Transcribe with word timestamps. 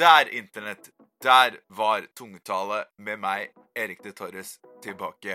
Der, 0.00 0.32
Internett, 0.32 0.90
der 1.22 1.58
var 1.68 2.06
tungetale 2.16 2.86
med 2.96 3.18
meg, 3.20 3.50
Erik 3.76 3.98
de 4.00 4.14
Torres, 4.16 4.54
tilbake. 4.80 5.34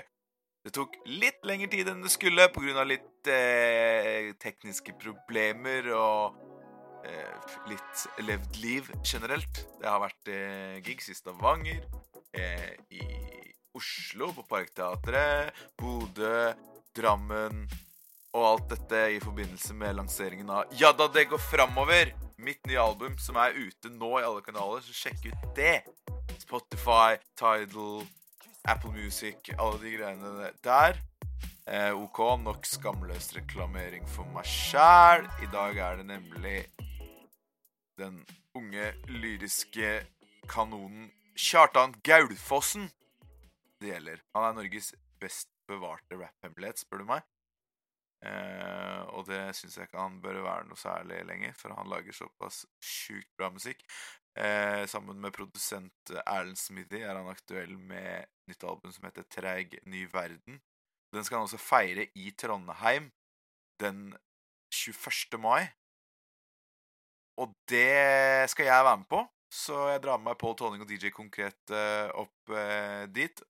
Det 0.65 0.71
tok 0.73 0.95
litt 1.05 1.45
lengre 1.45 1.69
tid 1.69 1.91
enn 1.91 2.01
det 2.01 2.09
skulle 2.09 2.47
pga. 2.49 2.81
litt 2.89 3.29
eh, 3.29 4.31
tekniske 4.41 4.95
problemer 4.97 5.91
og 5.93 6.39
eh, 7.05 7.45
litt 7.69 8.07
levd 8.25 8.57
liv 8.63 8.89
generelt. 9.03 9.61
Det 9.77 9.85
har 9.85 10.01
vært 10.01 10.33
eh, 10.33 10.81
gigs 10.81 11.13
i 11.13 11.19
Stavanger, 11.19 11.85
eh, 12.33 12.73
i 12.89 13.05
Oslo, 13.77 14.31
på 14.33 14.47
Parkteatret, 14.49 15.53
Bodø, 15.77 16.55
Drammen 16.97 17.67
og 18.35 18.45
alt 18.49 18.69
dette 18.73 19.01
i 19.15 19.19
forbindelse 19.23 19.73
med 19.79 19.95
lanseringen 19.95 20.49
av 20.51 20.73
Ja 20.75 20.91
da, 20.95 21.07
det 21.07 21.29
går 21.31 21.39
framover! 21.39 22.11
Mitt 22.35 22.59
nye 22.67 22.81
album 22.81 23.15
som 23.21 23.37
er 23.39 23.55
ute 23.55 23.89
nå 23.95 24.09
i 24.19 24.25
alle 24.27 24.43
kanaler, 24.43 24.83
så 24.83 24.93
sjekk 24.93 25.29
ut 25.31 25.45
det! 25.55 25.85
Spotify, 26.41 27.15
Tidal, 27.39 28.03
Apple 28.67 28.91
Music, 28.91 29.53
alle 29.55 29.79
de 29.81 29.93
greiene 29.95 30.49
der. 30.65 30.99
Eh, 31.65 31.95
OK, 31.95 32.19
nok 32.43 32.67
skamløs 32.69 33.31
reklamering 33.37 34.03
for 34.11 34.27
meg 34.35 34.45
sjæl. 34.45 35.25
I 35.41 35.49
dag 35.53 35.79
er 35.87 36.01
det 36.01 36.09
nemlig 36.11 36.57
den 37.97 38.19
unge 38.55 38.91
lyriske 39.07 40.01
kanonen 40.51 41.07
Kjartan 41.35 41.95
Gaulfossen 42.03 42.89
det 43.81 43.93
gjelder. 43.93 44.21
Han 44.35 44.49
er 44.49 44.59
Norges 44.59 44.93
best 45.21 45.49
bevarte 45.69 46.19
rapphemmelighet, 46.19 46.83
spør 46.83 47.01
du 47.01 47.09
meg. 47.15 47.25
Eh, 48.25 49.01
og 49.13 49.25
det 49.27 49.41
syns 49.57 49.75
jeg 49.77 49.89
ikke 49.89 50.01
han 50.01 50.21
bør 50.23 50.43
være 50.45 50.67
noe 50.69 50.79
særlig 50.79 51.19
lenger, 51.27 51.55
for 51.59 51.75
han 51.77 51.89
lager 51.91 52.15
såpass 52.15 52.63
sjukt 52.83 53.31
bra 53.37 53.51
musikk. 53.53 53.83
Eh, 54.35 54.83
sammen 54.91 55.19
med 55.23 55.33
produsent 55.35 56.11
Erlend 56.25 56.59
Smithy 56.59 57.03
er 57.03 57.15
han 57.15 57.31
aktuell 57.31 57.77
med 57.79 58.27
nytt 58.49 58.65
album 58.67 58.91
som 58.91 59.07
heter 59.07 59.27
Treig 59.31 59.77
ny 59.87 60.05
verden. 60.11 60.59
Den 61.15 61.23
skal 61.23 61.39
han 61.39 61.47
også 61.47 61.61
feire 61.61 62.09
i 62.19 62.31
Trondheim 62.35 63.11
den 63.79 64.09
21. 64.73 65.39
mai. 65.39 65.67
Og 67.39 67.51
det 67.69 68.49
skal 68.51 68.69
jeg 68.69 68.85
være 68.87 68.97
med 68.97 69.09
på, 69.11 69.21
så 69.51 69.89
jeg 69.91 70.03
drar 70.03 70.19
med 70.19 70.31
meg 70.31 70.39
Pål 70.39 70.55
Tonning 70.59 70.83
og 70.83 70.89
DJ 70.89 71.11
Konkret 71.15 71.71
eh, 71.71 72.11
opp 72.15 72.55
eh, 72.55 73.05
dit. 73.11 73.43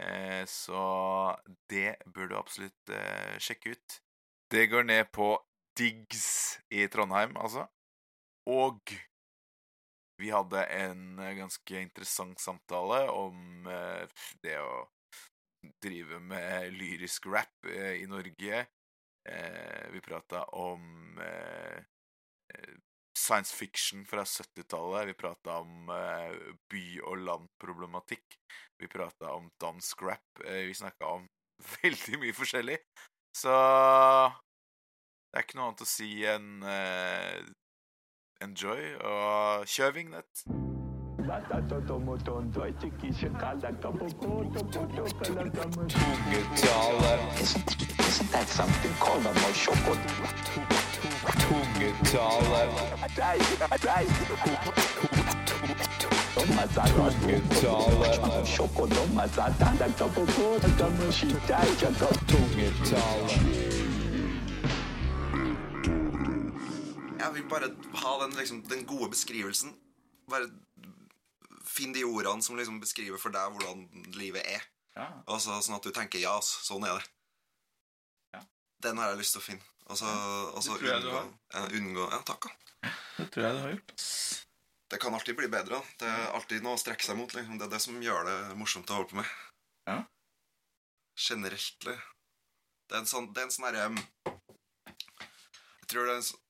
Eh, 0.00 0.44
så 0.46 0.82
det 1.68 1.96
bør 2.06 2.30
du 2.30 2.36
absolutt 2.38 2.92
eh, 2.94 3.36
sjekke 3.42 3.74
ut. 3.76 4.00
Det 4.50 4.66
går 4.72 4.86
ned 4.88 5.10
på 5.12 5.34
Diggs 5.78 6.58
i 6.72 6.86
Trondheim, 6.90 7.36
altså. 7.36 7.66
Og 8.50 8.80
vi 10.20 10.32
hadde 10.32 10.64
en 10.76 11.20
eh, 11.20 11.36
ganske 11.38 11.84
interessant 11.84 12.40
samtale 12.40 13.04
om 13.12 13.68
det 14.42 14.56
å 14.60 14.88
drive 15.84 16.20
med 16.24 16.72
lyrisk 16.72 17.28
rap 17.28 17.68
i 17.68 18.06
Norge. 18.08 18.62
Vi 19.92 20.00
prata 20.00 20.46
om 20.56 21.10
science 23.12 23.52
fiction 23.52 24.06
fra 24.08 24.24
70-tallet. 24.24 25.10
Vi 25.10 25.18
prata 25.20 25.58
om 25.60 25.92
by- 26.72 27.02
og 27.04 27.20
landproblematikk. 27.26 28.38
Vi 28.80 28.88
prata 28.88 29.32
om 29.36 29.50
dansk 29.60 30.02
rap. 30.02 30.44
vi 30.44 30.74
snakka 30.74 31.06
om 31.06 31.26
veldig 31.82 32.20
mye 32.22 32.36
forskjellig. 32.36 32.78
Så 33.36 33.52
det 35.30 35.38
er 35.38 35.44
ikke 35.46 35.60
noe 35.60 35.70
annet 35.70 35.84
å 35.84 35.88
si 35.88 36.10
enn 36.26 36.64
enjoy 38.40 38.96
og 39.04 39.68
kjør 39.70 39.94
vignett. 40.00 40.44
Isn't 55.70 55.99
Jeg 67.20 67.34
vil 67.34 67.46
bare 67.50 67.70
ha 68.02 68.12
den, 68.22 68.36
liksom, 68.38 68.62
den 68.70 68.84
gode 68.86 69.10
beskrivelsen. 69.10 69.74
Bare 70.30 70.46
Finn 71.70 71.92
de 71.94 72.04
ordene 72.06 72.42
som 72.42 72.56
liksom 72.58 72.78
beskriver 72.82 73.18
for 73.18 73.34
deg 73.34 73.50
hvordan 73.54 73.82
livet 74.18 74.46
er. 74.46 74.62
Ja. 74.96 75.08
Så, 75.38 75.58
sånn 75.62 75.76
at 75.76 75.86
du 75.86 75.90
tenker 75.94 76.22
ja, 76.22 76.36
sånn 76.42 76.86
er 76.86 76.98
det. 76.98 77.10
Ja. 78.36 78.44
Den 78.86 79.02
har 79.02 79.12
jeg 79.12 79.20
lyst 79.24 79.34
til 79.34 79.42
å 79.42 79.46
finne. 79.48 79.66
Og 79.90 79.98
så, 79.98 80.06
unngå, 80.70 81.24
ja, 81.54 81.66
unngå 81.74 82.06
Ja, 82.14 82.22
takk. 82.26 82.46
da. 82.46 82.94
Det 83.18 83.28
tror 83.34 83.46
jeg 83.46 83.58
du 83.58 83.60
har 83.64 83.74
gjort. 83.74 84.06
Det 84.90 84.98
kan 84.98 85.14
alltid 85.14 85.36
bli 85.38 85.48
bedre. 85.48 85.78
da. 85.78 85.82
Det 86.00 86.08
er 86.10 86.32
alltid 86.34 86.62
noe 86.64 86.74
å 86.74 86.80
strekke 86.82 87.04
seg 87.06 87.16
mot. 87.18 87.30
Liksom. 87.34 87.58
Det 87.60 87.66
er 87.68 87.70
det 87.76 87.80
som 87.84 88.00
gjør 88.02 88.24
det 88.26 88.38
morsomt 88.58 88.90
å 88.90 88.96
holde 88.98 89.10
på 89.12 89.20
med. 89.20 89.28
Ja. 89.86 89.98
Generelt. 91.28 91.76
det. 91.84 91.96
Det 92.88 92.96
er 92.96 93.02
en 93.04 93.06
sånn, 93.10 93.28
det 93.32 93.42
er 93.42 93.46
en 93.46 93.54
sånn 93.54 93.66
herre 93.68 93.84
Jeg 94.80 95.86
tror 95.92 96.06
det 96.08 96.12
er 96.14 96.18
en 96.20 96.26
sånn, 96.26 96.40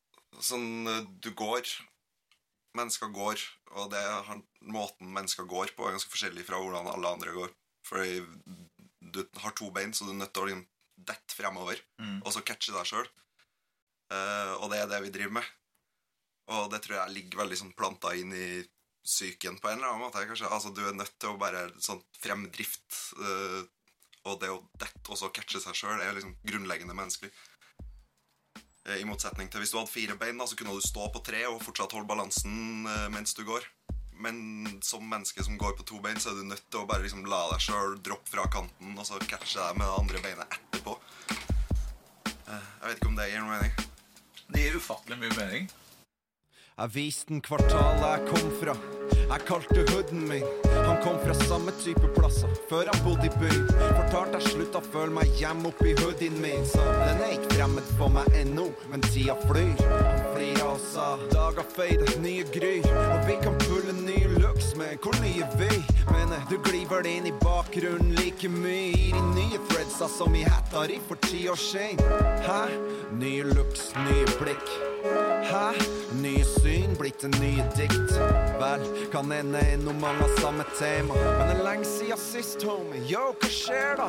sånn 0.40 0.68
eh, 0.88 1.02
Du 1.20 1.30
går 1.36 1.68
Mennesker 2.78 3.10
går, 3.12 3.40
og 3.74 3.88
det 3.90 3.98
er 3.98 4.28
måten 4.62 5.08
mennesker 5.10 5.42
går 5.50 5.72
på, 5.74 5.88
er 5.88 5.96
ganske 5.96 6.12
forskjellig 6.12 6.44
fra 6.46 6.60
hvordan 6.62 6.86
alle 6.86 7.08
andre 7.10 7.32
går. 7.34 7.50
Fordi 7.88 8.20
du 9.10 9.24
har 9.42 9.50
to 9.58 9.72
bein, 9.74 9.90
så 9.92 10.06
du 10.06 10.12
er 10.12 10.20
nødt 10.20 10.30
til 10.36 10.44
å 10.44 10.46
liksom 10.46 10.66
dette 11.10 11.34
fremover, 11.34 11.80
Mm. 11.98 12.20
og 12.22 12.30
så 12.32 12.44
catche 12.46 12.70
deg 12.72 12.86
sjøl. 12.86 13.08
og 14.62 14.70
det 14.70 14.78
er 14.84 14.86
det 14.86 15.02
vi 15.02 15.10
driver 15.10 15.32
med. 15.40 15.44
Og 16.48 16.70
det 16.72 16.80
tror 16.82 16.96
jeg 16.98 17.14
ligger 17.14 17.42
veldig 17.44 17.58
sånn 17.60 17.74
planta 17.76 18.14
inn 18.16 18.32
i 18.34 18.62
psyken 19.04 19.58
på 19.60 19.68
en 19.68 19.78
eller 19.78 19.88
annen 19.92 20.06
måte. 20.06 20.24
kanskje. 20.26 20.48
Altså, 20.48 20.70
Du 20.74 20.80
er 20.86 20.92
nødt 20.92 21.18
til 21.18 21.30
å 21.30 21.38
bare 21.38 21.70
sånn 21.78 22.02
fremdrift 22.22 23.14
Uh, 23.18 23.62
Og 24.24 24.40
det 24.40 24.50
å 24.50 24.60
dette 24.78 25.08
og 25.08 25.16
så 25.16 25.30
catche 25.32 25.60
seg 25.60 25.74
sjøl 25.74 26.00
er 26.00 26.12
liksom 26.12 26.34
grunnleggende 26.44 26.92
menneskelig. 26.94 27.30
Eh, 28.84 29.00
I 29.00 29.04
motsetning 29.08 29.48
til 29.48 29.60
hvis 29.62 29.72
du 29.72 29.78
hadde 29.78 29.90
fire 29.90 30.16
bein, 30.20 30.36
da, 30.36 30.44
så 30.44 30.56
kunne 30.56 30.74
du 30.76 30.80
stå 30.84 31.06
på 31.14 31.22
tre 31.24 31.46
og 31.48 31.62
fortsatt 31.64 31.92
holde 31.96 32.08
balansen 32.08 32.84
eh, 32.84 33.08
mens 33.08 33.32
du 33.34 33.44
går. 33.48 33.64
Men 34.20 34.80
som 34.84 35.00
menneske 35.08 35.40
som 35.42 35.56
går 35.56 35.72
på 35.78 35.86
to 35.88 36.00
bein, 36.04 36.20
så 36.20 36.30
er 36.34 36.36
du 36.36 36.44
nødt 36.50 36.66
til 36.68 36.82
å 36.82 36.86
bare 36.86 37.00
liksom 37.06 37.24
la 37.24 37.40
deg 37.54 37.64
sjøl 37.64 37.96
droppe 38.04 38.28
fra 38.28 38.44
kanten 38.52 38.92
og 38.92 39.06
så 39.08 39.16
catche 39.24 39.56
deg 39.56 39.80
med 39.80 39.88
det 39.88 39.98
andre 40.02 40.20
beinet 40.26 40.56
etterpå. 40.58 40.98
Jeg 42.50 42.84
vet 42.84 42.96
ikke 43.00 43.08
om 43.08 43.16
det 43.16 43.30
gir 43.30 43.40
noe 43.40 43.56
mening. 43.56 43.72
Det 44.50 44.66
gir 44.66 44.76
ufattelig 44.76 45.16
mye 45.22 45.36
mening. 45.38 45.70
Jeg 46.80 46.94
viste 46.94 47.28
den 47.28 47.42
kvartalet 47.44 48.06
jeg 48.08 48.28
kom 48.30 48.46
fra. 48.56 48.74
Jeg 49.12 49.42
kalte 49.44 49.82
hooden 49.90 50.22
min. 50.30 50.46
Han 50.86 51.02
kom 51.04 51.18
fra 51.20 51.34
samme 51.42 51.74
type 51.76 52.08
plasser 52.14 52.54
før 52.70 52.88
han 52.88 53.02
bodde 53.04 53.28
i 53.28 53.32
byen. 53.34 53.66
Fortalte 53.98 54.40
jeg 54.40 54.54
slutta 54.54 54.80
føle 54.86 55.12
meg 55.12 55.34
hjemme 55.36 55.68
oppi 55.68 55.92
hoodien 55.98 56.38
min. 56.40 56.64
Så 56.70 56.80
den 56.86 57.20
er 57.20 57.34
ikke 57.34 57.50
fremmed 57.58 57.90
for 57.98 58.08
meg 58.14 58.32
ennå, 58.38 58.70
men 58.88 59.04
tida 59.10 59.36
flyr. 59.42 59.76
Flira 60.32 60.70
og 60.70 60.80
sa 60.86 61.10
dager 61.34 61.68
feider, 61.76 62.14
nye 62.24 62.48
gry. 62.54 62.78
Og 62.80 63.28
vi 63.28 63.36
kan 63.44 63.60
pulle 63.66 63.92
nye 64.00 64.32
looks, 64.38 64.72
men 64.80 64.96
hvor 65.04 65.20
nye 65.20 65.44
vi? 65.60 65.68
Men 66.08 66.32
eh, 66.32 66.48
du 66.48 66.56
glir 66.64 66.88
vel 66.88 67.10
inn 67.12 67.28
i 67.28 67.34
bakgrunnen 67.44 68.16
like 68.16 68.48
mye 68.56 68.88
i 68.96 69.12
de 69.12 69.26
nye 69.34 69.60
threadsa 69.68 70.08
som 70.16 70.32
i 70.32 70.48
hetta 70.48 70.88
di 70.88 70.96
for 71.10 71.20
ti 71.28 71.44
år 71.52 71.60
siden. 71.60 72.00
Hæ? 72.48 72.62
Nye 73.20 73.52
looks, 73.52 73.90
nye 74.08 74.24
blikk. 74.40 74.64
Hæ? 75.50 75.74
Nye 76.22 76.44
syn, 76.44 76.92
blitt 76.98 77.24
en 77.24 77.32
nye 77.42 77.64
dikt. 77.74 78.12
Vel, 78.60 78.82
kan 79.12 79.32
hende 79.34 79.58
ennå 79.72 79.92
mange 79.98 80.22
har 80.22 80.36
samme 80.40 80.64
tema. 80.78 81.14
Men 81.14 81.48
det 81.48 81.56
er 81.56 81.64
lenge 81.64 81.88
siden 81.90 82.20
sist, 82.22 82.62
homie. 82.62 83.00
Yo, 83.10 83.32
hva 83.40 83.50
skjer 83.50 83.98
da? 83.98 84.06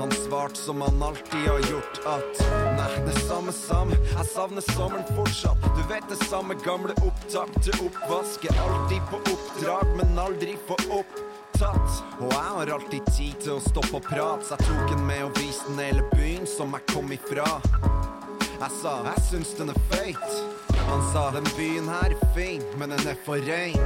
Han 0.00 0.10
svarte 0.24 0.58
som 0.58 0.82
han 0.82 0.98
alltid 1.02 1.46
har 1.46 1.62
gjort, 1.70 2.00
at 2.10 2.42
nei, 2.80 2.88
det 3.06 3.14
samme 3.28 3.54
samme. 3.54 4.00
Jeg 4.10 4.26
savner 4.32 4.66
sommeren 4.72 5.06
fortsatt. 5.14 5.68
Du 5.78 5.84
vet 5.92 6.10
det 6.10 6.18
samme 6.26 6.58
gamle 6.66 6.98
opptak 6.98 7.54
til 7.60 7.86
oppvask. 7.86 8.50
Er 8.50 8.58
alltid 8.64 9.06
på 9.12 9.22
oppdrag, 9.22 9.94
men 10.00 10.18
aldri 10.18 10.58
på 10.66 10.80
opptatt. 10.88 12.02
Og 12.18 12.26
jeg 12.26 12.42
har 12.58 12.74
alltid 12.80 13.14
tid 13.14 13.38
til 13.46 13.54
å 13.54 13.62
stoppe 13.62 14.00
og 14.00 14.10
prate, 14.10 14.50
så 14.50 14.58
jeg 14.58 14.66
tok 14.66 14.96
den 14.96 15.06
med 15.06 15.28
og 15.28 15.38
viste 15.38 15.70
den 15.70 15.84
hele 15.86 16.10
byen 16.16 16.50
som 16.56 16.74
jeg 16.74 16.90
kom 16.90 17.14
ifra. 17.14 17.46
Jeg 18.56 18.72
sa 18.72 18.92
jeg 19.04 19.20
syns 19.20 19.50
den 19.58 19.68
er 19.68 19.78
feit. 19.90 20.36
Han 20.88 21.02
sa 21.12 21.26
den 21.34 21.44
byen 21.58 21.90
her 21.92 22.14
er 22.14 22.22
fin, 22.32 22.62
men 22.80 22.94
den 22.94 23.02
er 23.10 23.18
for 23.26 23.36
rein. 23.44 23.76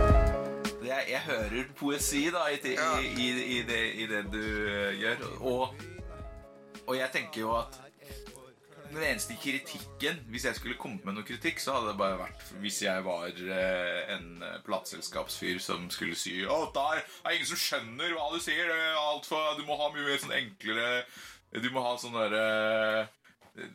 Jeg, 0.87 1.09
jeg 1.11 1.23
hører 1.27 1.73
poesi 1.79 2.29
da 2.31 2.45
i, 2.55 2.61
i, 2.71 2.77
i, 3.25 3.27
i, 3.57 3.59
det, 3.67 3.81
i 3.99 4.07
det 4.07 4.23
du 4.31 4.39
eh, 4.71 4.95
gjør. 5.01 5.27
Og, 5.41 5.75
og 6.87 6.95
jeg 7.01 7.11
tenker 7.17 7.43
jo 7.43 7.55
at 7.59 7.81
Den 8.91 9.05
eneste 9.07 9.37
kritikken 9.39 10.17
Hvis 10.33 10.45
jeg 10.49 10.57
skulle 10.59 10.75
kommet 10.79 11.05
med 11.07 11.15
noe 11.15 11.27
kritikk, 11.27 11.61
så 11.63 11.77
hadde 11.77 11.93
det 11.93 11.99
bare 12.01 12.17
vært 12.19 12.49
hvis 12.63 12.81
jeg 12.83 13.05
var 13.07 13.29
eh, 13.29 14.01
en 14.17 14.43
eh, 14.43 14.57
plateselskapsfyr 14.67 15.61
som 15.63 15.87
skulle 15.95 16.19
si 16.19 16.41
Å, 16.47 16.65
der 16.75 17.03
er 17.03 17.37
ingen 17.37 17.51
som 17.53 17.61
skjønner 17.61 18.15
hva 18.17 18.33
du 18.35 18.43
sier. 18.43 18.67
Det 18.71 18.79
er 18.79 18.99
alt 18.99 19.31
for, 19.31 19.55
du 19.59 19.67
må 19.67 19.79
ha 19.79 19.93
mye 19.95 20.09
mer 20.09 20.19
sånn 20.23 20.35
enklere 20.39 20.91
Du 21.59 21.71
må 21.75 21.83
ha 21.87 21.95
sånn 21.99 22.19
derre 22.19 23.09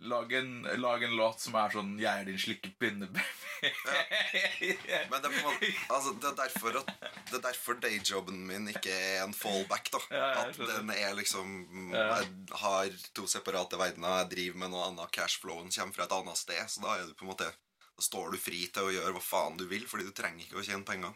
Lag 0.10 0.32
en, 0.34 0.52
lag 0.82 1.04
en 1.04 1.16
låt 1.18 1.40
som 1.40 1.56
er 1.56 1.70
sånn 1.70 1.98
'Jeg 2.00 2.22
er 2.22 2.26
din 2.26 2.38
slikke 2.42 2.72
pinne, 2.80 3.10
ja. 3.14 5.02
Men 5.10 5.22
det 5.22 5.30
er, 5.30 5.36
måte, 5.44 5.70
altså, 5.90 6.14
det 6.22 6.30
er 6.30 6.36
derfor 6.44 6.78
at 6.82 6.90
Det 7.30 7.38
er 7.40 7.44
derfor 7.48 7.78
dayjobben 7.82 8.42
min 8.48 8.68
ikke 8.72 8.92
er 8.94 9.24
en 9.24 9.34
fallback. 9.34 9.90
da 9.92 10.00
Ja, 10.12 10.28
At 10.46 10.58
den 10.58 10.90
er 10.94 11.14
liksom 11.18 11.92
Jeg 11.94 12.28
har 12.52 12.90
to 13.16 13.28
separate 13.28 13.78
verdener. 13.80 14.20
Jeg 14.24 14.30
driver 14.36 14.58
med 14.64 14.70
noe 14.76 14.86
annet. 14.90 15.12
Cashflowen 15.16 15.72
kommer 15.72 15.94
fra 15.94 16.04
et 16.04 16.12
annet 16.20 16.38
sted. 16.38 16.62
Så 16.70 16.82
da 16.82 16.96
er 17.00 17.08
du 17.08 17.14
på 17.14 17.26
en 17.26 17.32
måte 17.34 17.52
Da 17.96 18.02
står 18.04 18.32
du 18.32 18.38
fri 18.38 18.68
til 18.68 18.84
å 18.84 18.92
gjøre 18.92 19.14
hva 19.16 19.22
faen 19.24 19.58
du 19.58 19.66
vil, 19.72 19.86
fordi 19.88 20.04
du 20.04 20.12
trenger 20.12 20.44
ikke 20.44 20.60
å 20.60 20.66
tjene 20.66 20.84
penger 20.86 21.14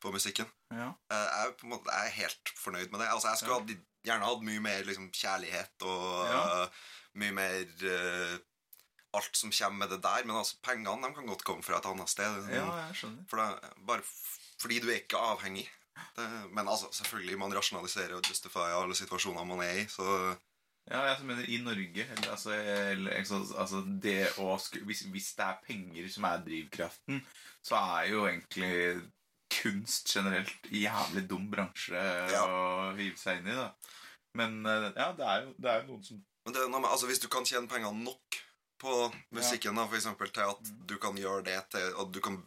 på 0.00 0.12
musikken. 0.12 0.46
ja. 0.70 0.92
Eh, 1.10 1.28
Jeg 1.46 1.56
på 1.56 1.66
måte, 1.72 1.88
jeg 1.90 2.06
er 2.06 2.16
helt 2.22 2.52
fornøyd 2.54 2.90
med 2.92 3.00
det. 3.00 3.08
Altså, 3.08 3.28
jeg 3.32 3.38
skulle 3.38 3.64
Ja. 4.04 4.12
gjerne 4.12 4.24
hatt 4.28 4.42
mye 4.44 4.60
mer 4.60 4.84
liksom, 4.84 5.10
kjærlighet 5.10 5.82
og 5.82 6.28
Ja. 6.28 6.68
Mye 7.18 7.34
mer 7.36 7.64
uh, 7.84 8.36
alt 9.18 9.36
som 9.40 9.52
kommer 9.54 9.84
med 9.84 9.94
det 9.94 10.02
der. 10.04 10.26
Men 10.28 10.36
altså, 10.40 10.58
pengene 10.64 11.08
de 11.08 11.14
kan 11.16 11.28
godt 11.30 11.44
komme 11.46 11.64
fra 11.66 11.78
et 11.80 11.88
annet 11.90 12.12
sted. 12.12 12.50
ja, 12.54 12.66
jeg 12.88 13.00
skjønner. 13.02 13.24
For 13.30 13.42
det, 13.42 13.72
bare 13.88 14.04
fordi 14.58 14.80
du 14.82 14.88
er 14.90 15.00
ikke 15.02 15.20
avhengig. 15.22 15.68
Det, 16.16 16.26
men 16.54 16.68
altså, 16.68 16.90
selvfølgelig, 16.94 17.38
man 17.38 17.54
rasjonaliserer 17.54 18.14
og 18.18 18.26
justifier 18.30 18.76
alle 18.78 18.94
situasjoner 18.98 19.46
man 19.48 19.64
er 19.66 19.82
i. 19.84 19.88
Så 19.90 20.04
Ja, 20.88 21.02
jeg 21.04 21.26
mener 21.28 21.44
i 21.44 21.58
Norge 21.60 22.04
eller, 22.14 22.30
altså, 22.32 22.52
eller, 22.54 23.12
altså, 23.60 23.82
det 24.02 24.30
å 24.40 24.54
hvis, 24.88 25.02
hvis 25.12 25.34
det 25.36 25.44
er 25.44 25.58
penger 25.66 26.06
som 26.08 26.24
er 26.24 26.44
drivkraften, 26.46 27.18
så 27.66 27.76
er 27.98 28.06
jo 28.08 28.22
egentlig 28.24 29.02
kunst 29.52 30.08
generelt 30.14 30.70
jævlig 30.72 31.26
dum 31.28 31.50
bransje 31.52 32.00
Ja. 32.32 32.40
å 32.46 32.94
hive 32.96 33.16
seg 33.20 33.42
inn 33.42 33.50
i. 33.52 33.58
da 33.58 33.68
Men 34.38 34.64
eh, 34.64 34.88
ja, 34.96 35.10
det 35.18 35.28
er 35.28 35.44
jo, 35.44 35.52
det 35.58 35.70
er 35.74 35.82
jo 35.82 35.86
noen 35.92 36.06
som 36.08 36.24
men 36.48 36.82
det, 36.82 36.90
altså, 36.90 37.08
hvis 37.10 37.20
du 37.20 37.28
kan 37.32 37.46
tjene 37.48 37.68
penger 37.70 37.92
nok 37.92 38.38
på 38.80 38.94
musikken, 39.34 39.76
da, 39.76 39.86
for 39.88 39.98
eksempel, 39.98 40.30
til 40.32 40.46
at 40.48 40.70
du 40.88 40.96
kan 41.02 41.18
gjøre 41.18 41.44
det 41.48 41.58
til 41.74 41.90
at 42.02 42.14
du 42.14 42.20
kan 42.24 42.38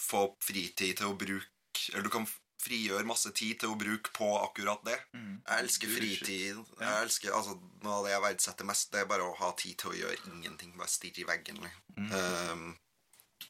få 0.00 0.26
fritid 0.42 0.96
til 1.00 1.10
å 1.12 1.18
bruke 1.18 1.48
Eller 1.92 2.04
du 2.04 2.12
kan 2.12 2.26
frigjøre 2.62 3.08
masse 3.08 3.30
tid 3.34 3.58
til 3.58 3.72
å 3.72 3.78
bruke 3.78 4.12
på 4.14 4.28
akkurat 4.38 4.84
det. 4.86 4.98
Jeg 5.16 5.64
elsker 5.64 5.90
fritid. 5.90 6.60
Ja. 6.78 6.84
Jeg 6.84 7.08
elsker, 7.08 7.34
altså, 7.34 7.56
Noe 7.82 7.96
av 7.96 8.06
det 8.06 8.12
jeg 8.12 8.22
verdsetter 8.22 8.68
mest, 8.68 8.92
det 8.92 9.00
er 9.02 9.08
bare 9.10 9.26
å 9.26 9.34
ha 9.40 9.50
tid 9.58 9.80
til 9.82 9.90
å 9.90 9.96
gjøre 9.98 10.30
ingenting. 10.30 10.76
Bare 10.78 10.92
stirre 10.92 11.24
i 11.24 11.26
veggen. 11.26 11.58
Liksom. 11.64 12.12
Um, 12.12 12.68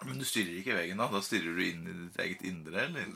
Men 0.07 0.23
du 0.23 0.25
stirrer 0.25 0.55
ikke 0.63 0.73
i 0.73 0.79
veggen, 0.79 1.03
da? 1.03 1.11
Da 1.13 1.21
stirrer 1.25 1.59
du 1.59 1.61
inn 1.67 1.85
i 1.85 1.99
ditt 2.07 2.17
eget 2.25 2.47
indre, 2.49 2.87
eller? 2.87 3.13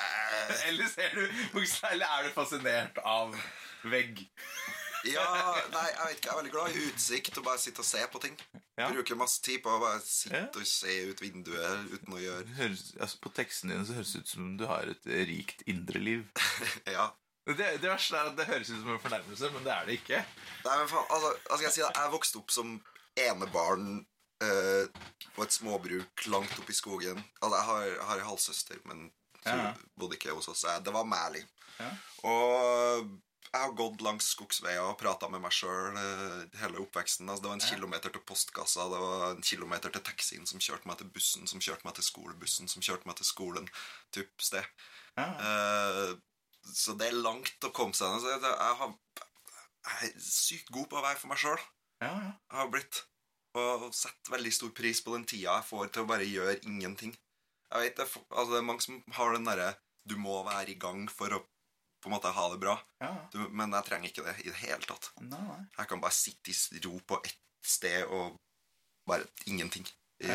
Eller 0.68 0.90
ser 0.90 1.14
du 1.16 1.24
Eller 1.24 2.06
er 2.06 2.26
du 2.26 2.34
fascinert 2.34 3.00
av 3.06 3.32
vegg? 3.88 4.26
Ja, 5.08 5.24
nei, 5.72 5.84
jeg 5.88 6.06
vet 6.06 6.16
ikke. 6.18 6.26
Jeg 6.28 6.32
er 6.34 6.38
veldig 6.40 6.52
glad 6.54 6.74
i 6.76 6.82
utsikt 6.90 7.38
og 7.40 7.44
bare 7.46 7.60
sitte 7.62 7.80
og 7.84 7.88
se 7.88 8.02
på 8.12 8.20
ting. 8.22 8.36
Ja. 8.76 8.88
Bruker 8.92 9.16
masse 9.20 9.40
tid 9.44 9.62
på 9.64 9.72
å 9.72 9.80
bare 9.82 10.00
sitte 10.04 10.60
og 10.60 10.66
se 10.68 10.94
ut 11.10 11.22
vinduet 11.22 11.88
uten 11.94 12.14
å 12.16 12.20
gjøre 12.20 12.54
Høres, 12.58 12.84
altså, 13.00 13.18
på 13.24 13.32
tekstene 13.36 13.74
dine 13.76 13.86
så 13.88 13.96
høres 13.98 14.12
det 14.14 14.22
ut 14.24 14.32
som 14.34 14.50
du 14.60 14.66
har 14.70 14.88
et 14.92 15.08
rikt 15.30 15.64
indre 15.70 16.02
liv. 16.02 16.26
Ja. 16.96 17.10
Det, 17.50 17.56
det 17.82 17.88
verste 17.88 18.14
er 18.14 18.28
at 18.30 18.36
det 18.38 18.44
høres 18.46 18.68
ut 18.70 18.76
som 18.82 18.90
en 18.94 19.00
fornærmelse, 19.02 19.48
men 19.54 19.64
det 19.66 19.72
er 19.74 19.86
det 19.88 19.94
ikke. 19.98 20.18
Nei, 20.66 20.74
men 20.82 20.90
faen, 20.92 21.06
altså, 21.10 21.30
hva 21.48 21.56
skal 21.56 21.66
jeg 21.66 21.74
si 21.78 21.82
da? 21.82 21.88
Jeg 21.96 22.12
vokste 22.12 22.38
opp 22.42 22.52
som 22.54 22.74
enebarn 23.18 23.86
eh, 24.44 25.00
på 25.34 25.46
et 25.46 25.56
småbruk 25.56 26.26
langt 26.30 26.60
oppe 26.60 26.70
i 26.70 26.76
skogen. 26.76 27.18
Altså, 27.40 27.54
jeg 27.56 27.66
har, 27.70 27.86
jeg 27.88 28.06
har 28.12 28.20
en 28.22 28.28
halvsøster, 28.28 28.84
men 28.90 29.02
hun 29.40 29.64
Ja. 29.64 29.72
bodde 29.98 30.18
ikke 30.20 30.36
hos 30.36 30.50
oss. 30.52 30.66
Det 30.84 30.92
var 30.94 31.08
liksom. 31.08 31.42
Ja. 31.80 31.90
Og 32.28 33.08
jeg 33.50 33.64
har 33.64 33.72
gått 33.74 34.02
langs 34.06 34.28
skogsveier 34.30 34.84
og 34.86 34.98
prata 35.00 35.26
med 35.30 35.42
meg 35.42 35.54
sjøl 35.54 35.96
hele 36.60 36.82
oppveksten. 36.84 37.26
Altså, 37.26 37.42
det 37.42 37.50
var 37.50 37.56
en 37.58 37.64
kilometer 37.66 38.14
til 38.14 38.22
postkassa, 38.28 38.86
det 38.92 39.00
var 39.02 39.24
en 39.32 39.42
kilometer 39.46 39.94
til 39.94 40.04
taxien 40.06 40.46
som 40.46 40.62
kjørte 40.62 40.86
meg 40.86 41.00
til 41.00 41.10
bussen, 41.16 41.50
som 41.50 41.62
kjørte 41.64 41.88
meg 41.88 41.96
til 41.98 42.06
skolebussen, 42.06 42.70
som 42.70 42.84
kjørte 42.86 43.10
meg 43.10 43.18
til 43.18 43.26
skolen. 43.26 43.66
Typ 44.14 44.46
sted. 44.46 44.86
Ja. 45.18 45.26
Uh, 45.42 46.12
så 46.62 46.94
det 47.00 47.10
er 47.10 47.18
langt 47.24 47.66
å 47.66 47.72
komme 47.74 47.96
seg 47.96 48.14
ned. 48.14 48.30
Jeg, 48.30 48.40
jeg, 48.46 48.78
har, 48.84 48.94
jeg 49.88 50.10
er 50.12 50.24
sykt 50.30 50.74
god 50.74 50.90
på 50.92 51.00
å 51.00 51.04
være 51.08 51.18
for 51.18 51.34
meg 51.34 51.42
sjøl. 51.42 51.68
Ja, 52.04 52.14
ja. 52.14 52.32
Jeg 52.36 52.62
har 52.62 52.72
blitt. 52.72 53.04
Og 53.58 53.88
setter 53.96 54.36
veldig 54.36 54.52
stor 54.54 54.70
pris 54.78 55.00
på 55.02 55.16
den 55.16 55.26
tida 55.26 55.56
jeg 55.56 55.66
får 55.72 55.90
til 55.90 56.04
å 56.04 56.10
bare 56.12 56.28
gjøre 56.28 56.60
ingenting. 56.62 57.16
Jeg 57.70 57.82
vet, 57.82 57.96
det, 57.98 58.06
altså, 58.30 58.50
det 58.52 58.60
er 58.60 58.68
mange 58.68 58.84
som 58.84 59.02
har 59.14 59.34
den 59.34 59.46
derre 59.46 59.72
Du 60.06 60.16
må 60.18 60.40
være 60.46 60.72
i 60.72 60.78
gang 60.78 61.04
for 61.10 61.34
å 61.34 61.42
på 62.00 62.08
en 62.08 62.16
måte 62.16 62.32
ha 62.32 62.46
det 62.52 62.60
bra. 62.62 62.76
ja. 63.02 63.12
Du, 63.32 63.42
men 63.48 63.72
jeg 63.76 63.86
trenger 63.88 64.10
ikke 64.10 64.24
det 64.26 64.36
i 64.44 64.48
det 64.48 64.60
hele 64.62 64.86
tatt. 64.88 65.10
Nei, 65.20 65.40
nei. 65.40 65.58
Jeg 65.78 65.90
kan 65.90 66.00
bare 66.02 66.16
sitte 66.16 66.54
i 66.54 66.84
ro 66.86 66.94
på 67.06 67.20
ett 67.24 67.40
sted 67.66 68.08
og 68.08 68.38
bare 69.08 69.26
ingenting 69.50 69.84
i 70.20 70.30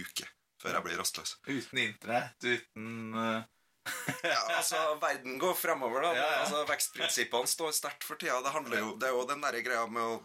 uke 0.00 0.26
før 0.58 0.74
jeg 0.74 0.84
blir 0.86 0.98
rastløs. 0.98 1.36
Uten 1.46 1.80
internett, 1.84 2.42
uten 2.42 3.14
eh, 3.14 3.46
Ja, 4.32 4.40
altså, 4.56 4.80
verden 5.00 5.38
går 5.38 5.54
fremover, 5.54 6.02
da. 6.02 6.14
Ja, 6.16 6.24
ja. 6.24 6.40
Altså, 6.42 6.64
Vekstprinsippene 6.68 7.50
står 7.50 7.76
sterkt 7.76 8.06
for 8.06 8.20
tida. 8.20 8.40
Det, 8.44 8.52
handler 8.54 8.82
jo, 8.82 8.90
det 8.98 9.08
er 9.08 9.14
jo 9.14 9.22
den 9.28 9.44
derre 9.44 9.62
greia 9.64 9.86
med 9.90 10.16
å 10.16 10.18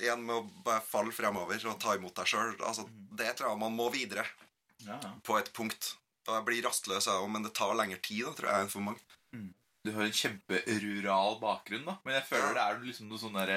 Igjen 0.00 0.22
med 0.22 0.32
å 0.32 0.62
bare 0.64 0.80
falle 0.86 1.10
fremover 1.12 1.64
og 1.66 1.74
ta 1.82 1.92
imot 1.98 2.14
deg 2.16 2.28
sjøl. 2.30 2.52
Altså, 2.64 2.86
det 3.18 3.34
tror 3.36 3.50
jeg 3.50 3.58
man 3.60 3.74
må 3.74 3.88
videre 3.92 4.22
ja, 4.86 4.94
ja. 4.94 5.10
på 5.26 5.34
et 5.36 5.50
punkt. 5.52 5.90
Og 6.28 6.30
jeg 6.30 6.44
blir 6.46 6.62
rastløs, 6.64 7.08
jeg 7.10 7.20
òg, 7.20 7.26
men 7.34 7.44
det 7.44 7.50
tar 7.58 7.74
lengre 7.76 7.98
tid, 7.98 8.22
da, 8.28 8.32
tror 8.38 8.48
jeg, 8.48 8.64
enn 8.64 8.70
for 8.72 8.86
mange. 8.86 9.02
Du 9.84 9.92
har 9.94 10.04
en 10.04 10.16
kjemperural 10.16 11.38
bakgrunn, 11.40 11.86
da. 11.88 11.96
Men 12.04 12.18
jeg 12.18 12.26
føler 12.28 12.56
det 12.56 12.64
er 12.64 12.82
liksom 12.84 13.08
noe 13.08 13.20
sånn 13.22 13.38
der 13.38 13.52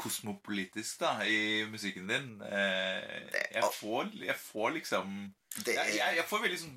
kosmopolitisk 0.00 1.02
da 1.02 1.12
i 1.28 1.66
musikken 1.70 2.10
din. 2.10 2.32
Eh, 2.46 3.28
jeg, 3.54 3.70
får, 3.76 4.10
jeg 4.18 4.38
får 4.40 4.74
liksom 4.78 5.14
jeg, 5.66 5.94
jeg, 5.98 6.26
får 6.30 6.42
veldig 6.44 6.58
sånn 6.60 6.74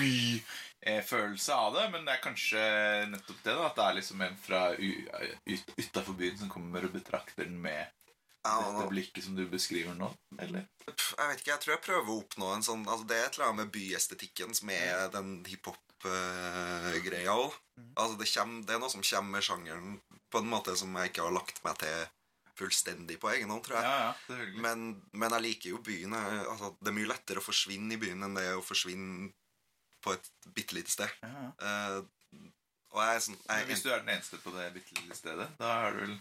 byfølelse 0.00 1.56
av 1.56 1.74
det, 1.76 1.88
men 1.92 2.06
det 2.06 2.14
er 2.14 2.22
kanskje 2.24 2.62
nettopp 3.12 3.42
det. 3.42 3.56
da 3.56 3.66
At 3.68 3.80
det 3.80 3.88
er 3.88 3.98
liksom 4.00 4.24
en 4.26 4.38
fra 4.40 4.62
ut, 4.76 5.74
utafor 5.76 6.16
byen 6.18 6.40
som 6.40 6.52
kommer 6.52 6.88
og 6.88 6.96
betrakter 6.96 7.48
den 7.48 7.60
med 7.64 8.01
dette 8.42 8.88
blikket 8.90 9.24
som 9.24 9.36
du 9.38 9.44
beskriver 9.50 9.94
nå. 9.94 10.08
Eller? 10.42 10.64
Jeg 10.86 11.28
vet 11.30 11.40
ikke, 11.42 11.52
jeg 11.52 11.60
tror 11.62 11.74
jeg 11.76 11.84
prøver 11.84 12.08
å 12.10 12.16
oppnå 12.22 12.48
en 12.56 12.64
sånn 12.66 12.82
altså, 12.88 13.06
Det 13.06 13.16
er 13.18 13.26
et 13.28 13.36
eller 13.38 13.48
annet 13.52 13.60
med 13.64 13.72
byestetikken 13.76 14.54
som 14.58 14.70
er 14.74 15.04
den 15.14 15.28
hiphop-greia 15.46 17.36
òg. 17.38 17.52
Altså, 17.96 18.16
det, 18.18 18.28
kommer- 18.34 18.64
det 18.66 18.74
er 18.74 18.82
noe 18.82 18.90
som 18.92 19.04
kommer 19.06 19.36
med 19.38 19.46
sjangeren 19.46 19.94
på 20.32 20.40
en 20.42 20.50
måte 20.50 20.74
som 20.76 20.94
jeg 20.98 21.12
ikke 21.12 21.22
har 21.28 21.36
lagt 21.36 21.62
meg 21.64 21.78
til 21.82 22.02
fullstendig 22.58 23.16
på 23.20 23.30
egen 23.32 23.48
hånd, 23.50 23.62
tror 23.64 23.78
jeg. 23.78 23.86
Ja, 23.88 24.10
ja. 24.36 24.48
Men, 24.60 24.82
men 25.16 25.32
jeg 25.38 25.42
liker 25.46 25.70
jo 25.72 25.78
byen. 25.84 26.12
Jeg, 26.12 26.42
altså, 26.52 26.72
det 26.80 26.90
er 26.92 26.98
mye 26.98 27.08
lettere 27.10 27.40
å 27.40 27.46
forsvinne 27.46 27.94
i 27.96 28.00
byen 28.02 28.26
enn 28.26 28.36
det 28.36 28.48
å 28.58 28.64
forsvinne 28.64 29.30
på 30.02 30.12
et 30.16 30.28
bitte 30.54 30.74
lite 30.76 30.90
sted. 30.92 31.08
Ja, 31.22 32.02
og 32.92 33.00
jeg 33.00 33.22
sånn 33.24 33.38
jeg, 33.40 33.64
hvis 33.70 33.80
du 33.86 33.88
er 33.88 34.02
den 34.02 34.10
eneste 34.12 34.36
på 34.42 34.50
det 34.52 34.66
bitte 34.74 34.98
lille 34.98 35.16
stedet, 35.16 35.46
da 35.56 35.68
er 35.86 35.94
du 35.96 36.00
vel 36.02 36.16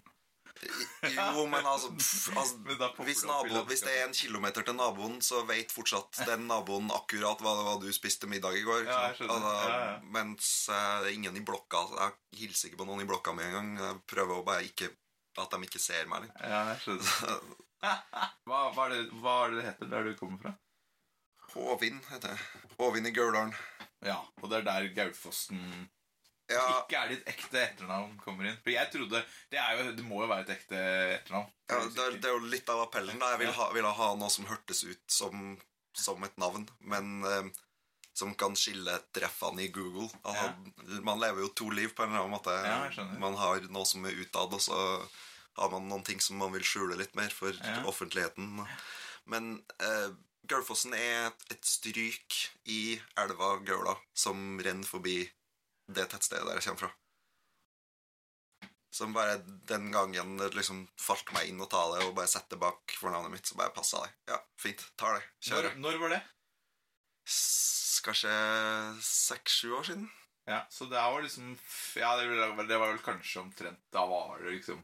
Jo, 1.16 1.46
men 1.50 1.66
altså, 1.66 1.90
pff, 1.96 2.30
altså 2.40 2.58
Men 2.66 2.78
hvis, 3.08 3.22
det 3.24 3.30
nabo, 3.30 3.64
hvis 3.70 3.84
det 3.86 3.94
er 3.98 4.06
en 4.08 4.16
kilometer 4.16 4.66
til 4.68 4.78
naboen, 4.78 5.20
så 5.26 5.44
vet 5.50 5.74
fortsatt 5.74 6.24
den 6.28 6.48
naboen 6.50 6.92
akkurat 6.94 7.42
hva 7.42 7.56
det 7.58 7.68
var 7.68 7.80
du 7.82 7.90
spiste 7.96 8.30
middag 8.32 8.60
i 8.60 8.66
går. 8.68 8.86
Ja. 8.90 9.00
Altså, 9.10 9.28
Ja, 9.32 9.80
ja. 9.80 10.00
Mens 10.14 10.52
er 10.74 11.10
ingen 11.14 11.38
i 11.38 11.46
blokka. 11.46 11.86
Altså, 11.86 12.12
jeg 12.32 12.44
hilser 12.46 12.70
ikke 12.70 12.82
på 12.84 12.90
noen 12.92 13.06
i 13.06 13.10
blokka 13.10 13.34
mi 13.38 13.48
engang. 13.48 13.74
Jeg 13.82 14.02
prøver 14.12 14.40
å 14.42 14.48
bare 14.48 14.68
ikke 14.68 14.92
at 15.40 15.54
de 15.54 15.64
ikke 15.64 15.80
ser 15.80 16.10
meg. 16.12 16.28
Liksom. 16.28 16.50
Ja, 16.52 16.64
jeg. 16.76 17.42
Hva, 18.46 18.68
hva, 18.76 18.84
er 18.86 18.92
det, 18.94 19.06
hva 19.24 19.32
er 19.42 19.54
det 19.54 19.58
det 19.58 19.64
heter 19.66 19.88
der 19.90 20.06
du 20.06 20.12
kommer 20.20 20.38
fra? 20.44 20.52
Håvin 21.56 21.98
heter 22.12 22.36
det. 22.36 22.68
Håvin 22.78 23.10
i 23.10 23.14
Gauldalen. 23.16 23.56
Ja, 24.06 24.20
og 24.42 24.52
det 24.52 24.60
er 24.60 24.68
der 24.68 24.86
Gaufossen 24.94 25.90
Ja, 26.54 26.66
ikke 26.82 27.00
er 27.02 27.12
ditt 27.14 27.28
ekte 27.32 27.62
etternavn 27.64 28.14
kommer 28.22 28.48
inn. 28.50 28.60
For 28.64 28.74
jeg 28.74 28.92
trodde 28.94 29.24
Det, 29.52 29.58
jo, 29.80 29.88
det 29.98 30.06
må 30.08 30.22
jo 30.24 30.30
være 30.32 30.46
et 30.48 30.54
ekte 30.58 30.84
etternavn. 31.18 31.50
ja 31.72 31.82
det, 31.98 32.08
det 32.22 32.30
er 32.30 32.38
jo 32.38 32.52
litt 32.54 32.70
av 32.74 32.86
appellen. 32.86 33.20
Da. 33.20 33.34
Jeg 33.36 33.44
vil 33.46 33.54
ha, 33.58 33.68
vil 33.76 33.90
ha 34.02 34.14
noe 34.20 34.30
som 34.34 34.48
hørtes 34.52 34.84
ut 34.88 35.04
som, 35.12 35.58
som 35.98 36.24
et 36.28 36.38
navn, 36.42 36.68
men 36.80 37.12
eh, 37.28 37.52
som 38.14 38.34
kan 38.36 38.56
skille 38.60 38.98
treffene 39.16 39.64
i 39.66 39.72
Google. 39.74 40.10
Altså, 40.28 41.00
Man 41.02 41.22
lever 41.24 41.46
jo 41.46 41.54
to 41.56 41.70
liv 41.72 41.94
på 41.96 42.04
en 42.04 42.12
eller 42.12 42.26
annen 42.26 42.36
måte. 42.36 42.56
Man 43.24 43.38
har 43.40 43.64
noe 43.72 43.88
som 43.88 44.06
er 44.06 44.18
utad, 44.20 44.52
og 44.54 44.62
så 44.62 44.80
har 45.60 45.72
man 45.72 45.88
noen 45.92 46.04
ting 46.08 46.20
som 46.24 46.38
man 46.40 46.52
vil 46.54 46.64
skjule 46.64 46.98
litt 47.00 47.16
mer 47.16 47.32
for 47.36 47.56
offentligheten. 47.88 48.60
Men 49.32 49.54
eh, 49.84 50.12
Gaufossen 50.52 50.94
er 50.98 51.30
et 51.54 51.64
stryk 51.68 52.36
i 52.66 52.98
elva 53.22 53.54
Gaula 53.64 53.94
som 54.18 54.58
renner 54.60 54.88
forbi 54.88 55.20
det 55.96 56.08
tettstedet 56.12 56.48
der 56.48 56.60
jeg 56.60 56.68
kommer 56.70 56.86
fra. 56.88 56.92
Som 58.92 59.14
bare 59.16 59.38
den 59.70 59.88
gangen 59.94 60.34
det 60.42 60.50
liksom 60.58 60.82
falt 61.00 61.30
meg 61.36 61.48
inn 61.48 61.62
å 61.64 61.68
ta 61.72 61.80
det, 61.94 62.02
og 62.06 62.16
bare 62.18 62.28
sette 62.28 62.58
bak 62.60 62.92
fornavnet 63.00 63.32
mitt, 63.32 63.48
så 63.48 63.56
bare 63.60 63.72
passa 63.76 64.02
det. 64.04 64.10
Ja, 64.34 64.40
fint. 64.60 64.84
Tar 65.00 65.16
det. 65.20 65.24
Når, 65.24 65.48
Kjører. 65.48 65.78
når 65.86 66.00
var 66.04 66.16
det? 66.18 66.22
S- 67.30 68.02
Kanskje 68.04 68.32
seks-sju 69.06 69.72
år 69.78 69.84
siden? 69.86 70.08
Ja, 70.50 70.64
Så 70.74 70.88
det 70.90 70.98
var 70.98 71.22
liksom 71.22 71.52
Ja, 72.02 72.16
det 72.18 72.26
var, 72.34 72.64
det 72.66 72.78
var 72.82 72.90
vel 72.90 73.02
kanskje 73.06 73.44
omtrent 73.44 73.78
Da 73.94 74.08
var 74.10 74.40
det 74.42 74.56
liksom 74.56 74.80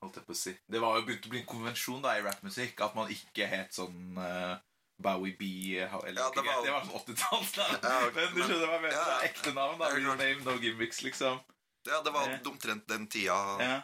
Holdt 0.00 0.20
jeg 0.20 0.26
på 0.28 0.36
å 0.36 0.38
si 0.38 0.52
Det 0.70 0.78
var 0.78 0.94
jo 1.00 1.02
begynt 1.08 1.26
å 1.26 1.32
bli 1.32 1.40
en 1.40 1.48
konvensjon 1.50 2.04
da 2.04 2.12
i 2.14 2.22
rappmusikk 2.22 2.78
at 2.86 2.94
man 2.94 3.10
ikke 3.10 3.48
het 3.50 3.74
sånn 3.74 4.14
eh, 4.22 4.54
Bowie 5.02 5.36
B 5.38 5.44
eller, 5.78 6.20
Ja, 6.20 6.30
det 6.34 6.42
var- 6.46 6.64
det 6.64 6.72
var 6.74 6.84
sånn 6.84 6.98
80-tall. 7.00 7.44
Ja, 7.82 8.06
okay, 8.06 8.26
men 8.26 8.34
du 8.34 8.42
skjønner 8.42 8.66
hva 8.66 8.76
jeg 8.78 8.82
mener? 8.82 8.96
ja, 8.96 9.04
det 9.04 9.16
er 9.16 9.28
ekte 9.32 9.54
navn. 9.56 9.78
da 9.78 9.88
Real 9.94 10.16
name, 10.20 10.44
no 10.44 10.58
gimmicks, 10.60 11.02
liksom. 11.02 11.40
Ja, 11.88 12.02
det 12.04 12.12
var 12.12 12.28
Ja. 12.28 12.38
omtrent 12.50 12.86
den 12.88 13.06
tida. 13.08 13.38
Ja. 13.60 13.82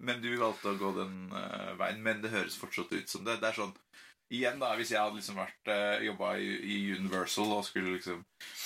Men 0.00 0.20
du 0.22 0.30
valgte 0.38 0.70
å 0.74 0.78
gå 0.78 0.92
den 0.96 1.32
uh, 1.32 1.74
veien. 1.78 2.02
Men 2.02 2.20
det 2.22 2.30
høres 2.30 2.56
fortsatt 2.58 2.92
ut 2.92 3.08
som 3.10 3.24
det. 3.24 3.40
Det 3.40 3.48
er 3.52 3.60
sånn 3.62 3.74
Igjen, 4.30 4.58
da, 4.60 4.74
hvis 4.76 4.90
jeg 4.92 5.00
hadde 5.00 5.16
liksom 5.16 5.38
vært 5.40 5.70
uh, 5.72 6.02
jobba 6.04 6.34
i, 6.36 6.48
i 6.60 6.74
Universal 6.98 7.48
og 7.56 7.62
skulle 7.64 7.94
liksom 7.94 8.18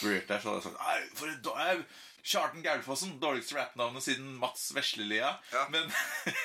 vurdert 0.02 0.26
der, 0.26 0.40
så 0.42 0.48
hadde 0.50 0.58
jeg 0.58 0.72
sagt 0.72 0.80
Nei, 0.82 0.96
for 1.14 1.28
et 1.30 1.42
då- 1.44 1.54
eh, 1.62 1.84
Kjartan 2.24 2.62
Gaulfossen, 2.64 3.12
dårligste 3.22 3.54
rappnavnet 3.60 4.02
siden 4.02 4.32
Mats 4.42 4.72
Veslelia. 4.74 5.30
Ja. 5.52 5.62
Men, 5.70 5.86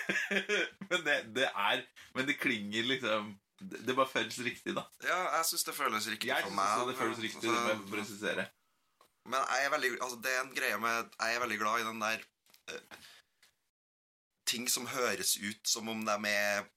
men 0.90 1.04
det, 1.06 1.18
det 1.34 1.50
er 1.50 1.82
Men 2.14 2.26
det 2.30 2.38
klinger 2.42 2.84
liksom 2.94 3.34
Det, 3.60 3.82
det 3.88 3.96
bare 3.98 4.10
føles 4.12 4.38
riktig, 4.46 4.76
da. 4.78 4.84
Ja, 5.02 5.18
jeg 5.38 5.46
syns 5.50 5.66
det 5.66 5.74
føles 5.74 6.08
riktig 6.14 6.30
Jeg 6.30 6.46
for 6.46 6.54
meg. 6.54 6.74
også 6.78 6.90
det 6.92 6.98
føles 7.00 7.22
riktig, 7.26 7.42
det 7.50 7.54
må 7.58 7.72
jeg 7.72 7.86
presisere. 7.90 8.48
Men 9.28 9.44
jeg 9.44 9.66
er 9.66 9.72
veldig 9.74 9.90
Altså, 9.98 10.18
det 10.24 10.34
er 10.34 10.44
en 10.44 10.54
greie 10.56 10.78
med 10.80 11.16
Jeg 11.20 11.36
er 11.36 11.42
veldig 11.44 11.58
glad 11.60 11.82
i 11.82 11.88
den 11.88 12.04
der 12.04 12.22
uh, 12.72 13.00
Ting 14.48 14.70
som 14.72 14.86
høres 14.88 15.34
ut 15.42 15.68
som 15.68 15.90
om 15.92 16.06
de 16.08 16.18
er 16.32 16.68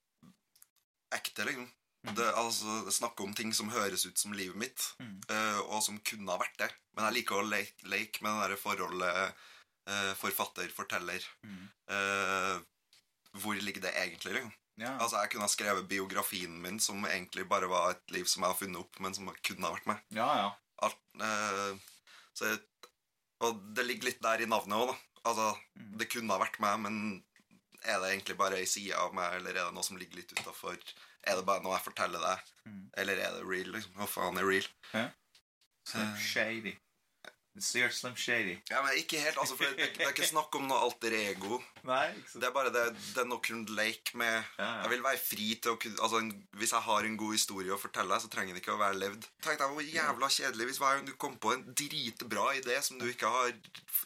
ekte, 1.15 1.45
liksom. 1.47 1.69
Mhm. 2.07 2.15
Det, 2.17 2.27
altså, 2.41 2.91
snakke 2.91 3.23
om 3.27 3.35
ting 3.37 3.53
som 3.55 3.71
høres 3.71 4.07
ut 4.07 4.19
som 4.19 4.33
livet 4.33 4.57
mitt, 4.57 4.85
eh, 5.29 5.59
og 5.69 5.83
som 5.85 5.99
kunne 6.07 6.31
ha 6.33 6.39
vært 6.41 6.57
det. 6.63 6.71
Men 6.97 7.07
jeg 7.09 7.17
liker 7.19 7.37
å 7.41 7.47
leke, 7.47 7.87
leke 7.93 8.25
med 8.25 8.33
det 8.39 8.47
der 8.55 8.63
forholdet 8.63 9.35
uh, 9.91 10.13
forfatter-forteller. 10.23 11.27
Eh, 11.91 12.57
hvor 13.43 13.59
ligger 13.61 13.85
det 13.85 13.93
egentlig, 14.01 14.39
liksom? 14.39 14.55
Ja. 14.81 14.95
Altså, 14.99 15.21
Jeg 15.21 15.31
kunne 15.31 15.45
ha 15.45 15.53
skrevet 15.53 15.89
biografien 15.91 16.55
min, 16.63 16.79
som 16.81 17.05
egentlig 17.05 17.47
bare 17.49 17.69
var 17.69 17.91
et 17.95 18.11
liv 18.17 18.25
som 18.31 18.43
jeg 18.43 18.51
har 18.55 18.59
funnet 18.59 18.81
opp, 18.81 19.01
men 19.01 19.15
som 19.15 19.29
kunne 19.45 19.67
ha 19.69 19.75
vært 19.77 19.87
meg. 19.91 20.03
ja, 20.17 20.29
ja. 20.45 20.51
Alt, 20.83 20.97
eh, 21.21 21.77
så 22.35 22.59
og 23.45 23.59
det 23.77 23.85
ligger 23.87 24.05
litt 24.11 24.23
der 24.25 24.41
i 24.41 24.47
navnet 24.49 24.77
òg, 24.77 24.89
da. 24.93 24.97
Altså, 25.31 25.59
Mm. 25.77 25.99
det 25.99 26.09
kunne 26.11 26.33
ha 26.33 26.39
vært 26.41 26.59
meg, 26.61 26.79
men 26.81 27.25
er 27.85 28.01
det 28.01 28.11
egentlig 28.13 28.37
bare 28.39 28.57
ei 28.57 28.65
side 28.67 28.93
av 28.97 29.13
meg, 29.15 29.35
eller 29.37 29.51
er 29.51 29.65
det 29.67 29.75
noe 29.75 29.83
som 29.85 29.97
ligger 29.97 30.17
litt 30.17 30.33
utafor? 30.33 30.77
Er 31.25 31.37
det 31.37 31.45
bare 31.47 31.63
noe 31.63 31.77
jeg 31.77 31.85
forteller 31.85 32.21
deg, 32.21 32.39
Mm. 32.67 32.91
eller 32.97 33.13
er 33.21 33.31
det 33.37 33.45
real? 33.47 33.73
liksom? 33.73 33.93
Hva 33.95 34.07
faen 34.09 34.39
er 34.39 34.45
real? 34.49 35.13
Så 35.87 36.17
Shady. 36.19 36.77
You're 37.59 37.91
Slim 37.91 38.15
Shady. 38.17 38.59
Ja, 38.71 38.83
men 38.83 38.97
Ikke 38.97 39.19
helt, 39.19 39.37
altså, 39.39 39.57
for 39.59 39.65
det, 39.75 39.89
det 39.97 40.05
er 40.07 40.13
ikke 40.15 40.27
snakk 40.29 40.55
om 40.55 40.69
noe 40.71 40.79
alter 40.87 41.13
ego. 41.19 41.59
Nei? 41.91 42.13
Det 42.33 42.47
er 42.47 42.55
bare 42.55 42.71
det, 42.73 42.85
det 43.15 43.25
er 43.25 43.35
å 43.35 43.41
kunne 43.43 43.75
leke 43.77 44.17
med 44.21 44.31
Ja, 44.33 44.65
ja. 44.65 44.77
Jeg 44.85 44.93
vil 44.95 45.03
være 45.05 45.21
fri 45.25 45.49
til 45.59 45.75
å 45.75 45.81
kunne 45.81 45.99
altså, 46.05 46.21
Hvis 46.61 46.75
jeg 46.77 46.85
har 46.87 47.09
en 47.09 47.19
god 47.21 47.35
historie 47.35 47.75
å 47.75 47.81
fortelle 47.81 48.21
så 48.23 48.31
trenger 48.33 48.55
den 48.55 48.63
ikke 48.63 48.77
å 48.77 48.81
være 48.81 49.01
levd. 49.01 49.27
Tenk 49.43 49.59
deg 49.61 49.75
hvor 49.75 49.91
jævla 49.97 50.31
kjedelig 50.37 50.71
hvis 50.71 50.81
hver 50.83 50.99
gang 51.01 51.09
du 51.11 51.15
kom 51.27 51.37
på 51.43 51.55
en 51.57 51.67
dritbra 51.83 52.47
idé 52.61 52.79
som 52.87 53.01
du 53.01 53.09
ikke 53.11 53.33
har 53.35 53.53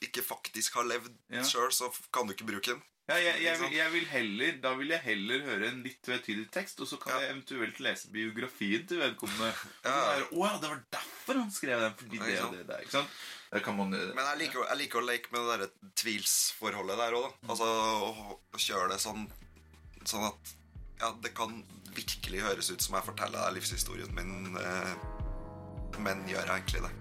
Ikke 0.04 0.24
faktisk 0.24 0.80
har 0.80 0.88
levd 0.88 1.12
Ja. 1.34 1.44
sjøl, 1.44 1.70
så 1.74 1.90
kan 2.14 2.26
du 2.26 2.34
ikke 2.34 2.48
bruke 2.48 2.72
den. 2.74 2.82
Ja, 3.04 3.18
jeg, 3.20 3.42
jeg, 3.44 3.68
jeg 3.76 3.92
vil 3.92 4.04
heller, 4.08 4.54
Da 4.64 4.70
vil 4.78 4.88
jeg 4.94 5.02
heller 5.04 5.42
høre 5.44 5.66
en 5.68 5.82
litt 5.84 5.98
tvetydig 6.06 6.46
tekst, 6.54 6.78
og 6.80 6.88
så 6.88 6.96
kan 7.02 7.12
Ja. 7.12 7.18
jeg 7.26 7.34
eventuelt 7.34 7.80
lese 7.84 8.08
biografien 8.14 8.86
til 8.88 9.02
vedkommende. 9.02 9.50
Ja. 9.84 9.92
er 10.14 10.22
det, 10.22 10.28
Å 10.32 10.46
ja, 10.46 10.52
det 10.62 10.70
var 10.70 10.80
derfor 10.96 11.40
han 11.42 11.50
skrev 11.52 11.80
den! 11.84 11.94
Fordi 12.00 12.16
Ja, 12.16 12.24
det 12.30 12.40
og 12.46 12.54
det 12.56 12.66
der. 12.70 12.80
ikke 12.86 12.96
sant? 12.96 13.08
Man 13.76 13.90
Men 13.92 14.18
jeg 14.18 14.38
liker, 14.40 14.64
jeg 14.66 14.78
liker 14.80 14.98
å 14.98 15.04
leke 15.06 15.30
med 15.30 15.44
det 15.46 15.58
der 15.60 15.92
tvilsforholdet 16.00 16.96
der 16.98 17.12
òg, 17.20 17.28
da. 17.28 17.52
Altså 17.52 17.68
å, 17.68 18.08
å 18.50 18.58
kjøre 18.58 18.88
det 18.94 18.98
sånn 19.04 19.28
Sånn 20.04 20.24
at 20.26 20.54
Ja, 21.00 21.12
det 21.22 21.34
kan 21.36 21.60
virkelig 21.94 22.40
høres 22.42 22.70
ut 22.72 22.82
som 22.82 22.96
jeg 22.96 23.04
forteller 23.06 23.38
deg 23.44 23.54
livshistorien 23.60 24.10
min, 24.16 24.56
eh, 24.58 24.94
men 26.02 26.24
gjør 26.26 26.40
jeg 26.48 26.56
egentlig 26.56 26.82
det? 26.88 26.94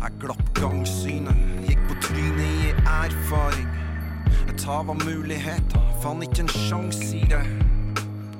Jeg 0.00 0.16
glapp 0.22 0.46
gangsynet, 0.56 1.42
gikk 1.68 1.82
på 1.90 1.96
trynet 2.06 2.64
i 2.64 2.70
erfaring. 2.88 3.68
Et 4.50 4.64
hav 4.66 4.88
av 4.90 4.98
muligheter, 5.04 5.82
fann 6.02 6.24
ikke 6.26 6.42
en 6.42 6.48
sjanse 6.50 7.04
i 7.14 7.20
det. 7.30 7.42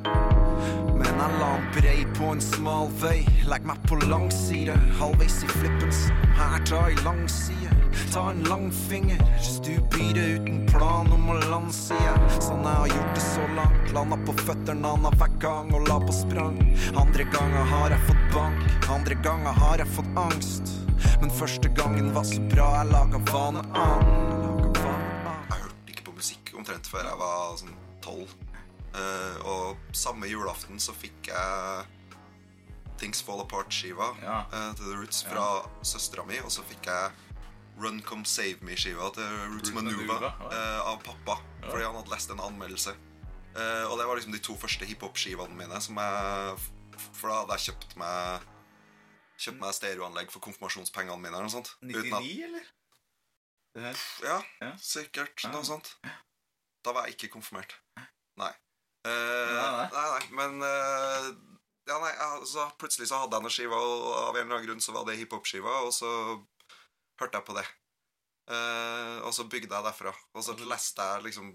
Men 0.03 1.07
jeg 1.07 1.37
la 1.39 1.51
en 1.55 1.69
brei 1.77 2.01
på 2.17 2.33
en 2.33 2.43
smal 2.43 2.91
vei, 2.99 3.21
legg 3.47 3.69
meg 3.69 3.79
på 3.87 4.01
langside. 4.11 4.75
Halvveis 4.99 5.39
i 5.47 5.51
flippens, 5.53 6.01
her 6.35 6.59
tar 6.67 6.91
ei 6.91 6.99
langside. 7.05 7.71
Ta 8.11 8.25
en 8.33 8.43
langfinger, 8.51 9.23
stup 9.39 9.95
i 10.03 10.09
det 10.17 10.27
uten 10.41 10.61
plan 10.73 11.15
om 11.15 11.31
å 11.31 11.39
jeg. 11.39 12.43
Sånn 12.43 12.67
jeg 12.67 12.75
har 12.83 12.91
gjort 12.91 13.15
det 13.15 13.25
så 13.29 13.47
langt. 13.55 13.95
Landa 13.95 14.19
på 14.27 14.35
føttene 14.43 14.95
annenhver 14.97 15.39
gang 15.39 15.71
og 15.79 15.87
la 15.87 16.03
på 16.03 16.17
sprang. 16.19 16.59
Andre 16.99 17.31
ganger 17.31 17.75
har 17.77 17.95
jeg 17.95 18.09
fått 18.11 18.31
bank, 18.35 18.71
andre 18.99 19.23
ganger 19.23 19.63
har 19.63 19.79
jeg 19.85 19.95
fått 19.95 20.23
angst. 20.27 20.75
Men 21.21 21.31
første 21.31 21.71
gangen 21.79 22.11
var 22.19 22.27
så 22.27 22.43
bra, 22.51 22.73
jeg 22.81 22.97
laga 22.97 23.23
vane 23.31 24.50
omtrent 26.61 26.87
før 26.91 27.05
jeg 27.09 27.19
var 27.21 27.57
sånn 27.61 27.77
tolv. 28.05 28.33
Eh, 28.95 29.37
og 29.47 29.79
samme 29.95 30.27
julaften 30.31 30.81
så 30.83 30.95
fikk 30.97 31.29
jeg 31.31 31.87
Things 33.01 33.23
Fall 33.25 33.41
Apart-skiva 33.45 34.11
Ja. 34.23 34.41
eh, 34.53 34.73
til 34.77 34.85
The 34.91 34.97
Roots 35.01 35.23
fra 35.25 35.45
søstera 35.83 36.25
mi. 36.27 36.39
Og 36.45 36.51
så 36.53 36.65
fikk 36.69 36.87
jeg 36.91 37.13
Run 37.81 38.03
Come 38.05 38.27
Save 38.29 38.59
Me-skiva 38.61 39.09
til 39.15 39.25
Roots 39.25 39.71
Roots 39.71 39.77
Manuva 39.79 40.35
eh, 40.51 40.81
av 40.85 40.99
pappa. 41.07 41.39
Fordi 41.71 41.85
han 41.87 41.95
hadde 41.97 42.11
lest 42.13 42.31
en 42.35 42.41
anmeldelse. 42.45 42.97
Eh, 43.57 43.85
og 43.89 43.97
det 43.99 44.07
var 44.07 44.17
liksom 44.19 44.33
de 44.37 44.39
to 44.45 44.55
første 44.61 44.85
hiphop-skivene 44.87 45.57
mine 45.57 45.81
som 45.83 45.97
jeg 45.97 46.59
For 47.17 47.29
da 47.31 47.39
hadde 47.41 47.57
jeg 47.57 47.65
kjøpt 47.71 47.97
meg 47.97 48.43
Kjøpt 49.41 49.59
meg 49.63 49.73
stereoanlegg 49.75 50.31
for 50.31 50.41
konfirmasjonspengene 50.45 51.17
mine. 51.17 51.33
eller 51.33 51.47
noe 51.49 51.55
sånt. 51.55 51.71
Uten 51.81 52.13
at- 52.13 52.23
99, 52.23 52.43
eller? 52.45 52.67
Ja, 54.23 54.43
Ja. 54.61 54.73
sikkert. 54.77 55.41
Ja. 55.45 55.51
Noe 55.55 55.63
sånt. 55.65 55.95
Da 56.85 56.95
var 56.97 57.07
jeg 57.07 57.17
ikke 57.17 57.35
konfirmert. 57.37 57.77
Nei. 58.41 58.53
Uh, 59.07 59.11
Nei, 59.57 59.69
nei, 59.73 60.07
nei. 60.13 60.25
men 60.37 60.59
uh, 60.61 61.29
ja, 61.89 61.97
nei, 62.03 62.11
altså, 62.21 62.67
Plutselig 62.77 63.09
så 63.09 63.23
hadde 63.23 63.39
jeg 63.39 63.47
noen 63.47 63.55
skiver, 63.55 63.81
og 63.81 64.09
av 64.29 64.37
en 64.37 64.43
eller 64.43 64.59
annen 64.59 64.67
grunn 64.67 64.83
så 64.85 64.93
var 64.93 65.07
det 65.09 65.17
hiphop-skiva, 65.21 65.79
og 65.87 65.95
så 65.97 66.11
hørte 67.21 67.41
jeg 67.41 67.47
på 67.49 67.57
det. 67.57 67.65
Uh, 68.51 69.21
og 69.25 69.33
så 69.37 69.47
bygde 69.49 69.73
jeg 69.73 69.87
derfra. 69.87 70.13
Og 70.35 70.45
så 70.45 70.57
leste 70.69 71.07
jeg 71.07 71.25
liksom 71.29 71.51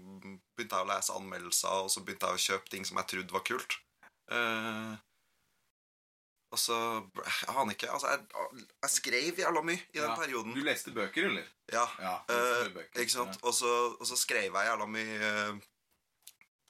begynte 0.56 0.78
jeg 0.78 0.86
å 0.86 0.90
lese 0.90 1.16
anmeldelser, 1.16 1.84
og 1.86 1.92
så 1.92 2.02
begynte 2.02 2.30
jeg 2.32 2.38
å 2.40 2.44
kjøpe 2.46 2.72
ting 2.72 2.86
som 2.88 2.98
jeg 3.02 3.10
trodde 3.12 3.36
var 3.36 3.44
kult. 3.46 3.78
Eh, 4.26 4.92
og 6.54 6.58
så 6.62 6.76
Jeg 7.18 7.54
aner 7.56 7.74
ikke. 7.74 7.88
Altså, 7.90 8.08
jeg, 8.12 8.66
jeg 8.82 8.90
skrev 8.94 9.40
jævla 9.42 9.62
mye 9.66 9.80
i 9.80 9.98
den 9.98 10.10
Ja. 10.10 10.16
perioden. 10.16 10.54
Du 10.54 10.62
leste 10.64 10.92
bøker, 10.94 11.26
eller? 11.30 11.46
Ja. 11.72 11.86
Ja. 12.00 12.12
Bøker. 12.28 13.00
ikke 13.02 13.12
sant? 13.12 13.38
Og 13.42 13.54
så, 13.54 13.72
og 14.00 14.06
så 14.06 14.16
skrev 14.16 14.46
jeg 14.54 14.68
jævla 14.70 14.86
mye 14.86 15.30
uh, 15.50 15.58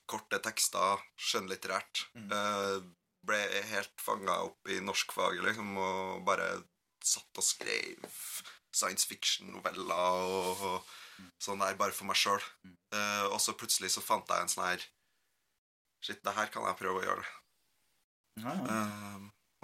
korte 0.08 0.38
tekster, 0.42 1.02
skjønnlitterært. 1.18 2.06
Mm. 2.14 2.30
Uh, 2.32 2.80
ble 3.26 3.40
helt 3.72 3.94
fanga 4.00 4.38
opp 4.46 4.68
i 4.70 4.78
norskfaget, 4.80 5.42
liksom, 5.44 5.76
og 5.82 6.24
bare 6.26 6.46
satt 7.04 7.38
og 7.38 7.44
skrev 7.44 8.04
science 8.76 9.06
fiction-noveller 9.06 10.26
og, 10.30 10.62
og 10.62 11.32
sånn 11.42 11.58
der, 11.62 11.74
bare 11.80 11.94
for 11.96 12.06
meg 12.08 12.18
sjøl. 12.20 12.42
Mm. 12.62 12.76
og 13.32 13.40
så 13.42 13.52
plutselig 13.58 13.90
så 13.94 14.02
fant 14.04 14.28
jeg 14.30 14.42
en 14.46 14.52
sånn 14.52 14.66
her 14.68 14.84
Shit, 16.04 16.20
det 16.22 16.34
her 16.36 16.46
kan 16.52 16.62
jeg 16.68 16.76
prøve 16.78 17.00
å 17.00 17.04
gjøre. 17.06 17.24
Ja, 18.44 18.52
ja. 18.52 18.82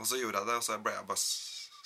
Og 0.02 0.08
så 0.10 0.18
gjorde 0.18 0.42
jeg 0.42 0.50
det, 0.50 0.56
og 0.58 0.64
så 0.66 0.78
ble 0.82 0.94
jeg 0.96 1.06
bare 1.08 1.22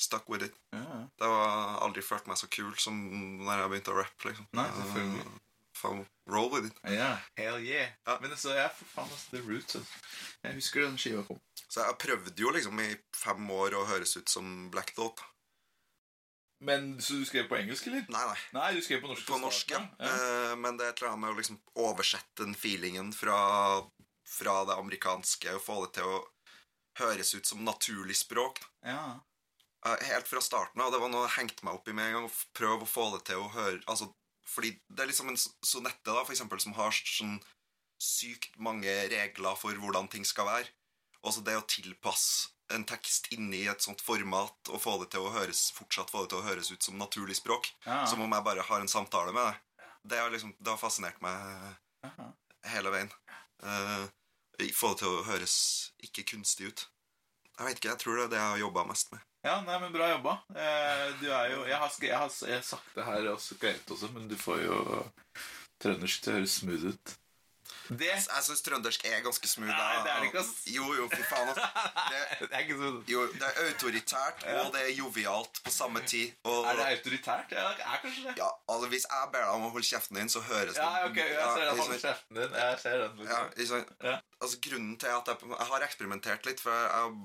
stuck 0.06 0.28
with 0.32 0.44
it. 0.48 0.56
ja. 0.76 1.02
Det 1.16 1.28
har 1.32 1.78
aldri 1.84 2.02
følt 2.04 2.26
meg 2.28 2.36
så 2.40 2.48
kul 2.52 2.72
som 2.80 2.96
når 3.44 3.62
jeg 3.62 3.72
begynte 3.72 3.92
å 3.94 3.98
rappe. 4.00 4.28
Liksom. 4.30 4.48
Nei, 4.56 4.66
selvfølgelig. 4.80 5.22
Eh, 5.26 5.38
faen, 5.76 6.02
roll 6.32 6.50
with 6.52 6.66
it. 6.68 6.80
Ja, 6.96 7.12
hell 7.38 7.60
yeah. 7.64 7.94
Ja. 8.08 8.18
Men 8.20 8.34
så 8.40 8.52
er 8.56 8.68
for 8.76 8.88
faen 8.96 9.08
altså, 9.12 9.30
The 9.36 9.40
Roots. 9.46 9.78
Altså. 9.80 10.02
Jeg 10.44 10.58
husker 10.58 10.84
den 10.84 10.98
skiva 11.00 11.22
kom. 11.28 11.40
Så 11.66 11.84
jeg 11.84 11.96
prøvde 12.02 12.40
jo 12.44 12.52
liksom 12.56 12.80
i 12.84 12.90
fem 13.16 13.48
år 13.56 13.76
å 13.78 13.86
høres 13.88 14.16
ut 14.16 14.28
som 14.32 14.68
Black 14.72 14.92
Thought. 14.96 15.24
Men 16.64 16.94
Så 17.04 17.18
du 17.20 17.24
skrev 17.28 17.48
på 17.50 17.56
engelsk, 17.58 17.88
eller? 17.90 18.06
Nei, 18.12 18.22
nei. 18.30 18.38
Nei, 18.56 18.68
du 18.76 18.84
skrev 18.84 19.02
på 19.02 19.10
norsk. 19.10 19.26
På 19.28 19.40
norsk, 19.40 19.74
ja. 19.74 19.82
ja. 20.00 20.12
Eh, 20.12 20.54
Men 20.56 20.78
det 20.78 20.86
er 20.86 20.94
et 20.94 21.02
eller 21.02 21.12
annet 21.12 21.24
med 21.26 21.34
å 21.34 21.40
liksom 21.40 21.58
oversette 21.84 22.44
den 22.46 22.56
feelingen 22.56 23.10
fra, 23.12 23.36
fra 24.28 24.54
det 24.68 24.76
amerikanske 24.80 25.52
og 25.58 25.64
få 25.64 25.82
det 25.84 25.90
til 25.98 26.08
å 26.08 26.22
høres 27.00 27.34
ut 27.34 27.46
som 27.46 27.64
naturlig 27.64 28.16
språk. 28.16 28.60
ja. 28.84 29.20
Eh, 29.86 29.96
Helt 30.08 30.26
fra 30.26 30.40
starten 30.42 30.80
av. 30.82 30.90
Det 30.90 30.98
var 30.98 31.10
noe 31.12 31.26
jeg 31.28 31.36
hengte 31.36 31.62
meg 31.66 31.76
opp 31.78 31.88
i 31.88 31.92
med 31.94 32.08
en 32.08 32.14
gang. 32.16 32.30
Prøv 32.56 32.82
å 32.82 32.88
få 32.90 33.04
det 33.14 33.20
til 33.28 33.38
å 33.38 33.50
høre 33.52 33.82
Altså 33.86 34.08
Fordi 34.48 34.72
det 34.88 35.04
er 35.04 35.10
liksom 35.10 35.28
en 35.30 35.36
sonette 35.38 36.06
da, 36.10 36.24
for 36.24 36.32
eksempel, 36.34 36.58
som 36.62 36.72
har 36.74 36.90
sånn 36.94 37.36
sykt 38.02 38.56
mange 38.58 38.90
regler 39.10 39.56
for 39.58 39.74
hvordan 39.74 40.08
ting 40.10 40.24
skal 40.24 40.46
være. 40.46 40.68
Også 41.26 41.42
det 41.44 41.56
å 41.58 41.64
tilpasse 41.66 42.50
en 42.74 42.84
tekst 42.86 43.28
inni 43.34 43.64
et 43.70 43.82
sånt 43.82 44.00
format 44.02 44.70
og 44.70 44.80
få 44.82 44.96
det 45.02 45.10
til 45.14 45.26
å 45.26 45.30
høres, 45.34 45.68
fortsatt 45.76 46.10
få 46.10 46.24
det 46.24 46.30
til 46.32 46.40
å 46.40 46.46
høres 46.46 46.70
ut 46.70 46.82
som 46.82 46.98
naturlig 46.98 47.36
språk. 47.38 47.68
Ja. 47.86 48.04
Som 48.06 48.22
om 48.22 48.32
jeg 48.32 48.46
bare 48.46 48.62
har 48.66 48.80
en 48.82 48.90
samtale 48.90 49.34
med 49.34 49.50
deg. 49.52 49.86
Det 50.06 50.18
har, 50.22 50.30
liksom, 50.30 50.54
det 50.58 50.70
har 50.70 50.78
fascinert 50.78 51.20
meg 51.22 51.76
hele 52.70 52.90
veien. 52.94 53.10
Eh, 53.62 54.06
få 54.74 54.92
det 54.94 55.02
til 55.02 55.12
å 55.12 55.24
høres 55.26 55.56
ikke 56.04 56.26
kunstig 56.32 56.70
ut. 56.70 56.86
Jeg 57.56 57.66
vet 57.66 57.78
ikke, 57.80 57.92
jeg 57.94 58.02
tror 58.02 58.18
det 58.18 58.24
er 58.26 58.32
det 58.32 58.40
jeg 58.40 58.52
har 58.52 58.62
jobba 58.66 58.84
mest 58.90 59.12
med. 59.14 59.22
Ja, 59.46 59.60
nei, 59.64 59.76
men 59.80 59.92
bra 59.94 60.08
jobba. 60.10 60.32
Eh, 60.52 61.04
du 61.20 61.28
er 61.30 61.52
jo 61.52 61.60
jeg 61.68 61.78
har, 61.78 61.92
jeg 62.02 62.16
har 62.56 62.64
sagt 62.66 62.96
det 62.96 63.06
her 63.06 63.28
og 63.30 63.40
skrevet 63.40 63.92
også, 63.94 64.10
men 64.16 64.26
du 64.28 64.34
får 64.40 64.64
jo 64.64 64.80
trøndersk 65.82 66.24
til 66.24 66.32
å 66.32 66.36
høres 66.40 66.56
smooth 66.60 66.90
ut. 66.92 67.14
Det 67.88 68.06
Jeg, 68.08 68.22
syns 68.46 68.62
trøndersk 68.66 69.04
er 69.06 69.20
ganske 69.24 69.48
smooth. 69.48 69.70
Nei, 69.70 69.96
det 70.04 70.10
er 70.12 70.20
det 70.22 70.28
ikke, 70.30 70.40
ass. 70.42 70.52
Jo, 70.72 70.86
jo, 70.98 71.06
fy 71.12 71.22
faen. 71.30 71.52
Det, 71.54 72.20
Det 72.40 72.48
er 72.50 72.64
ikke 72.64 72.78
så 72.80 72.90
jo, 73.12 73.26
det 73.36 73.46
er 73.50 73.60
autoritært, 73.66 74.42
og 74.60 74.72
det 74.74 74.82
er 74.82 74.90
jovialt 74.98 75.60
på 75.66 75.70
samme 75.74 76.02
tid. 76.06 76.32
Og, 76.44 76.66
Er 76.66 76.80
det 76.80 76.86
autoritært? 76.96 77.54
Ja, 77.54 77.68
det 77.78 77.86
er 77.86 78.02
kanskje 78.02 78.24
det. 78.26 78.34
ja, 78.42 78.48
altså, 78.74 78.90
hvis 78.94 79.06
jeg 79.10 79.30
ber 79.32 79.44
deg 79.46 79.54
om 79.54 79.68
å 79.68 79.72
holde 79.76 79.88
kjeften 79.90 80.20
din, 80.20 80.32
så 80.32 80.42
høres 80.48 80.74
det 80.74 80.82
Ja, 80.82 81.04
ok, 81.06 81.16
jeg 81.16 81.36
ser 81.36 81.62
den. 81.62 81.70
ikke 81.70 81.80
Hold 81.82 81.92
sant? 81.92 82.04
kjeften 82.08 82.40
din. 82.42 82.58
Jeg 82.62 82.78
ser 82.84 82.98
den. 83.04 83.24
Ja, 83.30 83.40
Liksom. 83.56 83.86
Ja. 84.10 84.16
Altså, 84.40 84.58
grunnen 84.68 84.96
til 85.00 85.14
at 85.14 85.30
jeg, 85.32 85.50
jeg 85.54 85.70
har 85.70 85.86
eksperimentert 85.88 86.46
litt, 86.50 86.60
for 86.60 86.74
jeg 86.74 86.90
har 86.90 87.16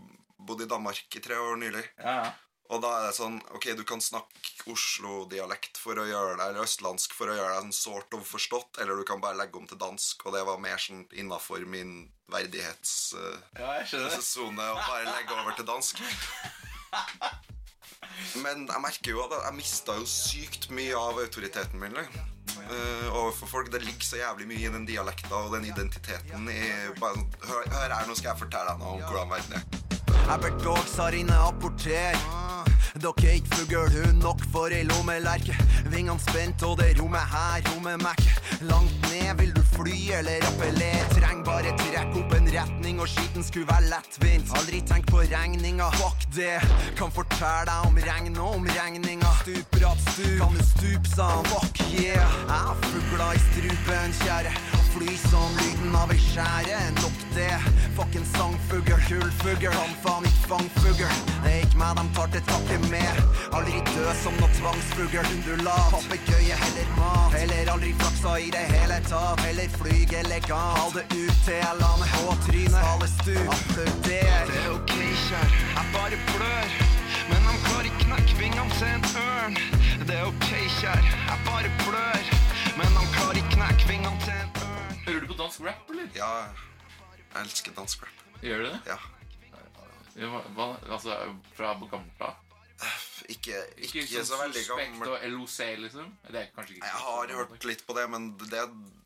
bodd 0.48 0.62
i 0.64 0.70
Danmark 0.70 1.18
i 1.18 1.22
tre 1.24 1.38
år 1.42 1.60
nylig. 1.62 1.84
Ja, 2.00 2.16
ja. 2.24 2.32
Og 2.72 2.80
da 2.84 2.92
er 2.98 3.08
det 3.10 3.16
sånn 3.18 3.38
Ok, 3.56 3.72
du 3.76 3.84
kan 3.88 4.02
snakke 4.04 4.70
Oslo-dialekt 4.72 5.80
for 5.82 6.00
å 6.00 6.06
gjøre 6.08 6.38
deg 6.38 6.46
Eller 6.52 6.64
østlandsk 6.64 7.16
for 7.18 7.32
å 7.32 7.36
gjøre 7.36 7.56
deg 7.56 7.66
sånn 7.66 7.76
sort 7.76 8.16
of 8.16 8.26
forstått, 8.30 8.80
eller 8.84 9.00
du 9.00 9.06
kan 9.08 9.22
bare 9.24 9.40
legge 9.40 9.60
om 9.60 9.68
til 9.68 9.80
dansk, 9.82 10.26
og 10.26 10.36
det 10.38 10.44
var 10.48 10.62
mer 10.62 10.80
sånn 10.82 11.04
innafor 11.12 11.66
min 11.68 12.12
verdighetssone 12.32 13.60
ja, 13.60 13.72
skjønner 13.84 14.14
det. 14.16 14.68
å 14.72 14.84
bare 14.88 15.08
legge 15.10 15.36
over 15.36 15.58
til 15.58 15.68
dansk. 15.68 16.00
Men 18.44 18.68
jeg 18.70 18.84
merker 18.84 19.16
jo 19.16 19.24
at 19.26 19.34
jeg 19.36 19.58
mista 19.58 19.96
jo 19.98 20.06
sykt 20.08 20.70
mye 20.76 20.96
av 20.98 21.20
autoriteten 21.20 21.82
min. 21.82 21.98
Eh, 21.98 23.08
overfor 23.16 23.48
folk. 23.48 23.72
Det 23.74 23.82
ligger 23.84 24.06
så 24.06 24.22
jævlig 24.22 24.48
mye 24.52 24.68
i 24.68 24.74
den 24.74 24.88
dialekta 24.88 25.44
og 25.46 25.56
den 25.56 25.68
identiteten 25.72 26.50
i 26.52 26.62
bare, 27.00 27.18
sånn, 27.18 27.28
hør, 27.50 27.70
hør 27.76 27.96
her, 27.98 28.08
nå 28.08 28.18
skal 28.20 28.34
jeg 28.34 28.44
fortelle 28.46 28.74
deg 28.76 28.84
noe 28.84 28.98
om 28.98 29.06
hvordan 29.08 29.36
verden 29.36 29.60
er. 29.60 29.64
Jeg 30.22 30.44
ber 30.46 30.60
dagsarine 30.64 31.44
apporter. 31.50 32.61
Dere 33.02 33.28
er 33.30 33.38
ikke 33.40 33.56
fuglehund 33.56 34.22
nok 34.24 34.42
for 34.52 34.74
ei 34.74 34.84
lommelerke. 34.88 35.56
Vingene 35.92 36.20
spent, 36.22 36.64
og 36.68 36.78
det 36.82 36.94
rommet 37.00 37.28
her 37.34 37.64
rommer 37.70 37.98
Mac. 38.02 38.22
Langt 38.68 39.08
ned, 39.10 39.32
vil 39.40 39.54
du 39.56 39.62
fly 39.74 39.98
eller 40.20 40.46
appellere? 40.50 41.08
Treng 41.16 41.44
bare 41.48 41.74
trekke 41.80 42.20
opp 42.22 42.36
en 42.38 42.52
retning, 42.54 43.00
og 43.02 43.10
skitten 43.10 43.46
skulle 43.48 43.70
være 43.70 43.90
lettvint. 43.94 44.52
Aldri 44.60 44.82
tenk 44.92 45.08
på 45.12 45.24
regninga, 45.24 45.90
fuck 46.02 46.28
det. 46.36 46.60
Kan 47.00 47.14
fortelle 47.16 47.66
deg 47.72 47.88
om 47.88 48.02
regn 48.10 48.38
og 48.38 48.60
om 48.60 48.70
regninga. 48.76 49.34
Stupbratt 49.42 50.06
stup, 50.12 50.38
kan 50.44 50.60
du 50.60 50.64
stupe 50.74 51.16
han, 51.22 51.50
Fuck 51.52 51.82
yeah. 51.96 52.38
Jeg 52.48 52.62
har 52.68 52.78
fugler 52.86 53.36
i 53.36 53.44
strupen, 53.50 54.16
kjære. 54.22 54.54
Fly 54.92 55.18
som 55.30 55.60
lyden 55.62 55.96
av 55.96 56.12
ei 56.14 56.20
skjære. 56.22 56.80
Nok 57.02 57.21
det. 57.36 57.56
Fucking 57.96 58.26
sangfugl, 58.26 59.00
kullfugl. 59.08 59.72
Kan 59.72 59.94
faen 60.04 60.26
ikke 60.26 60.48
fangfugl. 60.52 61.08
Det 61.44 61.52
er 61.52 61.64
ikke 61.66 61.80
meg 61.82 61.98
de 61.98 62.06
tar 62.16 62.30
til 62.34 62.44
takke 62.50 62.78
med. 62.92 63.22
Aldri 63.56 63.82
død 63.92 64.12
som 64.24 64.38
noe 64.40 64.50
tvangsfugl. 64.58 65.20
Undulat. 65.34 65.90
Papegøye 65.96 66.58
heller 66.64 66.90
mat. 67.00 67.36
Heller 67.36 67.74
aldri 67.74 67.92
flaksa 68.02 68.38
i 68.46 68.50
det 68.56 68.66
hele 68.74 69.00
tatt. 69.10 69.44
Heller 69.46 69.70
flyg 69.78 70.16
elegant. 70.22 70.80
Hal 70.80 70.96
det 70.98 71.06
ut 71.16 71.38
til 71.46 71.60
jeg 71.60 71.76
lander 71.82 72.16
på 72.16 72.38
trynet. 72.48 72.82
Alle 72.92 73.12
du, 73.26 73.36
Applauder. 73.56 73.94
Det 74.08 74.22
er 74.38 74.72
ok, 74.76 74.96
kjær. 75.28 75.60
Jeg 75.76 75.86
bare 75.96 76.24
blør. 76.32 76.80
Men 77.30 77.48
de 77.48 77.54
klarer 77.68 77.92
ikke 77.92 78.04
knekke 78.06 78.40
vingene 78.40 78.80
til 78.80 78.90
en 78.96 79.06
ørn. 79.28 79.62
Det 80.08 80.18
er 80.18 80.26
ok, 80.32 80.50
kjær. 80.80 81.06
Jeg 81.30 81.40
bare 81.48 81.72
blør. 81.86 82.34
Men 82.80 82.98
de 82.98 83.06
klarer 83.16 83.44
ikke 83.44 83.56
knekke 83.58 83.88
vingene 83.94 84.26
til 84.26 84.36
en 84.40 84.52
ørn. 84.68 85.00
Hører 85.08 85.24
du 85.24 85.32
på 85.34 85.40
dansk 85.44 85.66
rap, 85.68 85.90
eller? 85.92 86.12
Ja, 86.16 86.34
jeg 87.34 87.42
elsker 87.46 87.76
dansk 87.78 88.04
rap. 88.04 88.24
Gjør 88.42 88.64
du 88.66 88.70
det? 88.70 88.80
Ja. 88.88 88.98
Ja, 90.20 90.28
hva, 90.58 90.72
altså, 90.92 91.16
fra 91.56 91.74
gammelt 91.80 92.22
av? 92.26 92.40
Ikke, 93.30 93.54
ikke, 93.78 94.02
Ikke 94.02 94.24
så 94.26 94.32
sånn 94.32 94.40
veldig 94.42 94.62
Suspekt 94.66 94.96
gammel. 94.96 95.10
og 95.14 95.26
LOC, 95.36 95.58
liksom? 95.84 96.08
Det 96.26 96.40
er 96.40 96.48
kanskje 96.56 96.74
ikke 96.80 96.88
Jeg 96.90 97.04
har 97.06 97.34
hørt 97.38 97.68
litt 97.70 97.84
på 97.86 97.94
det, 97.94 98.06
men 98.10 98.26
det 98.50 98.64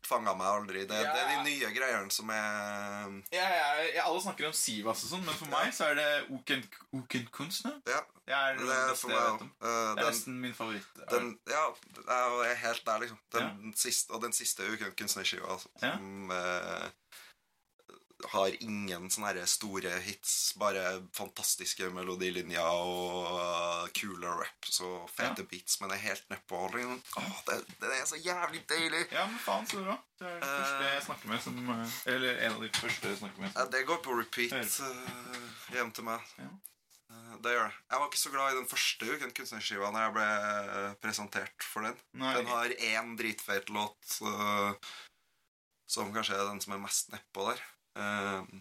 fanga 0.08 0.32
meg 0.38 0.46
aldri. 0.48 0.84
Det, 0.88 0.96
det 1.04 1.20
er 1.20 1.28
de 1.34 1.36
nye 1.44 1.68
greiene 1.76 2.10
som 2.14 2.30
er 2.32 3.12
Ja, 3.36 3.44
ja, 3.44 3.68
ja, 3.98 4.06
alle 4.06 4.22
snakker 4.24 4.48
om 4.48 4.56
Sivas 4.56 5.04
og 5.04 5.12
sånn, 5.12 5.24
men 5.28 5.36
for 5.36 5.52
meg 5.52 5.68
så 5.76 5.90
er 5.90 5.98
det 6.00 6.08
Oken, 6.32 6.64
Oken 6.96 7.28
Kunstner. 7.36 7.76
Ja, 7.90 8.00
Det 8.24 8.34
er 8.38 8.56
det 8.56 8.66
det 8.66 8.80
beste 8.90 8.96
for 9.04 9.14
jeg 9.14 9.34
om. 9.36 9.52
Det 9.60 9.76
er 10.06 10.10
nesten 10.10 10.40
min 10.42 10.56
favoritt. 10.56 10.88
den, 11.12 11.30
ja, 11.52 11.64
jeg 12.08 12.50
er 12.56 12.60
helt 12.64 12.84
der, 12.88 13.04
liksom. 13.04 13.20
Den 13.36 13.74
siste, 13.76 14.16
og 14.16 14.24
den 14.24 14.32
siste 14.32 14.64
uken 14.72 14.96
kunstnerskiva 14.96 15.52
altså, 15.58 15.68
Ja. 15.84 15.92
som 16.00 16.32
eh, 16.32 16.88
har 18.32 18.54
ingen 18.64 19.10
sånne 19.12 19.42
store 19.46 19.90
hits, 20.06 20.54
bare 20.56 20.82
fantastiske 21.16 21.88
melodilinjer 21.92 22.64
og 22.64 23.90
kule 23.96 24.30
rap. 24.40 24.68
Så 24.72 24.88
fete 25.12 25.44
beats, 25.50 25.78
men 25.80 25.90
det 25.92 25.98
er 25.98 26.04
helt 26.08 26.30
nedpå. 26.32 26.62
Oh, 26.66 27.40
det, 27.48 27.58
det 27.82 27.90
er 27.98 28.06
så 28.08 28.16
jævlig 28.16 28.62
deilig! 28.70 29.02
Ja, 29.12 29.26
men 29.28 29.38
faen, 29.44 29.66
så 29.68 29.82
bra. 29.84 29.98
Det 30.20 30.26
er 30.30 30.38
det 30.40 30.48
Eh. 30.48 30.60
første 30.62 30.92
jeg 30.94 31.02
snakker 31.04 31.28
med 31.28 31.42
som 31.44 31.58
eh, 31.74 31.96
Eller 32.14 32.38
en 32.46 32.54
av 32.56 32.62
de 32.64 32.70
første 32.72 33.08
jeg 33.12 33.18
snakker 33.20 33.40
med. 33.44 33.50
Ja, 33.52 33.60
Som, 33.66 33.70
det 33.76 33.82
går 33.90 33.98
på 34.06 34.16
repeat 34.16 34.80
eh, 34.86 35.76
hjem 35.76 35.92
til 35.92 36.08
meg. 36.08 36.30
Ja. 36.40 36.48
Eh, 37.12 37.34
det 37.44 37.52
gjør 37.52 37.68
det. 37.68 37.76
Jeg 37.92 38.00
var 38.00 38.08
ikke 38.08 38.22
så 38.24 38.32
glad 38.32 38.52
i 38.54 38.58
den 38.62 38.70
første 38.70 39.10
uken 39.12 39.34
kunstnerskiva 39.36 39.90
når 39.92 40.06
jeg 40.06 40.14
ble 40.16 40.28
eh, 40.80 40.94
presentert 41.04 41.68
for 41.68 41.84
den. 41.84 42.00
Nei. 42.16 42.32
Den 42.38 42.48
har 42.54 42.72
én 42.94 43.12
dritfeit 43.20 43.68
låt 43.76 44.16
eh, 44.24 44.94
som 45.86 46.08
kanskje 46.16 46.34
er 46.40 46.48
den 46.48 46.60
som 46.64 46.72
er 46.74 46.80
mest 46.82 47.12
nedpå 47.12 47.50
der. 47.52 47.60
Eh, 47.96 48.60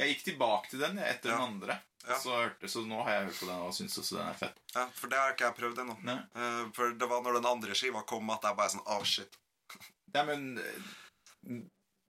jeg 0.00 0.08
gikk 0.14 0.24
tilbake 0.30 0.70
til 0.70 0.78
den 0.84 0.98
etter 0.98 1.30
Ja. 1.30 1.36
den 1.36 1.46
andre. 1.54 1.80
Ja. 2.08 2.16
Så, 2.16 2.30
hørte, 2.32 2.68
så 2.72 2.80
nå 2.88 3.02
har 3.04 3.10
jeg 3.18 3.24
hørt 3.26 3.40
på 3.40 3.46
den 3.50 3.60
og 3.60 3.74
syns 3.76 3.98
også 4.00 4.16
den 4.16 4.28
er 4.30 4.38
fett. 4.38 4.60
ja, 4.74 4.86
for 4.96 5.08
det 5.12 5.18
har 5.20 5.32
ikke 5.34 5.44
jeg 5.50 5.56
prøvd 5.58 5.78
ennå. 5.82 5.96
Eh, 6.34 6.70
for 6.72 6.94
det 6.96 7.08
var 7.10 7.20
når 7.22 7.34
den 7.40 7.46
andre 7.50 7.74
skiva 7.76 8.00
kom 8.06 8.30
at 8.30 8.42
jeg 8.48 8.56
bare 8.56 8.70
sånn 8.72 8.86
Oh, 8.86 9.02
shit. 9.04 9.36
Ja, 10.14 10.24
men 10.24 10.56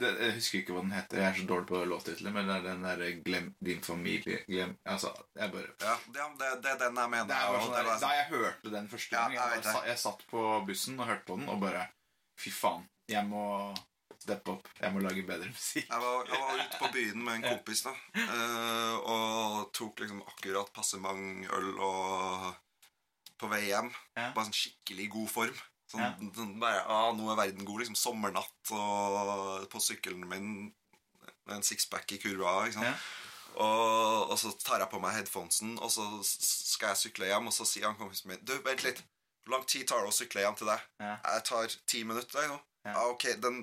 det, 0.01 0.09
Jeg 0.17 0.33
husker 0.33 0.59
ikke 0.61 0.73
hva 0.73 0.81
den 0.81 0.93
heter. 0.95 1.19
Jeg 1.21 1.27
er 1.29 1.35
så 1.37 1.43
dårlig 1.49 1.67
på 1.69 1.81
låttitler. 1.85 2.33
Men 2.33 2.47
det 2.49 2.55
er 2.55 2.63
den 2.65 2.81
derre 2.87 3.09
'Glem 3.21 3.51
din 3.63 3.81
familie'. 3.85 4.39
Glem 4.47 4.71
Altså, 4.85 5.11
jeg 5.37 5.51
bare 5.51 5.67
Ja, 5.81 5.97
det, 6.07 6.23
det, 6.39 6.49
det 6.63 6.71
er 6.71 6.79
den 6.87 6.95
jeg 6.95 7.09
mener. 7.09 7.35
Er 7.35 7.51
bare 7.51 7.61
sånn 7.61 7.71
var 7.75 7.83
da 7.83 7.97
sånn, 7.99 8.15
jeg 8.17 8.27
hørte 8.31 8.71
den 8.71 8.87
første 8.89 9.11
Ja, 9.11 9.27
gang, 9.27 9.33
jeg 9.35 9.63
jeg, 9.63 9.63
sa- 9.73 9.85
jeg 9.85 9.97
satt 9.99 10.25
på 10.31 10.65
bussen 10.65 10.99
og 10.99 11.07
hørte 11.07 11.25
på 11.25 11.37
den 11.39 11.49
og 11.49 11.59
bare 11.61 11.87
Fy 12.39 12.49
faen, 12.49 12.87
jeg 13.07 13.27
må 13.27 13.75
steppe 14.21 14.53
opp. 14.53 14.67
Jeg 14.79 14.93
må 14.93 15.01
lage 15.01 15.23
bedre 15.25 15.49
musikk. 15.49 15.87
Jeg 15.89 16.01
var, 16.03 16.27
jeg 16.29 16.41
var 16.41 16.59
ute 16.61 16.79
på 16.81 16.89
byen 16.93 17.23
med 17.25 17.39
en 17.39 17.45
kompis 17.55 17.81
da 17.87 17.93
eh, 18.21 18.95
og 19.13 19.71
tok 19.77 20.03
liksom 20.03 20.21
akkurat 20.29 20.69
passe 20.75 20.99
mange 21.01 21.47
øl 21.57 21.71
og 21.81 22.51
på 23.41 23.49
vei 23.49 23.63
hjem. 23.71 23.89
Bare 24.13 24.45
sånn 24.45 24.53
skikkelig 24.53 25.07
god 25.15 25.31
form. 25.33 25.61
Sånn, 25.91 26.03
Ja. 26.05 26.11
sånn 26.37 26.53
bare, 26.61 26.83
ah, 26.87 27.09
Nå 27.17 27.31
er 27.33 27.39
verden 27.41 27.65
god. 27.65 27.81
liksom 27.81 27.97
Sommernatt 27.99 28.71
og 28.77 29.65
på 29.73 29.81
sykkelen 29.81 30.21
min 30.29 30.51
med 31.47 31.55
en 31.57 31.65
sixpack 31.65 32.11
i 32.13 32.19
kurva. 32.21 32.67
ikke 32.67 32.77
sant? 32.77 32.85
Ja. 32.85 32.93
Og, 33.65 34.29
og 34.31 34.37
så 34.39 34.51
tar 34.63 34.79
jeg 34.79 34.89
på 34.93 34.99
meg 35.03 35.17
headphonesen, 35.17 35.73
og 35.83 35.89
så 35.91 36.05
skal 36.23 36.93
jeg 36.93 37.01
sykle 37.01 37.27
hjem, 37.27 37.49
og 37.49 37.55
så 37.57 37.65
sier 37.67 37.89
han 37.89 37.97
kompisen 37.99 38.29
min 38.31 38.45
Du, 38.47 38.53
vent 38.63 38.85
litt. 38.85 39.01
Hvor 39.43 39.57
lang 39.57 39.65
tid 39.67 39.87
tar 39.89 40.05
det 40.05 40.11
å 40.13 40.15
sykle 40.15 40.45
hjem 40.45 40.55
til 40.61 40.69
deg? 40.69 40.85
Ja. 41.01 41.17
Jeg 41.33 41.43
tar 41.49 41.75
ti 41.89 42.03
minutter. 42.07 42.45
Ja. 42.85 42.93
Ah, 42.93 43.09
ok, 43.11 43.25
den, 43.41 43.57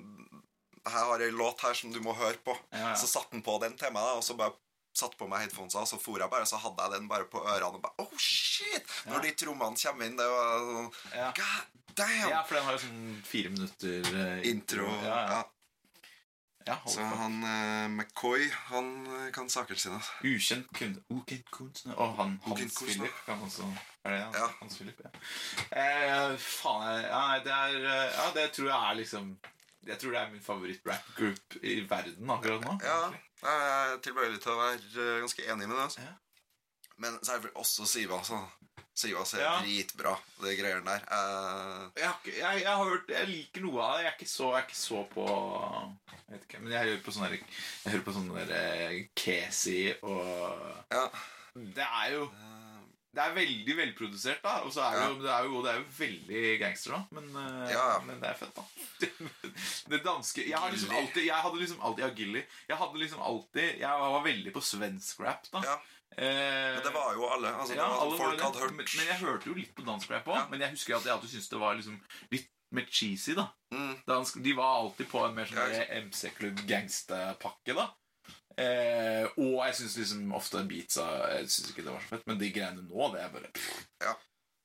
jeg 0.84 0.92
har 1.10 1.20
ei 1.26 1.30
låt 1.34 1.60
her 1.66 1.74
som 1.74 1.92
du 1.92 2.00
må 2.04 2.14
høre 2.18 2.38
på. 2.44 2.54
Ja, 2.72 2.88
ja. 2.90 2.94
Så 2.98 3.06
satte 3.10 3.34
han 3.36 3.42
på 3.46 3.58
den 3.62 3.76
til 3.80 3.92
meg, 3.94 4.02
og 4.18 4.24
så 4.24 4.36
bare 4.38 4.54
satte 4.98 5.18
på 5.20 5.28
meg 5.30 5.44
headphonesa, 5.44 5.82
og 5.84 5.86
så 5.90 5.98
for 6.02 6.18
jeg 6.18 6.30
bare, 6.32 6.46
så 6.48 6.58
hadde 6.58 6.82
jeg 6.82 6.96
den 6.96 7.08
bare 7.10 7.28
på 7.30 7.38
ørene, 7.44 7.68
og 7.78 7.82
bare 7.84 7.94
Oh, 8.02 8.16
shit! 8.18 8.82
Når 9.06 9.20
de 9.26 9.34
trommene 9.38 9.78
kommer 9.78 10.08
inn, 10.08 10.16
det 10.18 10.26
var 10.26 10.64
sånn 10.64 10.88
Ja. 11.14 11.28
God 11.36 11.94
damn! 12.00 12.30
Ja, 12.32 12.40
for 12.48 12.58
den 12.58 12.66
har 12.66 12.74
jo 12.78 12.82
sånn 12.86 13.22
fire 13.28 13.52
minutter 13.54 14.10
eh, 14.24 14.48
Intro. 14.50 14.88
Ja, 15.04 15.06
Ja, 15.06 15.20
ja. 15.36 15.44
ja 16.72 16.76
Så 16.90 16.98
på. 17.04 17.18
han 17.20 17.36
eh, 17.46 17.86
McCoy, 17.94 18.48
han 18.72 18.90
eh, 19.20 19.28
kan 19.34 19.48
sakene 19.52 19.78
sine. 19.78 20.00
Ukjent 20.26 20.66
kunde. 20.78 21.04
Ukjent 21.14 21.46
kunstner. 21.54 21.94
Og 21.98 22.16
han 22.18 22.34
Hans. 22.48 22.80
Philip 22.82 23.22
kan 23.26 23.44
også 23.46 23.68
Er 24.04 24.16
det 24.16 24.20
han? 24.24 24.34
Ja. 24.40 24.48
Hans 24.60 24.76
Philip, 24.80 24.98
ja. 25.04 25.12
Eh, 25.78 26.34
faen, 26.42 27.04
ja, 27.06 27.22
det 27.46 27.54
er 27.54 27.78
eh, 27.84 28.18
Ja, 28.18 28.26
det 28.34 28.48
tror 28.56 28.70
jeg 28.72 28.78
er 28.90 28.98
liksom 29.04 29.30
Jeg 29.86 29.98
tror 29.98 30.10
det 30.12 30.20
er 30.20 30.30
min 30.32 30.42
favoritt-rap-group 30.42 31.58
i 31.62 31.80
verden 31.88 32.30
akkurat 32.34 32.64
nå. 32.66 32.74
Ja, 32.82 32.96
jeg 33.44 33.92
er 33.92 34.00
tilbøyelig 34.04 34.40
til 34.42 34.52
å 34.52 34.58
være 34.58 35.04
eh, 35.04 35.20
ganske 35.22 35.44
enig 35.52 35.68
med 35.68 35.76
det. 35.78 35.84
Altså. 35.84 36.00
Ja. 36.02 36.16
Men 36.98 37.18
så 37.22 37.36
er 37.36 37.44
det 37.46 37.52
også 37.54 37.86
Siva. 37.86 38.18
Så. 38.26 38.40
Siva 38.98 39.22
ser 39.24 39.44
Ja. 39.44 39.52
dritbra, 39.62 40.16
de 40.42 40.56
greiene 40.58 40.82
der. 40.82 41.04
Uh... 41.06 41.86
Jeg, 41.94 42.08
har 42.08 42.16
ikke- 42.18 42.34
jeg, 42.38 42.62
jeg 42.64 42.72
har 42.74 42.84
hørt 42.88 43.08
Jeg 43.14 43.28
liker 43.28 43.60
noe 43.62 43.80
av 43.84 43.92
det. 43.96 44.02
Jeg 44.04 44.10
er 44.10 44.16
ikke 44.18 44.30
så, 44.32 44.48
jeg 44.50 44.58
er 44.58 44.66
ikke 44.66 44.80
så 44.80 45.02
på 45.12 45.26
Jeg 46.10 46.32
vet 46.34 46.46
ikke, 46.48 46.60
men 46.64 46.72
jeg 46.72 46.88
hører 46.88 47.02
på 47.06 47.14
sånne, 47.14 47.30
Jeg 47.38 47.92
hører 47.92 48.04
på 48.08 48.16
sånne 48.18 48.46
der 48.50 48.54
eh, 48.90 49.06
Casey 49.14 49.94
og 50.02 50.58
ja. 50.90 51.04
Det 51.54 51.86
er 51.86 52.10
jo 52.16 52.26
Det 53.14 53.22
er 53.24 53.32
veldig 53.34 53.74
velprodusert, 53.78 54.42
da. 54.44 54.58
Og 54.68 54.72
så 54.74 54.82
er 54.84 54.96
det, 54.98 55.04
jo, 55.08 55.14
det, 55.24 55.30
er 55.32 55.46
jo, 55.48 55.60
det 55.64 55.70
er 55.72 55.78
jo 55.80 55.84
veldig 55.96 56.42
gangster, 56.60 56.92
da. 56.92 57.00
Men, 57.16 57.28
eh, 57.40 57.70
Ja, 57.72 57.86
men 58.04 58.18
det 58.20 58.28
er 58.28 58.36
fett, 58.36 58.54
da. 58.58 58.64
det 59.92 60.00
danske 60.04 60.44
Jeg 60.44 60.58
har 60.60 60.70
liksom 60.74 60.92
alltid 60.98 61.24
Jeg 61.24 61.40
hadde 61.44 61.60
liksom 61.62 61.80
alltid 61.80 62.04
Ja, 62.04 62.10
Gilly. 62.18 62.42
Jeg 62.68 62.76
hadde 62.82 63.00
liksom 63.00 63.22
alltid 63.24 63.80
Jeg 63.80 64.02
var 64.04 64.24
veldig 64.26 64.52
på 64.52 64.62
svensk 64.64 65.20
rap, 65.24 65.48
da. 65.54 65.62
ja. 65.64 65.78
Eh, 66.18 66.74
Men 66.76 66.84
det 66.84 66.92
var 66.94 67.12
jo 67.14 67.26
alle. 67.30 67.50
Altså, 67.62 67.74
ja, 67.78 67.88
var, 67.88 68.00
alle 68.04 68.16
folk 68.20 68.40
hadde 68.42 68.62
hørt 68.64 68.76
Men, 68.76 68.86
men 68.96 69.10
jeg 69.12 69.18
hørte 69.22 69.50
jo 69.50 69.56
litt 69.56 69.74
på 69.76 69.84
dansk 69.86 70.10
rap 70.12 70.28
òg. 70.32 70.44
Men 70.52 70.64
jeg 70.64 70.74
husker 70.76 70.96
at 70.98 71.04
jeg 71.08 71.14
alltid 71.14 71.32
syntes 71.34 71.50
det 71.52 71.60
var 71.64 71.76
liksom 71.80 71.98
litt 72.34 72.48
mer 72.76 72.84
cheesy, 72.92 73.32
da. 73.32 73.46
mm, 73.72 73.92
Dansk, 74.08 74.42
de 74.44 74.52
var 74.58 74.74
alltid 74.82 75.08
på 75.08 75.22
en 75.24 75.36
mer 75.36 75.48
sånn 75.48 75.72
Ja, 75.72 75.84
MC-klubb 76.04 76.58
gangsterpakke, 76.68 77.72
da. 77.78 77.86
Eh, 78.58 79.24
og 79.38 79.60
jeg 79.68 79.74
syns 79.78 79.92
liksom 80.00 80.32
ofte 80.34 80.64
beatsa 80.66 81.04
Jeg 81.36 81.44
syns 81.52 81.68
ikke 81.70 81.84
det 81.86 81.92
var 81.94 82.00
så 82.02 82.08
fett, 82.16 82.24
men 82.26 82.40
de 82.40 82.48
greiene 82.50 82.82
nå, 82.88 83.12
det 83.14 83.20
er 83.22 83.28
bare 83.36 83.50
Ja. 84.02 84.14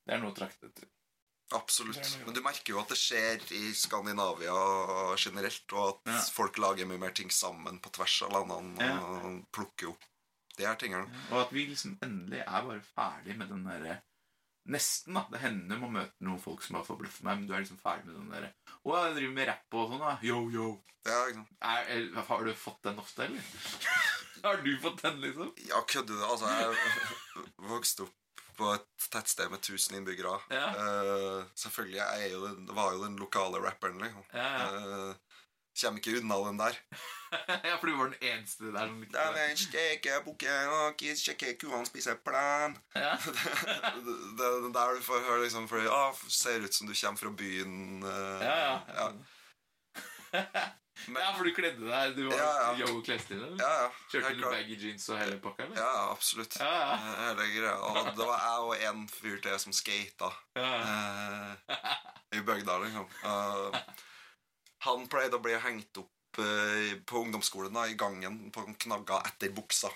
Det 0.07 0.15
er 0.15 0.19
noe 0.23 0.31
å 0.33 0.35
trakte 0.35 0.65
etter. 0.71 0.87
Absolutt. 1.53 2.17
Men 2.25 2.33
du 2.33 2.41
merker 2.41 2.73
jo 2.73 2.79
at 2.81 2.89
det 2.89 2.97
skjer 2.97 3.43
i 3.53 3.67
Skandinavia 3.77 4.55
generelt, 5.21 5.75
og 5.77 5.89
at 5.91 6.13
Ja. 6.15 6.21
folk 6.33 6.57
lager 6.57 6.87
mye 6.89 6.97
mer 6.99 7.11
ting 7.13 7.29
sammen 7.29 7.79
på 7.79 7.91
tvers 7.93 8.21
av 8.25 8.31
landene 8.33 8.81
Ja. 8.81 8.97
og 8.99 9.45
plukker 9.53 9.89
opp 9.93 10.03
de 10.57 10.65
her 10.65 10.75
tingene. 10.75 11.05
Og 11.31 11.41
at 11.45 11.51
vi 11.53 11.67
liksom 11.67 11.97
endelig 12.01 12.41
er 12.41 12.61
bare 12.65 12.81
ferdig 12.97 13.37
med 13.37 13.49
den 13.49 13.63
derre 13.63 14.01
Nesten, 14.71 15.17
da. 15.17 15.25
Det 15.31 15.41
hender 15.43 15.79
man 15.81 15.95
møter 15.97 16.25
noen 16.25 16.41
folk 16.41 16.63
som 16.63 16.77
har 16.79 16.87
forbløffet 16.87 17.25
meg, 17.27 17.41
men 17.41 17.49
du 17.49 17.53
er 17.55 17.65
liksom 17.65 17.81
ferdig 17.81 18.07
med 18.07 18.15
den 18.15 18.31
derre 18.31 18.51
Å, 18.83 18.95
jeg 18.95 19.15
driver 19.17 19.37
med 19.37 19.49
rapp 19.49 19.77
og 19.79 19.91
sånn, 19.91 20.03
da. 20.05 20.15
Yo, 20.23 20.39
yo. 20.53 20.67
Ja, 21.03 21.19
liksom. 21.27 21.47
Er, 21.59 21.87
er, 21.97 22.19
har 22.29 22.43
du 22.47 22.53
fått 22.55 22.83
den 22.87 23.01
ofte, 23.03 23.27
eller? 23.27 23.47
har 24.45 24.61
du 24.63 24.73
fått 24.83 25.03
den, 25.03 25.19
liksom? 25.23 25.53
ja 25.67 25.83
kødder 25.87 26.19
du? 26.19 26.25
Altså, 26.29 26.51
jeg 26.51 27.47
vokste 27.71 28.07
opp 28.07 28.19
på 28.53 28.69
et 28.69 29.07
tettsted 29.09 29.49
med 29.49 29.59
1000 29.63 29.97
innbyggere. 29.97 30.35
Ja. 30.53 30.67
Uh, 30.77 31.45
selvfølgelig, 31.57 31.99
jeg 31.99 32.33
jo 32.35 32.43
den, 32.45 32.67
var 32.77 32.93
jo 32.93 33.03
den 33.05 33.17
lokale 33.21 33.61
rapperen, 33.63 34.01
liksom. 34.03 34.27
Ja, 34.33 34.49
ja. 34.59 34.67
Eh, 34.69 35.22
kommer 35.81 35.99
ikke 36.01 36.19
unna 36.21 36.37
den 36.47 36.59
der. 36.59 36.75
ja, 37.69 37.77
for 37.81 37.87
du 37.89 37.95
var 37.97 38.11
den 38.11 38.19
eneste 38.29 38.69
der 38.73 38.87
som 38.87 38.99
likte 39.01 39.17
Den 39.17 39.33
det. 39.33 39.45
er 39.51 39.55
stekebukken 39.63 40.73
og 40.77 40.97
kids 41.01 41.23
sjekker 41.25 41.55
kuene 41.61 41.85
spiser 41.89 42.19
plen. 42.25 42.77
Ja. 42.95 43.15
det, 43.25 43.33
det, 44.37 44.51
det 44.67 44.73
der 44.75 44.93
du 44.99 45.01
får 45.07 45.25
høre 45.29 45.41
liksom 45.47 45.65
For 45.71 45.81
ja, 45.81 46.03
ser 46.29 46.61
ut 46.67 46.73
som 46.77 46.87
du 46.87 46.93
kommer 46.93 47.19
fra 47.25 47.33
byen. 47.43 48.03
Uh, 48.03 48.43
Ja, 48.43 48.55
ja. 48.61 48.79
ja. 49.01 49.11
Men- 51.07 51.19
ja, 51.19 51.33
for 51.35 51.43
du 51.43 51.51
kledde 51.57 51.81
deg. 51.89 52.13
Du 52.15 52.27
var 52.29 52.37
Ja, 52.37 52.51
ja. 52.77 52.85
yo-klesstil, 52.85 53.41
ja, 53.59 53.71
ja. 53.81 53.87
Kjørte 54.13 54.35
du 54.37 54.43
baggy 54.45 54.77
jeans 54.79 55.09
og 55.09 55.17
hele 55.19 55.39
pakka, 55.41 55.65
eller? 55.65 55.79
Ja, 55.81 56.11
absolutt. 56.13 56.55
Ja, 56.61 56.69
ja. 56.69 56.93
Eh, 56.93 57.19
Hele 57.25 57.47
greia. 57.57 57.73
Og 57.89 58.11
det 58.15 58.27
var 58.29 58.39
jeg 58.45 58.69
og 58.69 58.85
en 58.93 59.07
fyr 59.11 59.41
til 59.43 59.57
som 59.59 59.73
skata 59.75 60.29
Ja, 60.55 60.69
ja. 60.69 61.55
Uh, 61.67 61.75
i 62.37 62.41
bygda, 62.45 62.77
liksom. 62.85 63.09
Eh, 63.25 63.81
han 64.85 65.05
pleide 65.11 65.39
å 65.39 65.43
bli 65.43 65.55
hengt 65.63 65.99
opp 66.01 66.41
eh, 66.43 66.95
på 67.07 67.21
ungdomsskolen 67.25 67.75
da, 67.75 67.85
i 67.87 67.99
gangen 67.99 68.49
på 68.53 68.65
knagger 68.85 69.29
etter 69.29 69.53
buksa. 69.55 69.91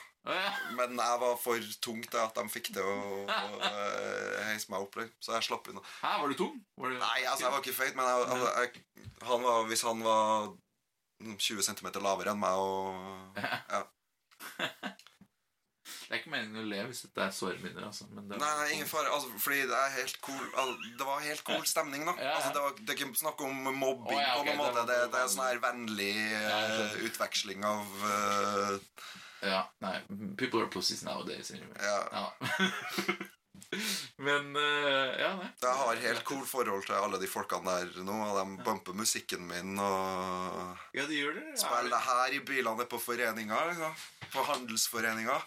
Men 0.75 0.97
jeg 0.99 1.19
var 1.21 1.37
for 1.39 1.67
tung 1.83 2.01
til 2.03 2.19
at 2.19 2.35
de 2.35 2.43
fikk 2.51 2.73
til 2.75 2.83
å, 2.83 2.95
å 3.23 3.59
eh, 3.63 4.39
heise 4.49 4.71
meg 4.73 4.83
opp, 4.83 4.97
så 5.23 5.37
jeg 5.37 5.47
slapp 5.47 5.69
unna. 5.71 5.83
Hæ, 6.01 6.17
var 6.21 6.31
du 6.31 6.39
tung? 6.39 6.57
Var 6.75 6.91
du... 6.91 6.97
Nei, 6.99 7.19
altså, 7.23 7.45
jeg 7.45 7.53
var 7.53 7.63
ikke 7.63 7.77
feit, 7.77 7.95
men 7.95 8.09
jeg, 8.09 8.25
altså, 8.27 8.49
jeg, 8.59 9.13
han 9.29 9.45
var, 9.47 9.61
hvis 9.71 9.85
han 9.87 10.03
var 10.03 10.49
20 11.23 11.69
cm 11.69 11.91
lavere 12.03 12.35
enn 12.35 12.41
meg 12.41 12.59
og 12.61 13.39
ja. 13.39 13.85
Det 16.07 16.15
er 16.15 16.21
ikke 16.21 16.31
meningen 16.31 16.61
å 16.61 16.65
le 16.71 16.83
hvis 16.87 17.01
dette 17.03 17.23
er 17.25 17.33
såre 17.35 17.57
minner, 17.59 17.83
altså. 17.89 18.05
Men 18.15 18.29
det 18.29 18.39
Nei, 18.39 18.67
ingen 18.77 18.87
fare. 18.87 19.11
Altså, 19.11 19.27
fordi 19.43 19.65
det 19.67 19.75
er 19.75 19.93
helt 19.97 20.19
cool 20.23 20.45
altså, 20.45 20.91
Det 21.01 21.07
var 21.09 21.25
helt 21.25 21.43
cool 21.49 21.65
stemning, 21.67 22.05
da. 22.07 22.13
Ja, 22.15 22.29
ja. 22.29 22.35
Altså, 22.37 22.51
det, 22.55 22.63
var, 22.63 22.77
det 22.79 22.93
er 22.93 22.99
ikke 23.01 23.21
snakk 23.23 23.43
om 23.43 23.57
mobbing 23.67 24.15
oh, 24.15 24.21
ja, 24.21 24.35
okay. 24.39 24.39
på 24.39 24.45
noen 24.47 24.53
det 24.53 24.59
måte. 24.61 24.85
Det, 24.87 24.99
det 25.11 25.19
er 25.19 25.31
sånn 25.33 25.45
her 25.49 25.63
vennlig 25.67 26.11
Ja, 26.15 26.59
skjønner. 26.71 27.07
utveksling 27.09 27.67
av 27.67 27.97
uh... 28.07 28.77
Ja, 29.43 29.63
nei. 29.83 29.97
People 30.39 30.63
are 30.63 30.71
pussies 30.71 31.03
nowadays. 31.05 31.51
Anyway. 31.51 31.75
Ja. 31.83 31.99
Ja. 32.11 33.17
Men 34.27 34.55
uh, 34.55 35.11
Ja, 35.19 35.33
nei. 35.35 35.49
Jeg 35.59 35.75
har 35.81 36.01
helt 36.05 36.23
cool 36.29 36.45
forhold 36.47 36.87
til 36.87 36.95
alle 36.95 37.19
de 37.19 37.27
folkene 37.29 37.75
der 37.81 38.07
nå, 38.07 38.15
og 38.29 38.39
de 38.39 38.63
bumper 38.63 38.95
musikken 38.95 39.43
min 39.49 39.75
og 39.75 40.79
Ja, 40.95 41.03
de 41.03 41.19
gjør 41.19 41.35
det. 41.41 41.45
spiller 41.59 41.91
det 41.91 42.01
her 42.07 42.39
i 42.39 42.41
bilene 42.47 42.87
på 42.87 43.01
foreninga, 43.01 43.59
liksom. 43.73 44.03
På 44.31 44.47
handelsforeninga. 44.53 45.37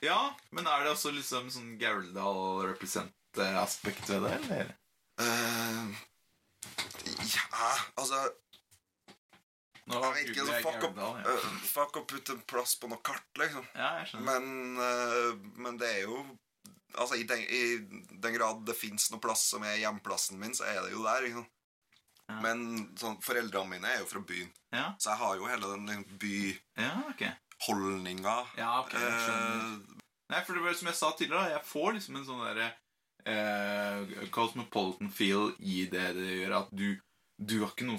Ja, 0.00 0.34
men 0.50 0.66
er 0.66 0.84
det 0.84 0.94
også 0.94 1.12
liksom 1.14 1.50
sånn 1.52 1.74
Gauldal 1.80 2.68
represent-aspekt 2.72 4.08
ved 4.10 4.24
det, 4.26 4.32
eller? 4.38 4.72
Uh, 5.20 5.92
ja, 7.28 7.68
altså 8.00 8.22
Nå 9.90 9.98
Jeg 9.98 10.14
vet 10.14 10.30
ikke, 10.30 10.44
altså, 10.44 10.58
fuck, 10.64 10.84
opp, 10.88 11.00
ja. 11.02 11.10
uh, 11.26 11.46
fuck 11.68 11.98
å 12.00 12.04
putte 12.08 12.36
en 12.36 12.44
plass 12.48 12.76
på 12.80 12.88
noe 12.90 13.02
kart, 13.04 13.26
liksom. 13.38 13.66
ja, 13.74 13.90
jeg 14.00 14.12
skjønner. 14.12 14.28
Men, 14.30 14.78
uh, 14.78 15.58
men 15.66 15.80
det 15.82 15.90
er 15.98 16.06
jo 16.06 16.22
Altså, 16.92 17.16
i 17.16 17.22
den, 17.24 17.40
i 17.40 18.16
den 18.20 18.34
grad 18.36 18.66
det 18.68 18.74
fins 18.76 19.06
noe 19.08 19.20
plass 19.22 19.46
som 19.54 19.62
er 19.64 19.78
hjemplassen 19.80 20.36
min, 20.36 20.52
så 20.52 20.66
er 20.68 20.82
det 20.84 20.90
jo 20.92 21.00
der. 21.06 21.22
Liksom. 21.24 21.46
Ja. 22.28 22.34
Men 22.44 22.66
sånn, 23.00 23.16
foreldrene 23.24 23.70
mine 23.70 23.88
er 23.94 24.02
jo 24.02 24.10
fra 24.10 24.20
byen, 24.28 24.50
Ja, 24.72 24.90
så 25.00 25.14
jeg 25.14 25.20
har 25.22 25.38
jo 25.40 25.48
hele 25.48 25.70
den 25.72 26.04
by... 26.20 26.36
ja, 26.80 26.92
ok. 27.08 27.24
Byholdninga. 27.62 28.46
Ja, 28.56 28.80
ok. 28.80 28.94
Eh, 28.94 30.00
Nei, 30.32 30.40
for 30.46 30.54
det 30.56 30.64
var 30.64 30.74
som 30.74 30.88
jeg 30.88 30.96
sa 30.96 31.12
tidligere, 31.16 31.50
jeg 31.52 31.64
får 31.68 31.92
liksom 31.98 32.16
en 32.16 32.26
sånn 32.26 32.44
derre 32.46 32.68
eh, 33.28 34.28
cosmopolitan 34.32 35.10
feel 35.12 35.52
i 35.60 35.86
det 35.92 36.12
det 36.16 36.36
gjør, 36.42 36.58
at 36.62 36.70
du 36.72 37.00
Du 37.42 37.58
har 37.64 37.72
ikke 37.72 37.86
noe 37.88 37.98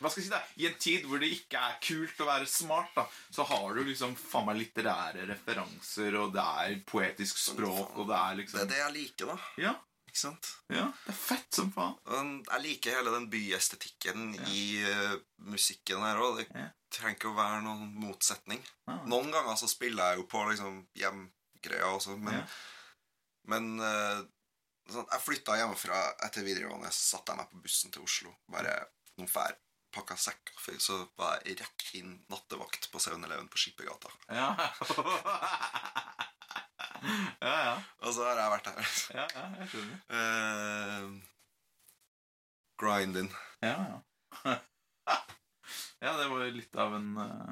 Hva 0.00 0.08
skal 0.08 0.22
jeg 0.22 0.26
si, 0.26 0.32
da? 0.32 0.40
I 0.56 0.66
en 0.70 0.78
tid 0.80 1.04
hvor 1.06 1.20
det 1.20 1.28
ikke 1.34 1.60
er 1.60 1.78
kult 1.84 2.20
å 2.22 2.26
være 2.28 2.46
smart, 2.48 2.90
da, 2.96 3.04
så 3.34 3.44
har 3.44 3.74
du 3.76 3.82
liksom 3.84 4.14
faen 4.16 4.46
meg 4.48 4.56
litterære 4.62 5.26
referanser, 5.28 6.16
og 6.16 6.32
det 6.32 6.44
er 6.64 6.78
poetisk 6.88 7.38
språk, 7.38 7.98
og 7.98 8.08
det 8.08 8.16
er 8.16 8.30
det 8.34 8.42
liksom 8.44 8.62
er 8.62 8.70
det 8.70 8.78
jeg 8.80 8.94
liker, 8.96 9.32
da. 9.34 9.38
Ja, 9.60 9.74
Ikke 10.10 10.18
sant? 10.24 10.48
ja, 10.74 10.88
det 11.06 11.12
er 11.12 11.18
fett 11.20 11.54
som 11.54 11.68
faen. 11.70 12.32
Jeg 12.48 12.62
liker 12.64 12.96
hele 12.98 13.12
den 13.14 13.28
byestetikken 13.30 14.32
i 14.50 14.62
uh, 14.82 15.14
musikken 15.46 16.02
her 16.02 16.18
òg. 16.18 16.40
Det 16.40 16.48
Ja. 16.50 16.64
trenger 16.90 17.14
ikke 17.16 17.30
å 17.30 17.36
være 17.38 17.60
noen 17.62 17.92
motsetning. 18.02 18.64
Ah. 18.90 19.04
Noen 19.06 19.30
ganger 19.30 19.54
så 19.60 19.68
spiller 19.70 20.10
jeg 20.10 20.18
jo 20.18 20.26
på 20.32 20.42
liksom 20.50 20.80
hjemgreier 20.98 21.86
også, 21.94 22.16
men, 22.18 22.40
Ja. 22.40 22.44
men 23.54 23.70
uh, 23.80 24.24
sånn, 24.90 25.06
Jeg 25.14 25.22
flytta 25.28 25.56
hjemmefra 25.60 26.02
etter 26.26 26.42
videregående, 26.42 26.90
så 26.90 27.14
satte 27.16 27.30
jeg 27.32 27.38
meg 27.44 27.50
på 27.54 27.62
bussen 27.68 27.94
til 27.94 28.02
Oslo. 28.02 28.34
Bare 28.50 28.74
noen 29.16 29.30
fær, 29.30 29.54
pakka 29.94 30.16
sekk, 30.18 30.50
så 30.82 31.04
var 31.18 31.38
jeg 31.46 31.60
rett 31.62 31.86
inn 32.02 32.16
nattevakt 32.30 32.90
på 32.90 32.98
7-Eleven 32.98 33.46
på 33.50 33.58
Skippergata. 33.62 34.10
Ja. 34.34 34.50
ja, 37.40 37.54
ja. 37.64 37.74
Og 38.04 38.14
så 38.16 38.26
har 38.26 38.40
jeg 38.40 38.52
vært 38.54 38.70
her. 38.70 38.92
Ja, 39.16 39.26
ja, 39.34 39.44
jeg 39.60 39.70
skjønner. 39.72 39.98
Uh, 40.12 41.08
grinding. 42.80 43.30
Ja, 43.64 43.76
ja. 43.76 43.98
ja, 46.04 46.14
det 46.20 46.28
var 46.30 46.44
jo 46.44 46.54
litt 46.56 46.80
av 46.80 46.96
en 46.98 47.10
uh... 47.18 47.50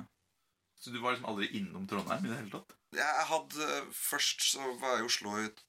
Så 0.78 0.92
du 0.94 1.00
var 1.02 1.16
liksom 1.16 1.30
aldri 1.32 1.48
innom 1.58 1.88
Trondheim 1.90 2.24
i 2.24 2.30
det 2.30 2.38
hele 2.38 2.52
tatt? 2.52 2.76
Jeg 2.94 3.24
hadde 3.28 3.80
Først 3.92 4.44
så 4.46 4.62
var 4.80 4.94
jeg 4.94 5.02
i 5.02 5.08
Oslo 5.08 5.34
i 5.40 5.48
et 5.48 5.64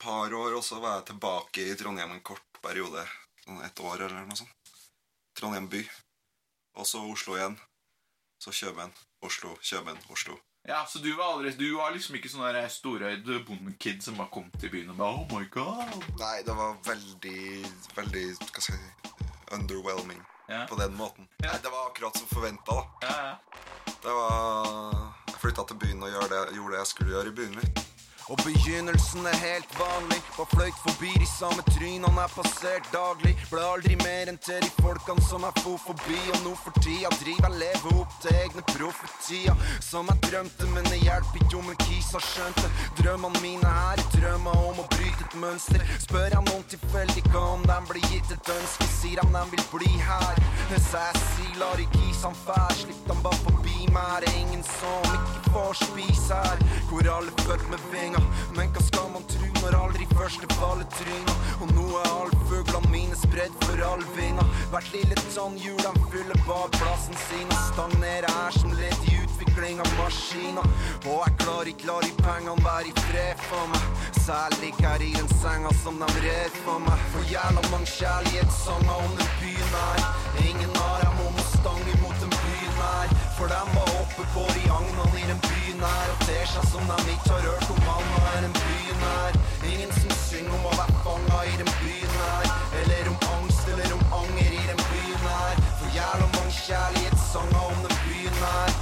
par 0.00 0.32
år, 0.32 0.54
og 0.56 0.62
så 0.64 0.78
var 0.80 1.00
jeg 1.00 1.08
tilbake 1.10 1.66
i 1.66 1.76
Trondheim 1.76 2.14
en 2.14 2.24
kort 2.24 2.60
periode. 2.64 3.02
Sånn 3.44 3.60
et 3.66 3.82
år 3.84 4.06
eller 4.06 4.24
noe 4.24 4.38
sånt. 4.38 4.72
Trondheim 5.36 5.66
by. 5.72 5.82
Og 6.78 6.88
så 6.88 7.02
Oslo 7.04 7.36
igjen. 7.36 7.58
Så 8.40 8.54
Kjøben. 8.54 8.94
Oslo, 9.24 9.54
Kjøben, 9.60 9.98
Oslo. 10.12 10.38
Ja, 10.66 10.84
så 10.88 10.98
du 10.98 11.10
var 11.16 11.24
aldri 11.34 11.50
Du 11.60 11.74
var 11.76 11.92
liksom 11.92 12.16
ikke 12.16 12.30
sånn 12.32 12.56
storøyd 12.72 13.26
bondekid 13.46 14.02
som 14.02 14.16
bare 14.16 14.30
kom 14.32 14.46
til 14.60 14.70
byen 14.72 14.90
og 14.94 14.96
bare 14.96 15.18
Oh 15.18 15.26
my 15.38 15.44
god. 15.52 16.06
Nei, 16.20 16.38
det 16.46 16.54
var 16.56 16.76
veldig, 16.86 17.42
veldig 17.98 18.22
Hva 18.40 18.62
skal 18.62 18.62
jeg 18.62 18.80
si 18.80 19.28
Underwhelming 19.52 20.22
Ja. 20.48 20.66
på 20.68 20.76
den 20.76 20.96
måten. 20.96 21.28
Ja. 21.40 21.52
Nei, 21.52 21.58
det 21.62 21.70
var 21.72 21.86
akkurat 21.90 22.16
som 22.18 22.26
forventa, 22.28 22.74
da. 22.74 23.08
Ja, 23.08 23.16
ja. 23.28 23.92
Det 24.04 24.12
var 24.12 25.12
Jeg 25.28 25.38
flytta 25.40 25.64
til 25.68 25.76
byen 25.80 26.02
og 26.02 26.10
gjorde 26.12 26.28
det, 26.32 26.56
gjorde 26.56 26.72
det 26.74 26.80
jeg 26.82 26.90
skulle 26.90 27.14
gjøre 27.14 27.30
i 27.30 27.36
byen. 27.38 27.54
Litt. 27.60 27.84
Og 28.32 28.38
begynnelsen 28.44 29.26
er 29.26 29.36
helt 29.36 29.72
vanlig. 29.78 30.20
Var 30.38 30.46
fløyt 30.54 30.78
forbi 30.86 31.10
de 31.20 31.26
samme 31.28 31.62
trynene 31.74 32.22
jeg 32.22 32.32
passert 32.32 32.86
daglig. 32.92 33.34
Ble 33.50 33.64
aldri 33.72 33.98
mer 34.00 34.30
enn 34.32 34.40
til 34.46 34.62
de 34.64 34.70
folkene 34.78 35.24
som 35.28 35.44
jeg 35.44 35.60
for 35.60 35.82
forbi. 35.88 36.20
Og 36.32 36.40
nå 36.46 36.54
for 36.62 36.80
tida 36.80 37.10
driver 37.20 37.50
jeg 37.50 37.60
lever 37.64 38.00
opp 38.00 38.14
til 38.24 38.38
egne 38.40 38.64
profetier. 38.70 39.66
Som 39.84 40.08
jeg 40.12 40.22
drømte, 40.28 40.70
men 40.72 40.88
det 40.88 41.02
hjelper 41.02 41.42
ikke 41.42 41.60
om 41.60 41.68
en 41.74 41.80
kis 41.84 42.08
har 42.16 42.24
skjønt 42.30 42.62
det. 42.62 42.72
Drømmene 43.02 43.44
mine 43.44 43.74
her 43.76 44.00
er 44.00 44.08
drømmer 44.16 44.64
om 44.70 44.80
å 44.80 44.88
bryte 44.96 45.28
et 45.28 45.38
mønster. 45.44 45.84
Spør 46.06 46.38
jeg 46.38 46.48
noen 46.48 46.64
tilfeldig 46.72 47.26
hva 47.28 47.44
om 47.58 47.68
de 47.68 47.78
blir 47.90 48.08
gitt 48.08 48.32
et 48.32 48.52
ønske, 48.56 48.88
sier 48.96 49.20
de 49.20 49.32
de 49.34 49.44
vil 49.52 49.64
bli 49.74 49.92
her. 50.08 50.42
Hvis 50.70 50.88
jeg 50.96 51.22
sier 51.28 51.60
lar 51.60 51.80
ikke 51.82 52.00
kisene 52.00 52.40
fær, 52.46 52.72
slipp 52.80 53.04
dem 53.10 53.20
bare 53.26 53.42
forbi 53.44 53.84
meg. 53.92 54.24
Er 54.24 54.40
ingen 54.40 54.64
som 54.78 55.12
ikke 55.12 55.52
får 55.52 55.80
spise 55.84 56.40
her. 56.46 56.66
Hvor 56.88 57.12
alle 57.18 57.32
født 57.44 57.68
med 57.70 57.88
vinger. 57.92 58.13
Men 58.56 58.70
hva 58.74 58.82
skal 58.84 59.08
man 59.14 59.24
tru 59.30 59.46
når 59.60 59.76
aldri 59.78 60.06
første 60.14 60.48
faller 60.58 60.86
tryna? 60.94 61.34
Og 61.64 61.72
nå 61.74 61.86
er 62.00 62.10
alle 62.10 62.40
fuglene 62.48 62.90
mine 62.92 63.18
spredd 63.18 63.54
for 63.64 63.82
all 63.88 64.04
vinga. 64.16 64.44
Hvert 64.72 64.90
lille 64.94 65.18
tannhjul 65.34 65.80
de 65.80 65.92
fyller 66.12 66.42
bak 66.48 66.76
plassen 66.78 67.18
sin 67.26 67.48
og 67.48 67.60
stagnerer 67.70 68.30
her 68.38 68.58
som 68.58 68.74
ledd 68.78 69.08
i 69.10 69.16
utvikling 69.22 69.82
av 69.84 69.90
maskiner. 69.98 70.70
Og 71.04 71.24
jeg 71.24 71.38
klarer 71.42 71.72
ikke 71.72 71.90
la 71.90 71.98
de 72.04 72.12
pengene 72.20 72.68
være 72.68 72.92
i 72.92 72.94
fred 73.08 73.44
for 73.48 73.72
meg. 73.72 73.90
Særlig 74.24 74.72
her 74.80 75.02
i 75.04 75.12
den 75.16 75.28
senga 75.40 75.74
som 75.82 75.98
de 76.00 76.12
red 76.26 76.62
for 76.64 76.82
meg. 76.86 77.08
For 77.14 77.32
jævla 77.32 77.66
mange 77.70 77.90
kjærlighetssanger 77.96 78.96
om 79.08 79.18
den 79.20 79.34
byen 79.42 79.76
her. 79.80 80.08
Ingen 80.46 80.80
av 80.86 80.96
dem 81.04 81.26
om 81.28 81.42
å 81.42 81.50
stange 81.54 81.98
imot 81.98 82.18
her. 82.22 82.33
For 83.38 83.48
dem 83.50 83.68
var 83.74 83.88
oppe 84.00 84.22
på 84.34 84.42
de 84.56 84.62
agnene 84.78 85.18
i 85.22 85.24
den 85.30 85.40
byen 85.46 85.80
her 85.82 86.10
og 86.12 86.20
ter 86.26 86.44
seg 86.52 86.66
som 86.70 86.84
dem 86.90 87.08
ikke 87.14 87.32
har 87.34 87.42
hørt 87.48 87.72
om 87.74 87.88
annet 87.94 88.28
enn 88.30 88.44
den 88.46 88.54
byen 88.60 89.00
her. 89.04 89.38
Ingen 89.72 89.94
som 89.96 90.14
synger 90.20 90.54
om 90.54 90.68
å 90.70 90.74
være 90.78 90.94
fanga 91.06 91.40
i 91.50 91.56
den 91.58 91.72
byen 91.80 92.14
her. 92.20 92.52
Eller 92.82 93.10
om 93.10 93.18
angst 93.34 93.66
eller 93.74 93.96
om 93.96 94.04
anger 94.20 94.54
i 94.60 94.62
den 94.70 94.84
byen 94.92 95.26
her. 95.26 95.60
For 95.80 95.98
jævla 95.98 96.30
mange 96.36 96.54
kjærlighetssanger 96.60 97.66
om 97.72 97.82
den 97.88 97.98
byen 98.06 98.40
her. 98.44 98.78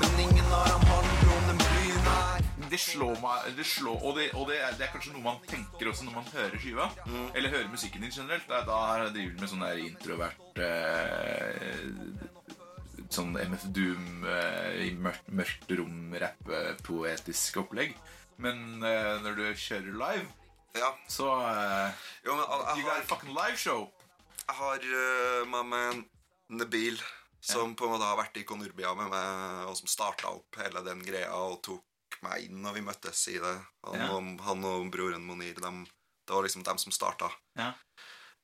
Men 0.00 0.18
ingen 0.24 0.56
av 0.62 0.66
dem 0.72 0.88
handler 0.94 1.36
om 1.36 1.46
den 1.52 1.62
byen 1.66 2.04
her. 2.08 2.50
Det 2.72 2.80
slår 2.80 3.16
meg 3.20 3.52
det 3.60 3.66
slår, 3.68 3.98
Og, 4.00 4.16
det, 4.16 4.30
og 4.32 4.48
det, 4.48 4.62
er, 4.64 4.72
det 4.78 4.88
er 4.88 4.92
kanskje 4.96 5.12
noe 5.18 5.26
man 5.28 5.42
tenker 5.52 5.92
også 5.92 6.08
når 6.08 6.16
man 6.16 6.32
hører 6.32 6.56
skiva. 6.64 6.88
Eller 7.36 7.52
hører 7.52 7.68
musikken 7.68 8.08
din 8.08 8.16
generelt. 8.16 8.48
Da, 8.48 8.64
da 8.64 9.10
driver 9.12 9.36
du 9.36 9.42
med 9.44 9.52
sånn 9.52 9.66
der 9.68 9.84
introvert 9.84 10.64
eh, 10.64 12.31
Sånn 13.12 13.34
MF 13.36 13.64
Doom 13.76 14.22
eh, 14.24 14.86
i 14.86 14.90
mørkt, 14.96 15.26
mørkt 15.36 15.72
rom, 15.76 16.14
rappe, 16.22 16.60
poetisk 16.86 17.58
opplegg. 17.60 17.92
Men 18.40 18.80
eh, 18.88 19.18
når 19.24 19.36
du 19.36 19.44
kjører 19.54 19.92
live, 20.00 20.28
Ja. 20.78 20.88
så 21.12 21.26
eh, 21.44 21.92
Jo, 22.24 22.32
men 22.38 22.46
jeg, 22.46 22.78
You 22.78 22.86
got 22.86 22.94
a 22.94 22.96
har, 22.96 23.08
fucking 23.10 23.34
liveshow! 23.36 23.90
jeg 24.42 24.56
har 24.58 24.84
uh, 24.84 25.44
med 25.48 25.68
meg 25.70 26.00
Nabil, 26.58 26.96
som 27.40 27.74
på 27.78 27.86
en 27.86 27.92
måte 27.94 28.04
har 28.08 28.16
vært 28.18 28.36
i 28.40 28.44
Konurbia 28.48 28.90
med 28.98 29.08
meg, 29.12 29.68
og 29.70 29.76
som 29.78 29.88
starta 29.88 30.32
opp 30.34 30.56
hele 30.60 30.82
den 30.84 31.00
greia 31.06 31.30
og 31.36 31.60
tok 31.64 32.18
meg 32.24 32.48
inn 32.48 32.58
når 32.64 32.74
vi 32.76 32.82
møttes 32.88 33.22
i 33.32 33.36
det. 33.40 33.54
Han, 33.86 34.00
Ja. 34.00 34.08
og, 34.16 34.32
han 34.48 34.64
og 34.68 34.88
broren 34.92 35.24
Monir, 35.28 35.54
de, 35.62 35.70
det 36.26 36.34
var 36.34 36.42
liksom 36.48 36.64
dem 36.66 36.78
som 36.82 36.92
starta. 36.92 37.30
Ja. 37.60 37.70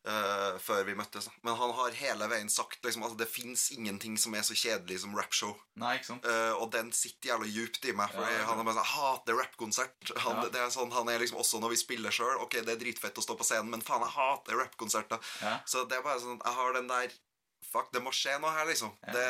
Eh, 0.06 0.58
før 0.62 0.84
vi 0.86 0.94
møttes. 0.98 1.28
da. 1.28 1.34
Men 1.46 1.58
han 1.60 1.72
har 1.78 1.96
hele 1.98 2.28
veien 2.30 2.50
sagt 2.52 2.84
liksom, 2.84 3.04
at 3.06 3.16
det 3.18 3.28
fins 3.30 3.68
ingenting 3.74 4.18
som 4.20 4.34
er 4.38 4.44
så 4.46 4.56
kjedelig 4.58 5.00
som 5.04 5.16
rapshow. 5.18 5.54
Nei, 5.80 5.96
ikke 5.98 6.10
sant? 6.12 6.26
Uh, 6.26 6.54
og 6.62 6.72
den 6.74 6.90
sitter 6.96 7.32
jævlig 7.32 7.54
djupt 7.54 7.88
i 7.88 7.94
meg. 7.96 8.12
For 8.14 8.24
Ja, 8.24 8.32
ja, 8.32 8.40
ja. 8.40 8.48
Han 8.50 8.62
er 8.62 8.68
bare 8.68 8.78
sånn, 8.80 8.92
hater 8.94 9.40
rappkonsert. 9.40 10.12
Han, 10.24 10.42
det 10.52 10.60
er 10.62 10.74
sånn, 10.74 10.92
han 10.94 11.12
er 11.12 11.22
liksom 11.22 11.40
også 11.42 11.62
når 11.62 11.74
vi 11.74 11.80
spiller 11.84 12.14
sjøl. 12.14 12.42
Ok, 12.44 12.60
det 12.62 12.74
er 12.74 12.82
dritfett 12.82 13.18
å 13.18 13.24
stå 13.24 13.38
på 13.38 13.46
scenen, 13.46 13.72
men 13.74 13.84
faen, 13.84 14.04
jeg 14.06 14.16
hater 14.16 14.60
rappkonserter. 14.62 15.32
Så 15.68 15.86
det 15.88 15.98
er 15.98 16.06
bare 16.06 16.20
sånn 16.22 16.38
Jeg 16.44 16.54
har 16.58 16.78
den 16.78 16.90
der 16.90 17.16
Fuck, 17.68 17.90
det 17.92 18.00
må 18.00 18.08
skje 18.14 18.38
noe 18.40 18.52
her, 18.54 18.64
liksom. 18.70 18.94
Det, 19.12 19.24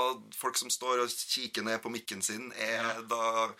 og 0.00 0.22
folk 0.38 0.56
som 0.56 0.70
står 0.72 1.02
og 1.02 1.10
kikker 1.12 1.66
ned 1.66 1.82
på 1.84 1.90
mikken 1.92 2.22
sin, 2.24 2.46
er, 2.56 3.02
da, 3.10 3.50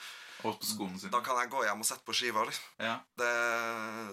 Og 0.45 0.57
på 0.59 0.67
skoene 0.67 0.99
sine. 0.99 1.13
da 1.15 1.21
kan 1.25 1.39
jeg 1.39 1.51
gå 1.53 1.63
hjem 1.65 1.83
og 1.85 1.87
sette 1.87 2.05
på 2.07 2.15
skiva. 2.17 2.43
Ja. 2.83 2.97
Det 3.19 3.31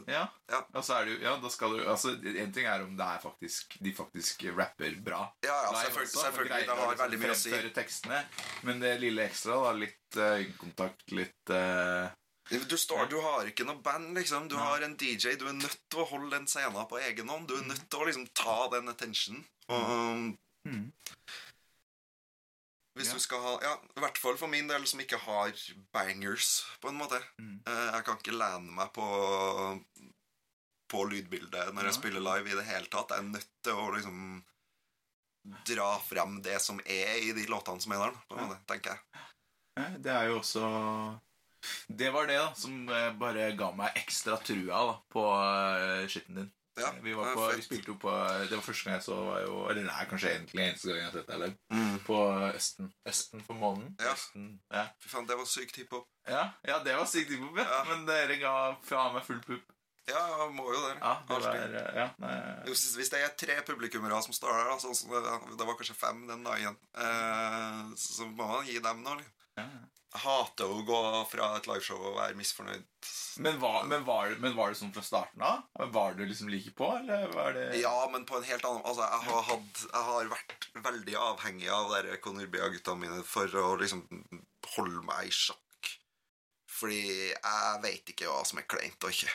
Ja. 0.08 0.28
Ja. 0.50 0.60
Og 0.74 0.84
så 0.86 1.00
er 1.00 1.06
det 1.06 1.16
jo 1.16 1.20
Ja, 1.24 1.36
da 1.42 1.50
skal 1.50 1.76
du 1.78 1.84
Altså, 1.90 2.14
en 2.44 2.54
ting 2.54 2.66
er 2.70 2.84
om 2.84 2.96
det 2.98 3.06
er 3.06 3.20
faktisk 3.24 3.78
de 3.82 3.94
faktisk 3.98 4.46
rapper 4.58 4.96
bra. 5.02 5.22
Ja, 5.44 5.56
ja, 5.64 5.74
selvfølgelig. 5.84 6.14
også, 6.14 6.26
selvfølgelig 6.28 6.66
det 6.66 6.70
har 6.70 6.88
liksom 6.90 7.04
veldig 7.04 7.20
mye 7.20 7.36
å 7.36 7.40
si. 7.44 7.74
tekstene. 7.80 8.24
Men 8.64 8.80
det 8.80 9.00
lille 9.02 9.26
ekstra, 9.26 9.60
da, 9.64 9.72
litt 9.72 10.18
uh, 10.18 10.38
øyekontakt, 10.40 11.12
litt 11.12 11.54
uh, 11.54 12.10
Du, 12.50 12.78
står, 12.78 13.06
du 13.10 13.20
har 13.22 13.46
ikke 13.46 13.66
noe 13.66 13.78
band, 13.86 14.16
liksom. 14.18 14.48
Du 14.50 14.56
Nei. 14.58 14.66
har 14.66 14.82
en 14.82 14.96
DJ. 14.98 15.36
Du 15.38 15.48
er 15.48 15.54
nødt 15.54 15.82
til 15.90 16.02
å 16.02 16.08
holde 16.10 16.32
den 16.34 16.48
scenen 16.50 16.88
på 16.90 16.98
egen 16.98 17.30
hånd. 17.30 17.48
Du 17.48 17.56
er 17.58 17.66
nødt 17.68 17.90
til 17.90 18.00
å 18.02 18.08
liksom 18.10 18.28
ta 18.34 18.68
den 18.74 18.90
attentionen. 18.90 19.46
Og 19.70 20.38
Mm. 20.68 20.92
Hvis 23.00 23.08
Ja. 23.10 23.14
du 23.16 23.20
skal 23.24 23.40
ha 23.46 23.52
Ja, 23.64 23.74
i 23.96 24.02
hvert 24.04 24.18
fall 24.20 24.36
for 24.38 24.52
min 24.52 24.68
del, 24.68 24.84
som 24.86 25.00
ikke 25.00 25.18
har 25.24 25.54
bangers, 25.96 26.66
på 26.84 26.90
en 26.92 26.98
måte. 27.00 27.22
Mm. 27.40 27.62
Eh, 27.66 27.92
Jeg 27.96 28.04
kan 28.06 28.18
ikke 28.20 28.36
lene 28.36 28.72
meg 28.76 28.92
på 28.94 29.06
På 30.90 31.04
lydbildet 31.06 31.70
når 31.74 31.86
jeg 31.86 31.94
spiller 32.00 32.20
live 32.26 32.50
i 32.50 32.56
det 32.58 32.66
hele 32.66 32.88
tatt. 32.90 33.12
Jeg 33.14 33.20
er 33.22 33.30
nødt 33.30 33.50
til 33.64 33.74
å 33.78 33.90
liksom 33.94 34.22
dra 35.70 35.90
frem 36.04 36.42
det 36.42 36.60
som 36.62 36.80
er 36.86 37.16
i 37.24 37.32
de 37.38 37.46
låtene 37.50 37.82
som 37.82 37.94
er 37.94 38.02
der, 38.08 38.16
på 38.28 38.36
en 38.38 38.42
Ja. 38.44 38.48
måte, 38.50 38.66
tenker 38.68 38.90
jeg. 38.96 39.00
Ja, 39.78 39.90
Det 39.98 40.12
er 40.12 40.28
jo 40.28 40.40
også 40.40 41.22
Det 41.92 42.10
var 42.14 42.26
det 42.28 42.38
da 42.40 42.54
som 42.56 42.90
eh, 42.90 43.12
bare 43.14 43.56
ga 43.56 43.72
meg 43.72 43.94
ekstra 43.96 44.38
trua 44.42 44.80
da, 44.92 44.96
på 45.12 45.24
uh, 45.30 46.08
skitten 46.08 46.36
din. 46.36 46.52
Ja, 46.82 46.92
vi, 47.04 47.14
var 47.18 47.32
er 47.32 47.38
på, 47.38 47.48
vi 47.56 47.66
spilte 47.66 47.92
jo 47.92 47.96
på 48.02 48.14
Det 48.50 48.56
var 48.56 48.64
første 48.66 48.88
gang 48.88 48.96
jeg 48.98 49.06
så 49.06 49.18
var 49.26 49.42
jo, 49.46 49.56
Eller 49.72 49.90
er 49.94 50.10
kanskje 50.12 50.32
egentlig 50.36 50.66
eneste 50.66 50.92
gang 50.92 51.00
jeg 51.00 51.08
har 51.08 51.18
sett 51.18 51.32
deg 51.32 51.42
live. 51.44 51.58
Mm. 51.74 51.98
På 52.06 52.20
Østen. 52.50 52.94
Østen 53.14 53.44
for 53.48 53.60
månen. 53.64 53.92
Ja. 54.00 54.14
Østen, 54.14 54.48
ja. 54.74 54.86
Fy 55.04 55.12
faen, 55.12 55.28
det 55.30 55.40
var 55.40 55.50
sykt 55.50 55.82
hiphop. 55.82 56.08
Ja, 56.30 56.46
ja, 56.68 56.80
det 56.86 56.96
var 57.00 57.10
sykt 57.10 57.34
hiphop, 57.36 57.60
ja. 57.60 57.68
Ja. 57.68 57.84
Men 57.92 58.08
dere 58.10 58.40
ga 58.42 58.56
fra 58.86 59.10
meg 59.16 59.28
full 59.28 59.44
pupp. 59.46 59.76
Ja, 60.10 60.48
må 60.54 60.66
jo 60.74 60.80
det. 60.88 60.96
Ja, 60.98 61.12
det 61.28 61.36
var 61.36 61.56
eh, 61.56 61.90
ja, 62.00 62.08
Hvis, 62.66 62.88
hvis 62.98 63.12
det 63.14 63.20
er 63.22 63.36
tre 63.38 63.60
publikummere 63.68 64.22
som 64.26 64.34
står 64.34 64.56
der, 64.58 64.72
det, 64.82 65.58
det 65.60 65.68
var 65.68 65.78
kanskje 65.78 65.98
fem 65.98 66.24
den 66.30 66.46
dagen, 66.48 66.80
eh, 66.98 67.84
så 68.00 68.26
må 68.26 68.48
man 68.56 68.66
gi 68.66 68.80
dem 68.82 69.04
noe. 69.06 69.20
liksom. 69.22 69.36
ja. 69.62 69.70
Jeg 70.10 70.24
hater 70.24 70.72
å 70.74 70.80
gå 70.88 71.00
fra 71.30 71.52
et 71.60 71.68
liveshow 71.70 72.00
og 72.02 72.16
være 72.18 72.38
misfornøyd. 72.40 72.86
Men, 73.46 73.60
var, 73.62 73.84
men, 73.86 74.02
var, 74.08 74.32
men 74.42 74.56
var 74.58 74.74
det 74.74 74.80
sånn 74.80 74.94
fra 74.96 75.04
starten 75.06 75.44
av? 75.46 75.68
Var 75.94 76.18
du 76.18 76.24
liksom 76.26 76.50
like 76.50 76.74
på, 76.76 76.90
eller 76.98 77.30
var 77.36 77.54
det 77.56 77.68
Ja, 77.78 77.94
men 78.12 78.26
på 78.28 78.40
en 78.40 78.48
helt 78.48 78.66
annen 78.66 78.82
Altså, 78.82 79.06
jeg 79.06 79.22
har, 79.30 79.46
hatt, 79.52 79.84
jeg 79.86 80.08
har 80.10 80.32
vært 80.34 80.68
veldig 80.90 81.18
avhengig 81.30 81.70
av 81.76 81.94
de 82.08 82.18
konurbia 82.26 82.72
gutta 82.74 82.98
mine 82.98 83.22
for 83.22 83.54
å 83.62 83.76
liksom 83.80 84.02
holde 84.76 85.06
meg 85.06 85.30
i 85.30 85.36
sjakk. 85.44 85.62
Fordi 86.80 87.00
jeg 87.30 87.80
vet 87.84 88.12
ikke 88.14 88.30
hva 88.32 88.44
som 88.48 88.60
er 88.62 88.68
kleint 88.72 89.04
og 89.04 89.12
ikke. 89.12 89.32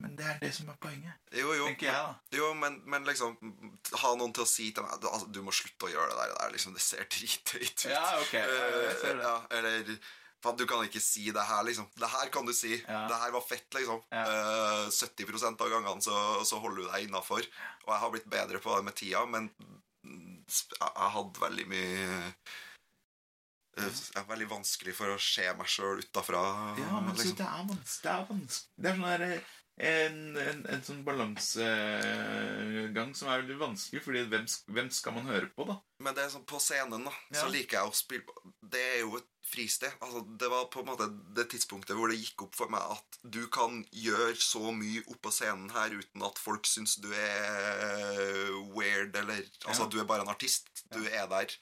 Men 0.00 0.14
det 0.16 0.24
er 0.24 0.38
det 0.40 0.52
som 0.56 0.70
er 0.72 0.78
poenget, 0.80 1.18
Jo, 1.36 1.50
jo. 1.58 1.66
tenker 1.68 1.90
jeg, 1.90 1.94
da. 1.94 2.38
Jo, 2.38 2.52
men, 2.56 2.78
men 2.88 3.04
liksom 3.04 3.34
Ha 4.00 4.12
noen 4.16 4.32
til 4.32 4.44
å 4.46 4.48
si 4.48 4.70
til 4.72 4.86
meg 4.86 4.96
du, 5.02 5.08
altså, 5.10 5.28
du 5.34 5.42
må 5.44 5.52
slutte 5.52 5.88
å 5.88 5.92
gjøre 5.92 6.14
det 6.16 6.28
der. 6.32 6.54
Liksom, 6.54 6.72
det 6.78 6.84
ser 6.84 7.04
drittøyt 7.12 7.66
ut. 7.66 7.84
Ja, 7.92 8.06
ok. 8.22 8.32
Jeg 8.38 8.96
ser 9.02 9.12
Eh, 9.12 9.20
det. 9.20 9.26
ja, 9.28 9.36
eller 9.58 10.54
du 10.56 10.64
kan 10.70 10.84
ikke 10.86 11.00
si 11.02 11.26
det 11.34 11.42
her, 11.48 11.64
liksom. 11.66 11.88
Det 11.98 12.08
her 12.12 12.28
kan 12.32 12.46
du 12.46 12.52
si. 12.54 12.76
Ja. 12.78 13.02
Det 13.10 13.16
her 13.20 13.32
var 13.34 13.42
fett, 13.44 13.66
liksom. 13.74 14.00
Ja. 14.14 14.22
Uh, 14.24 14.86
70 14.94 15.48
av 15.50 15.68
gangene 15.74 16.00
så, 16.04 16.14
så 16.46 16.60
holder 16.62 16.84
du 16.84 16.88
deg 16.92 17.08
innafor. 17.08 17.42
Og 17.84 17.90
jeg 17.92 18.00
har 18.04 18.12
blitt 18.14 18.30
bedre 18.30 18.60
på 18.62 18.76
det 18.78 18.86
med 18.86 18.96
tida, 18.96 19.24
men 19.26 19.50
jeg, 20.06 20.70
jeg 20.78 21.12
hadde 21.18 21.42
veldig 21.42 21.66
mye 21.74 22.32
eh, 23.84 24.00
er 24.18 24.24
Veldig 24.28 24.48
vanskelig 24.50 24.94
for 24.96 25.08
å 25.14 25.18
se 25.22 25.46
meg 25.58 25.68
sjøl 25.70 25.98
utafra. 26.02 26.42
Ja, 26.80 27.00
men 27.04 27.14
så 27.14 27.20
liksom. 27.22 27.38
det 27.38 27.46
er 27.46 27.64
vanskelig. 27.72 28.02
Det 28.02 28.10
er. 28.12 28.18
Det 28.76 28.86
er 28.90 28.94
sånn 28.98 29.08
der, 29.08 29.22
en, 29.78 30.34
en, 30.42 30.64
en 30.66 30.80
sånn 30.82 31.04
balansegang 31.06 33.12
som 33.14 33.28
er 33.30 33.44
veldig 33.44 33.58
vanskelig, 33.60 34.00
fordi 34.02 34.24
hvem, 34.32 34.46
hvem 34.74 34.88
skal 34.90 35.14
man 35.14 35.28
høre 35.30 35.46
på, 35.54 35.62
da? 35.68 35.76
Men 36.02 36.14
det 36.16 36.22
er 36.24 36.32
sånn 36.32 36.50
på 36.50 36.58
scenen, 36.62 37.04
da, 37.06 37.12
så 37.30 37.46
liker 37.52 37.78
jeg 37.78 37.86
å 37.86 37.94
spille 37.94 38.24
på 38.26 38.32
Det 38.74 38.82
er 38.96 39.00
jo 39.04 39.10
et 39.20 39.30
fristed. 39.48 39.92
Altså, 40.04 40.22
det 40.40 40.48
var 40.52 40.66
på 40.72 40.82
en 40.82 40.90
måte 40.90 41.06
det 41.36 41.48
tidspunktet 41.52 41.96
hvor 41.98 42.12
det 42.12 42.18
gikk 42.20 42.44
opp 42.46 42.54
for 42.58 42.70
meg 42.72 42.84
at 42.94 43.18
du 43.24 43.40
kan 43.52 43.80
gjøre 43.90 44.36
så 44.40 44.72
mye 44.76 45.02
oppå 45.12 45.32
scenen 45.34 45.70
her 45.74 45.94
uten 45.98 46.24
at 46.28 46.38
folk 46.40 46.68
syns 46.68 46.96
du 47.02 47.08
er 47.12 48.52
weird, 48.76 49.16
eller 49.16 49.42
Altså, 49.66 49.82
Ja. 49.84 49.88
du 49.88 49.98
er 50.00 50.04
bare 50.08 50.22
en 50.26 50.32
artist. 50.32 50.68
Du 50.92 51.00
er 51.04 51.26
der 51.30 51.52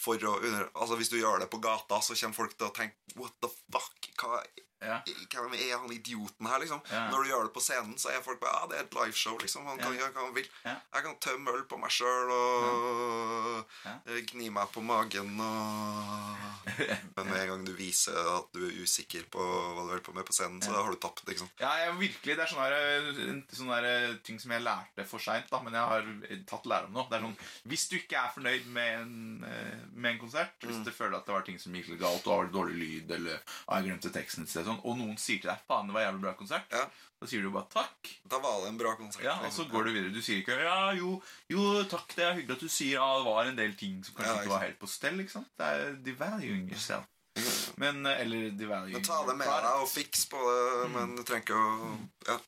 for 0.00 0.16
å 0.16 0.36
under... 0.40 0.68
Altså, 0.74 0.96
hvis 0.96 1.10
du 1.12 1.18
gjør 1.20 1.40
det 1.42 1.50
på 1.52 1.60
gata, 1.60 2.00
så 2.00 2.14
kommer 2.16 2.36
folk 2.36 2.56
til 2.56 2.68
å 2.68 2.74
tenke 2.76 2.96
What 3.16 3.34
the 3.42 3.48
fuck? 3.72 4.10
Hva 4.20 4.42
Ja. 4.80 5.00
hvem 5.04 5.54
er 5.54 5.76
han 5.78 5.92
idioten 5.92 6.46
her, 6.48 6.58
liksom? 6.62 6.80
Ja. 6.90 7.08
Når 7.10 7.22
du 7.24 7.30
gjør 7.30 7.42
det 7.48 7.52
på 7.56 7.60
scenen, 7.64 7.96
så 8.00 8.08
er 8.14 8.22
folk 8.24 8.40
bare 8.40 8.54
Ja, 8.60 8.66
det 8.70 8.78
er 8.78 8.84
et 8.88 8.94
liveshow, 8.94 9.36
liksom. 9.38 9.66
Han 9.66 9.78
kan 9.78 9.92
Ja. 9.94 10.00
gjøre 10.00 10.12
hva 10.14 10.24
han 10.26 10.34
vil. 10.34 10.48
Jeg 10.64 11.02
kan 11.04 11.16
tømme 11.20 11.52
øl 11.54 11.64
på 11.68 11.78
meg 11.78 11.90
sjøl 11.90 12.30
og 12.30 13.64
eh, 13.86 14.20
gni 14.30 14.50
meg 14.50 14.68
på 14.72 14.82
magen 14.82 15.38
og 15.40 16.36
Men 17.16 17.26
med 17.26 17.40
en 17.40 17.48
gang 17.50 17.64
du 17.66 17.72
viser 17.76 18.14
at 18.36 18.50
du 18.54 18.60
er 18.66 18.74
usikker 18.84 19.24
på 19.32 19.40
hva 19.40 19.70
du 19.74 19.78
holder 19.80 20.02
på 20.04 20.12
med 20.16 20.26
på 20.28 20.34
scenen, 20.36 20.60
så 20.62 20.72
har 20.76 20.90
du 20.92 20.98
tapt. 21.00 21.22
liksom. 21.28 21.48
Ja, 21.60 21.70
jeg, 21.84 21.94
virkelig, 21.98 22.36
Det 22.36 22.44
er 22.44 22.50
sånne, 22.52 22.68
der, 22.70 23.40
sånne 23.56 23.78
der 23.84 24.14
ting 24.26 24.38
som 24.42 24.52
jeg 24.54 24.62
lærte 24.64 25.06
for 25.08 25.18
seint, 25.22 25.50
men 25.64 25.76
jeg 25.76 25.88
har 25.92 26.10
tatt 26.50 26.68
lærdom 26.70 26.92
nå. 26.96 27.06
Det 27.10 27.18
er 27.18 27.24
sånn, 27.26 27.36
Hvis 27.70 27.88
du 27.90 27.96
ikke 27.98 28.16
er 28.20 28.32
fornøyd 28.34 28.66
med 28.66 29.00
en, 29.00 29.44
eh, 29.48 29.78
med 29.94 30.12
en 30.14 30.20
konsert, 30.22 30.56
hvis 30.64 30.82
du 30.84 30.90
føler 30.94 31.18
at 31.18 31.26
det 31.26 31.34
var 31.34 31.42
ting 31.48 31.58
som 31.58 31.72
gikk 31.74 31.98
galt, 32.00 32.26
og 32.26 32.36
har 32.44 32.52
dårlig 32.54 32.76
lyd, 32.80 33.10
eller 33.18 33.40
ah, 33.68 33.80
jeg 33.80 33.88
glemte 33.90 34.12
teksten 34.14 34.44
et 34.44 34.52
sted, 34.52 34.69
sånn, 34.70 34.80
og 34.86 34.96
noen 34.98 35.18
sier 35.20 35.40
til 35.42 35.50
deg 35.50 35.60
'faen, 35.68 35.86
det 35.90 35.94
var 35.98 36.06
jævlig 36.06 36.20
bra 36.24 36.32
konsert', 36.38 36.70
Ja. 36.72 36.84
da 37.20 37.26
sier 37.26 37.42
du 37.42 37.50
bare 37.50 37.68
'takk'. 37.74 38.10
Da 38.28 38.38
var 38.40 38.60
det 38.62 38.68
en 38.72 38.78
bra 38.80 38.94
konsert. 38.96 39.22
Ja, 39.24 39.34
Og 39.44 39.52
så 39.52 39.64
liksom. 39.66 39.70
går 39.74 39.84
du 39.84 39.92
videre. 39.92 40.12
Du 40.14 40.20
sier 40.22 40.40
ikke 40.42 40.56
'ja, 40.62 40.92
jo, 40.96 41.22
jo 41.50 41.84
takk, 41.84 42.14
det 42.16 42.24
er 42.24 42.34
hyggelig 42.40 42.56
at 42.56 42.60
du 42.66 42.68
sier 42.68 42.92
ja, 42.98 43.08
det 43.18 43.24
var 43.26 43.44
en 43.44 43.56
del 43.56 43.74
ting 43.74 44.02
som 44.04 44.14
kanskje 44.14 44.34
Ja, 44.36 44.42
ikke 44.42 44.54
var 44.56 44.66
helt 44.66 44.78
på 44.80 44.86
stell'. 44.88 45.20
ikke 45.20 45.30
sant? 45.36 45.48
Det 45.58 45.66
er 45.66 45.94
devaluing 46.08 46.68
yourself. 46.70 47.06
Men, 47.78 48.04
eh, 48.06 48.20
eller 48.22 48.50
devaluing 48.50 48.92
Men 48.92 49.02
ta 49.02 49.24
det 49.26 49.36
med 49.36 49.46
deg 49.46 49.64
og 49.82 49.88
fiks 49.88 50.24
på 50.26 50.36
det, 50.36 50.90
men 50.90 51.14
du 51.16 51.22
trenger 51.22 51.44
ikke 51.46 51.54
å 51.56 51.98
ja. 52.26 52.38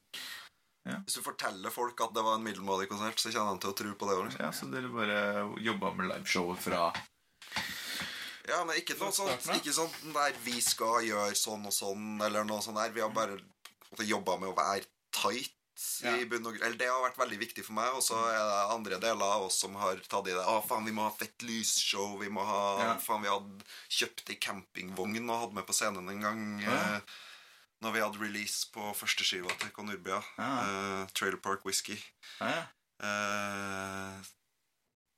Ja. 0.84 0.96
Hvis 1.06 1.14
du 1.14 1.22
forteller 1.22 1.70
folk 1.70 2.00
at 2.02 2.12
det 2.12 2.24
var 2.24 2.34
en 2.34 2.42
middelmådig 2.42 2.88
konsert, 2.90 3.14
så 3.22 3.30
kommer 3.32 3.54
de 3.54 3.60
til 3.60 3.70
å 3.70 3.76
tro 3.78 3.94
på 3.94 4.08
det. 4.10 4.16
Liksom. 4.24 4.40
Ja, 4.42 4.50
så 4.50 4.66
dere 4.72 4.90
bare 4.90 5.62
jobba 5.62 5.94
med 5.94 6.08
liveshowet 6.10 6.58
fra 6.58 6.92
Ja, 8.48 8.64
men 8.64 8.76
ikke 8.80 8.96
noe 8.98 9.12
sånt? 9.14 9.46
Ikke 9.54 9.72
sånn 9.76 10.12
der 10.14 10.34
vi 10.44 10.58
skal 10.64 11.04
gjøre 11.06 11.34
sånn 11.38 11.66
og 11.68 11.72
sånn, 11.76 12.20
eller 12.26 12.44
noe 12.48 12.62
sånt 12.64 12.76
der. 12.80 12.90
Vi 12.94 13.00
har 13.04 13.12
bare 13.14 13.38
jobba 14.02 14.38
med 14.40 14.50
å 14.50 14.56
være 14.56 14.86
tight. 15.14 15.52
Ja. 16.02 16.12
I 16.20 16.26
bunn 16.30 16.44
og 16.46 16.52
grunn. 16.54 16.62
Eller 16.66 16.78
det 16.78 16.86
har 16.90 17.00
vært 17.02 17.18
veldig 17.18 17.38
viktig 17.40 17.64
for 17.66 17.74
meg. 17.74 17.94
Og 17.96 18.02
så 18.06 18.14
er 18.30 18.38
det 18.38 18.58
andre 18.74 18.98
deler 19.02 19.24
av 19.38 19.46
oss 19.48 19.56
som 19.62 19.74
har 19.80 19.98
tatt 20.06 20.28
i 20.30 20.34
det. 20.34 20.42
Å, 20.44 20.60
faen, 20.68 20.84
vi 20.86 20.92
må 20.94 21.06
ha 21.06 21.12
fett 21.16 21.42
lysshow. 21.46 22.18
Vi 22.20 22.28
må 22.30 22.44
ha 22.46 22.62
Ja. 22.82 22.90
Faen, 23.02 23.22
vi 23.24 23.30
hadde 23.32 23.66
kjøpt 23.90 24.30
ei 24.30 24.36
campingvogn 24.42 25.18
og 25.30 25.40
hadde 25.46 25.58
med 25.58 25.66
på 25.66 25.74
scenen 25.76 26.08
en 26.12 26.20
gang. 26.22 26.44
Ja. 26.62 26.76
Eh, 26.98 27.16
når 27.82 27.96
vi 27.96 28.02
hadde 28.04 28.22
release 28.22 28.68
på 28.70 28.92
førsteskiva 28.94 29.50
til 29.58 29.72
Konurbia. 29.74 30.20
Ja. 30.38 30.50
Eh, 30.66 31.06
Trailer 31.18 31.40
Park 31.42 31.64
Whisky. 31.66 31.98
ja. 32.40 32.62
Eh, 33.02 34.22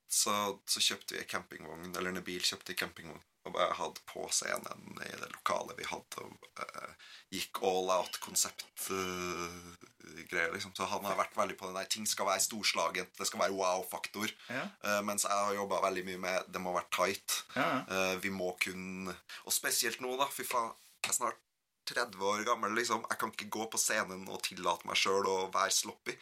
så, 0.07 0.59
så 0.69 0.79
kjøpte 0.83 1.15
vi 1.15 1.19
en 1.21 1.29
campingvogn, 1.29 1.95
eller 1.95 2.09
en 2.11 2.23
bil 2.25 2.43
kjøpte 2.45 2.71
en 2.73 2.77
campingvogn, 2.83 3.23
og 3.45 3.51
hadde 3.77 4.01
på 4.09 4.21
scenen 4.33 4.81
i 5.05 5.17
det 5.19 5.29
lokalet 5.29 5.77
vi 5.77 5.85
hadde, 5.89 6.15
og 6.23 6.31
uh, 6.61 6.91
gikk 7.33 7.53
all 7.67 7.87
out 7.93 8.15
konsept-greier, 8.23 10.51
liksom. 10.55 10.71
Så 10.77 10.83
han 10.89 11.05
har 11.05 11.19
vært 11.19 11.37
veldig 11.37 11.57
på 11.59 11.67
den 11.69 11.77
der, 11.77 11.91
ting 11.91 12.05
skal 12.09 12.29
være 12.29 12.45
storslagent, 12.47 13.17
det 13.19 13.27
skal 13.29 13.41
være 13.43 13.57
wow-faktor, 13.57 14.29
Ja. 14.49 14.63
Uh, 14.85 15.01
mens 15.05 15.23
jeg 15.27 15.35
har 15.35 15.59
jobbet 15.59 15.85
veldig 15.85 16.03
mye 16.09 16.21
med, 16.27 16.37
det 16.53 16.59
må 16.63 16.69
være 16.77 16.93
tight, 16.97 17.29
Ja. 17.55 17.69
Eh, 17.85 18.15
vi 18.23 18.29
må 18.33 18.49
kunne, 18.61 19.13
og 19.45 19.51
spesielt 19.53 19.99
nå 20.01 20.09
da, 20.19 20.25
fy 20.31 20.43
faen, 20.47 20.73
jeg 21.05 21.13
snart 21.19 21.39
30 21.85 22.23
år 22.31 22.43
gammel, 22.47 22.73
liksom. 22.77 23.03
Jeg 23.09 23.19
kan 23.21 23.31
ikke 23.31 23.49
gå 23.53 23.67
på 23.71 23.77
scenen 23.81 24.25
og 24.27 24.41
tillate 24.45 24.87
meg 24.89 24.97
selv 24.97 25.29
å 25.29 25.37
være 25.53 25.71
sloppy. 25.75 26.15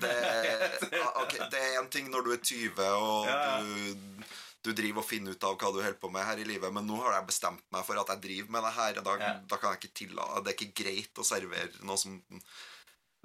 Det, 0.00 0.12
okay, 1.22 1.48
det 1.52 1.60
er 1.70 1.78
en 1.80 1.88
ting 1.92 2.10
når 2.12 2.26
du 2.26 2.30
er 2.36 2.42
20 2.44 2.86
og 3.00 3.26
Ja. 3.30 3.58
du, 3.64 4.24
du 4.62 4.72
driver 4.76 5.00
og 5.00 5.08
finner 5.08 5.32
ut 5.32 5.44
av 5.48 5.54
hva 5.56 5.70
du 5.72 5.80
holder 5.80 5.96
på 6.02 6.10
med 6.12 6.24
her 6.26 6.36
i 6.42 6.44
livet, 6.44 6.72
men 6.72 6.84
nå 6.86 6.98
har 7.00 7.14
jeg 7.16 7.30
bestemt 7.30 7.62
meg 7.72 7.84
for 7.86 7.96
at 8.02 8.12
jeg 8.12 8.20
driver 8.26 8.50
med 8.58 8.66
det 8.68 8.72
her. 8.76 9.00
Da, 9.06 9.14
Ja. 9.22 9.32
da 9.48 9.56
kan 9.56 9.72
jeg 9.72 9.80
ikke 9.80 9.98
tillate 10.04 10.44
Det 10.44 10.52
er 10.52 10.58
ikke 10.58 10.82
greit 10.84 11.14
å 11.22 11.24
servere 11.24 11.70
noe 11.88 11.96
som 11.96 12.20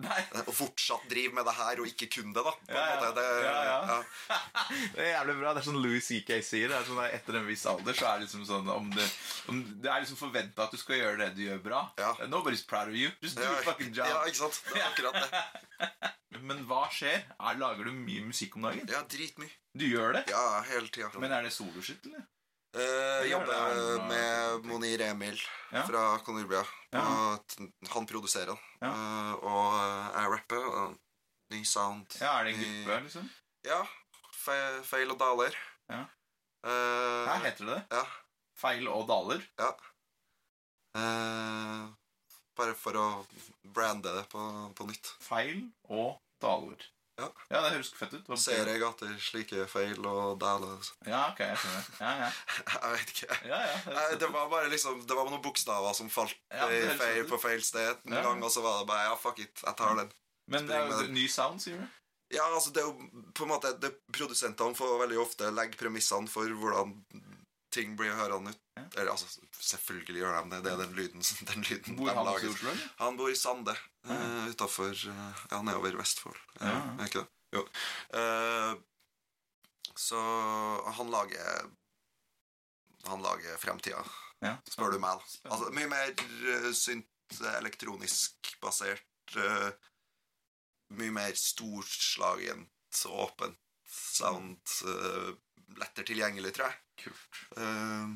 Nei. 0.04 0.18
Og 0.44 0.50
fortsatt 0.52 1.06
drive 1.08 1.32
med 1.38 1.46
det 1.48 1.54
her 1.56 1.80
og 1.80 1.86
ikke 1.88 2.08
kun 2.12 2.34
det, 2.36 2.42
da. 2.44 2.52
Ja, 2.68 2.82
ja. 3.00 3.12
Det, 3.16 3.24
Ja. 3.46 4.00
Det 4.96 5.00
er 5.06 5.12
jævlig 5.14 5.36
bra. 5.40 5.54
Det 5.56 5.62
er 5.62 5.68
sånn 5.70 5.80
Louis 5.80 6.04
C.K. 6.10 6.40
sier. 6.44 6.68
Det 6.72 6.76
er 6.82 6.88
sånn 6.90 7.00
Etter 7.06 7.38
en 7.40 7.48
viss 7.48 7.64
alder 7.72 7.96
så 7.96 8.10
er 8.10 8.20
det 8.20 8.26
liksom 8.28 8.44
sånn 8.50 8.68
om 8.74 8.90
det, 8.92 9.06
om 9.54 9.62
det 9.84 9.92
er 9.94 10.04
liksom 10.04 10.20
forventa 10.20 10.66
at 10.68 10.76
du 10.76 10.80
skal 10.82 11.00
gjøre 11.00 11.18
det 11.24 11.30
du 11.38 11.46
gjør 11.46 11.64
bra. 11.64 11.82
Ja. 12.02 12.12
Nobody's 12.28 12.66
proud 12.68 12.92
of 12.92 13.00
you. 13.00 13.08
Just 13.24 13.40
do 13.40 13.48
Ja, 13.48 13.56
fucking 13.70 13.94
job. 13.96 14.10
ja, 14.12 14.20
ikke 14.28 14.42
sant? 14.44 14.60
Det 14.74 14.82
er 14.82 14.88
akkurat 14.92 15.16
det. 15.24 15.92
Men 16.46 16.66
hva 16.68 16.84
skjer? 16.92 17.24
Er, 17.40 17.56
lager 17.62 17.88
du 17.88 17.96
mye 17.96 18.26
musikk 18.28 18.58
om 18.60 18.68
dagen? 18.68 18.84
Ja, 18.92 19.00
dritmye. 19.10 19.48
Du 19.80 19.88
gjør 19.88 20.18
det? 20.20 20.26
Ja, 20.36 20.62
hele 20.68 20.92
tiden. 20.92 21.16
Men 21.24 21.32
er 21.32 21.48
det 21.48 21.56
soloshit, 21.56 22.04
eller? 22.10 22.28
Eh, 22.76 23.30
jobber 23.32 24.02
med 24.10 24.66
Monir 24.68 25.02
Emil 25.02 25.40
Ja. 25.72 25.84
fra 25.88 26.18
Konurbia. 26.26 26.64
Ja. 26.92 27.38
Han 27.94 28.06
produserer 28.06 28.46
den. 28.52 28.58
Ja. 28.82 28.90
Uh, 28.92 29.34
og 29.44 29.78
jeg 30.16 30.32
rapper. 30.34 30.66
Og 30.82 30.98
ny 31.54 31.64
sound. 31.64 32.06
Ja, 32.22 32.40
Er 32.40 32.44
det 32.50 32.54
en 32.56 32.62
gruppe, 32.64 33.00
liksom? 33.06 33.30
Ja. 33.66 33.82
Fe 34.36 34.58
feil 34.84 35.12
og 35.12 35.20
daler. 35.20 35.56
Ja. 35.90 36.02
Uh, 36.66 37.26
Her 37.30 37.44
heter 37.46 37.66
det 37.66 37.76
det? 37.76 37.84
ja. 37.98 38.04
Feil 38.56 38.88
og 38.88 39.08
daler? 39.08 39.42
ja. 39.60 39.72
Uh, 40.96 41.92
bare 42.56 42.74
for 42.80 42.96
å 42.96 43.06
brande 43.76 44.14
det 44.16 44.24
på, 44.32 44.42
på 44.78 44.86
nytt. 44.88 45.10
Feil 45.20 45.66
og 45.92 46.16
daler. 46.42 46.80
Ja. 47.16 47.30
ja, 47.48 47.60
det 47.64 47.70
høres 47.78 47.90
fett 47.96 48.12
ut. 48.12 48.26
Hva 48.28 48.36
jeg 48.52 48.82
at 48.84 49.00
det? 49.00 49.10
er 49.14 49.20
slike 49.24 49.66
feil 49.72 50.02
og 50.04 50.36
dæler 50.42 50.90
Ja, 51.08 51.22
ok, 51.30 51.40
jeg 51.46 51.60
skjønner. 51.62 51.86
Ja, 52.02 52.12
ja. 52.26 52.30
Jeg 52.74 52.92
vet 52.96 53.14
ikke. 53.14 53.38
ja, 53.48 53.60
ja 53.70 53.78
det 53.86 53.94
Nei, 53.96 54.08
det 54.20 54.30
var 54.34 54.50
bare 54.52 54.72
liksom 54.74 55.00
Det 55.08 55.16
var 55.16 55.30
noen 55.30 55.44
bokstaver 55.46 55.96
som 55.96 56.10
falt 56.12 56.36
Ja, 56.52 56.68
i 56.68 56.82
feil, 57.00 57.24
på 57.30 57.40
feil 57.40 57.64
sted 57.64 58.04
en 58.10 58.18
gang, 58.20 58.44
og 58.44 58.52
så 58.52 58.64
var 58.66 58.82
det 58.82 58.90
bare 58.92 59.08
Ja, 59.08 59.16
fuck 59.20 59.40
it, 59.40 59.64
jeg 59.64 59.80
tar 59.80 59.96
den. 60.02 60.12
Men 60.52 60.68
det 60.68 60.76
er 60.76 60.92
jo 60.92 61.08
ny 61.16 61.30
sound, 61.32 61.64
sier 61.64 61.80
du? 61.80 61.88
Ja, 62.34 62.44
altså 62.52 62.74
det 62.74 62.82
er 62.82 62.90
jo 62.90 63.24
på 63.38 63.46
en 63.46 63.54
måte 63.54 63.72
det, 63.80 63.94
Produsentene 64.12 64.76
får 64.76 65.00
veldig 65.06 65.20
ofte 65.22 65.52
legge 65.54 65.80
premissene 65.80 66.28
for 66.30 66.50
hvordan 66.50 66.98
ting 67.76 67.94
blir 68.00 68.16
hørende 68.16 68.54
ut. 68.56 68.62
Ja. 68.80 68.84
Eller 68.96 69.12
altså, 69.14 69.28
selvfølgelig 69.60 70.22
gjør 70.24 70.36
de 70.40 70.50
det. 70.56 70.62
Det 70.66 70.72
er 70.74 70.82
den 70.82 70.96
lyden, 70.98 71.24
den 71.52 71.66
lyden 71.70 71.96
Bor 72.00 72.10
de 72.10 72.16
han 72.18 72.28
lager. 72.32 72.50
Oslo. 72.56 72.74
Han 73.04 73.20
bor 73.20 73.32
i 73.32 73.38
Sande, 73.40 73.76
uh, 74.10 74.48
utafor 74.52 74.96
Ja, 75.52 75.62
nedover 75.62 76.00
Vestfold. 76.00 76.40
Ja, 76.62 76.74
Ja. 76.74 76.84
Er 77.00 77.10
ikke 77.12 77.24
det? 77.24 77.30
Jo. 77.56 77.62
Eh, 78.20 78.74
så 79.96 80.20
han 80.98 81.12
lager 81.14 81.70
Han 83.08 83.22
lager 83.24 83.58
fremtida, 83.62 84.02
Ja, 84.42 84.56
spør 84.70 84.92
du 84.96 85.00
meg. 85.00 85.20
da. 85.22 85.52
Altså, 85.54 85.70
mye 85.72 85.88
mer 85.92 86.12
uh, 86.18 86.72
synt 86.76 87.40
elektronisk 87.60 88.56
basert. 88.62 89.06
eh, 89.38 89.72
mye 91.00 91.12
mer 91.14 91.34
storslagent, 91.38 92.70
åpent 93.10 93.58
sound. 93.90 94.60
eh, 94.90 95.32
lettere 95.80 96.08
tilgjengelig, 96.08 96.54
tror 96.56 96.70
jeg. 96.70 96.82
Kult. 97.06 97.40
Uh, 97.58 98.14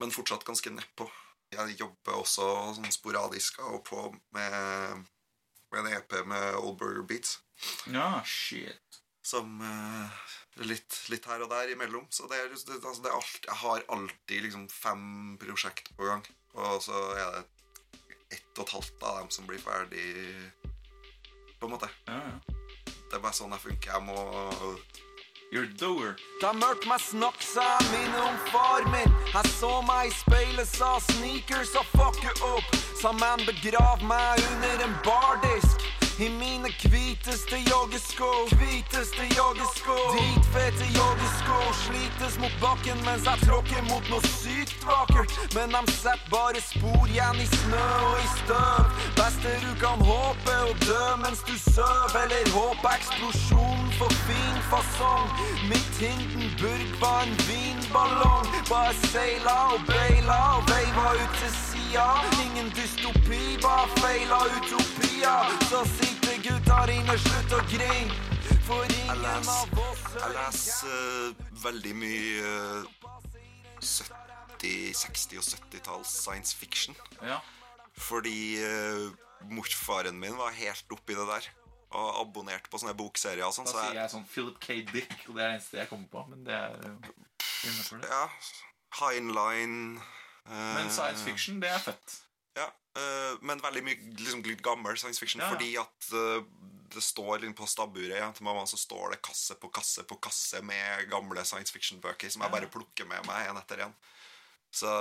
men 0.00 0.14
fortsatt 0.14 0.46
ganske 0.46 0.72
nedpå. 0.72 1.08
Jeg 1.54 1.76
jobber 1.78 2.20
også 2.20 2.46
sånn 2.76 2.94
sporadisk 2.94 3.60
av 3.62 3.78
og 3.78 3.84
på 3.86 4.02
med, 4.34 5.06
med 5.72 5.82
en 5.82 5.92
EP 5.94 6.16
med 6.28 6.58
Old 6.58 6.78
Burger 6.80 7.06
Beats. 7.06 7.38
Ja, 7.90 8.20
shit. 8.26 9.00
Som 9.26 9.58
uh, 9.62 10.26
litt, 10.66 10.98
litt 11.10 11.26
her 11.30 11.42
og 11.44 11.50
der 11.50 11.72
imellom. 11.72 12.06
Så 12.10 12.28
det 12.30 12.38
er, 12.42 12.50
det, 12.52 12.80
altså 12.80 13.02
det 13.02 13.10
er 13.10 13.18
alt, 13.18 13.38
jeg 13.46 13.60
har 13.62 13.86
alltid 13.96 14.46
liksom 14.46 14.66
fem 14.72 15.06
prosjekt 15.42 15.92
på 15.96 16.10
gang. 16.10 16.26
Og 16.56 16.82
så 16.84 17.06
er 17.16 17.38
det 17.38 17.44
ett 18.36 18.58
og 18.58 18.66
et 18.66 18.74
halvt 18.74 19.06
av 19.06 19.18
dem 19.20 19.32
som 19.34 19.46
blir 19.48 19.60
ferdig, 19.62 20.06
på 21.60 21.68
en 21.68 21.74
måte. 21.76 21.90
Ja, 22.08 22.20
ja. 22.32 22.56
Det 23.06 23.14
er 23.14 23.22
bare 23.22 23.36
sånn 23.36 23.54
jeg 23.54 23.62
funker. 23.62 23.92
Jeg 23.92 24.02
må 24.02 24.18
You're 25.52 25.62
a 25.62 25.78
doer. 25.78 26.16
Mørkt 26.42 26.88
meg 26.90 26.98
snakk, 27.00 27.38
sa 27.38 27.62
jeg 27.78 27.90
minne 27.92 28.22
om 28.26 28.38
far 28.50 28.82
min. 28.90 29.12
Jeg 29.30 29.50
så 29.54 29.70
meg 29.86 30.08
i 30.08 30.14
speilet, 30.14 30.66
sa 30.66 30.96
sneakers 31.04 31.70
og 31.78 31.86
fuck 31.92 32.18
you 32.24 32.32
up. 32.48 32.66
Sa 32.98 33.12
man 33.14 33.44
begrav 33.46 34.02
meg 34.02 34.42
under 34.50 34.82
en 34.88 34.96
bardisk. 35.06 35.86
I 36.18 36.28
mine 36.40 36.72
hviteste 36.82 37.60
joggesko. 37.70 38.30
Hviteste 38.58 39.28
joggesko. 39.36 39.96
Dritfete 40.16 40.90
joggesko. 40.98 41.58
Slites 41.84 42.38
mot 42.42 42.58
bakken 42.62 42.98
mens 43.06 43.28
jeg 43.30 43.46
tråkker 43.46 43.86
mot 43.90 44.10
noe 44.10 44.24
sykt. 44.86 45.54
Men 45.54 45.70
de 45.70 45.92
setter 45.92 46.30
bare 46.30 46.60
spor 46.60 47.06
igjen 47.08 47.40
i 47.40 47.46
snø 47.46 47.86
og 48.08 48.18
i 48.20 48.28
støv. 48.38 48.84
Beste 49.18 49.54
du 49.64 49.72
kan 49.80 50.02
håpe 50.10 50.56
å 50.68 50.72
dø 50.84 51.06
mens 51.22 51.42
du 51.48 51.54
søv. 51.58 52.16
Eller 52.22 52.50
håpe 52.54 52.92
eksplosjonen 52.98 53.90
får 53.98 54.14
fin 54.26 54.60
fasong. 54.70 55.28
Mitt 55.70 56.00
Hindenburg 56.00 56.88
var 57.00 57.24
en 57.26 57.34
vinballong. 57.48 58.46
Bare 58.70 58.94
seila 59.12 59.56
og 59.74 59.86
beila 59.90 60.38
og 60.58 60.70
veiva 60.70 61.16
ut 61.22 61.40
til 61.40 61.52
sida. 61.62 62.06
Ingen 62.44 62.70
dystopi, 62.76 63.42
bare 63.62 63.88
feila 64.02 64.44
utopia. 64.58 65.36
Så 65.70 65.84
sitter 65.98 66.40
gutter 66.46 66.96
inne, 66.98 67.18
slutt 67.26 67.58
å 67.58 67.62
grine. 67.72 68.22
For 68.66 68.82
ingen 68.90 69.26
av 69.26 69.78
oss 69.78 70.00
Jeg 70.16 70.32
leser 70.34 70.90
uh, 70.90 71.44
veldig 71.62 71.94
mye 71.94 72.50
uh, 72.82 73.10
70-, 73.78 74.25
60- 74.64 75.38
og 75.38 75.44
70-talls 75.44 76.08
science 76.08 76.56
fiction. 76.56 76.96
Ja. 77.22 77.40
Fordi 77.96 78.56
uh, 78.64 79.12
morfaren 79.50 80.18
min 80.20 80.36
var 80.36 80.52
helt 80.56 80.92
oppi 80.92 81.14
det 81.14 81.26
der. 81.28 81.48
Og 81.96 82.20
abonnerte 82.20 82.68
på 82.70 82.80
sånne 82.82 82.96
bokserier 82.98 83.46
og 83.46 83.54
sånn. 83.54 83.68
Da 83.68 83.72
Så 83.72 83.82
sier 83.84 84.00
jeg, 84.00 84.10
sånn 84.12 84.26
Philip 84.28 84.56
K. 84.60 84.80
Dick, 84.92 85.16
og 85.28 85.36
det 85.36 85.42
er 85.44 85.48
det 85.48 85.54
eneste 85.60 85.78
jeg 85.78 85.88
kommer 85.88 86.08
på. 86.12 86.24
Men 86.32 86.44
det 86.44 86.54
er 86.56 86.74
jo 86.74 86.94
innenfor 87.68 88.02
det. 88.02 88.10
ja, 88.10 88.24
Heinlein 89.00 89.76
uh, 90.48 90.74
Men 90.76 90.90
science 90.90 91.24
fiction, 91.24 91.60
det 91.62 91.70
er 91.72 91.78
fett. 91.82 92.16
Ja, 92.56 92.66
uh, 92.98 93.36
men 93.44 93.60
veldig 93.62 93.84
mye 93.86 93.98
liksom, 94.18 94.42
litt 94.46 94.64
gammel 94.64 94.98
science 94.98 95.20
fiction, 95.22 95.40
Ja, 95.44 95.50
ja. 95.50 95.54
fordi 95.54 95.76
at 95.80 96.10
eh, 96.16 96.46
det 96.94 97.02
står 97.02 97.44
på 97.56 97.66
stabburet 97.68 98.18
ja, 98.18 98.28
til 98.32 98.44
mamma, 98.46 98.66
så 98.66 98.78
står 98.80 99.14
det 99.14 99.22
kasse 99.24 99.56
på 99.60 99.68
kasse 99.74 100.04
på 100.08 100.16
kasse 100.22 100.62
med 100.64 101.08
gamle 101.10 101.42
science 101.44 101.72
fiction-bøker 101.74 102.30
som 102.32 102.44
jeg 102.44 102.52
bare 102.54 102.70
plukker 102.72 103.08
med 103.08 103.26
meg 103.26 103.50
en 103.50 103.58
etter 103.60 103.82
en. 103.86 103.96
Så 104.76 104.92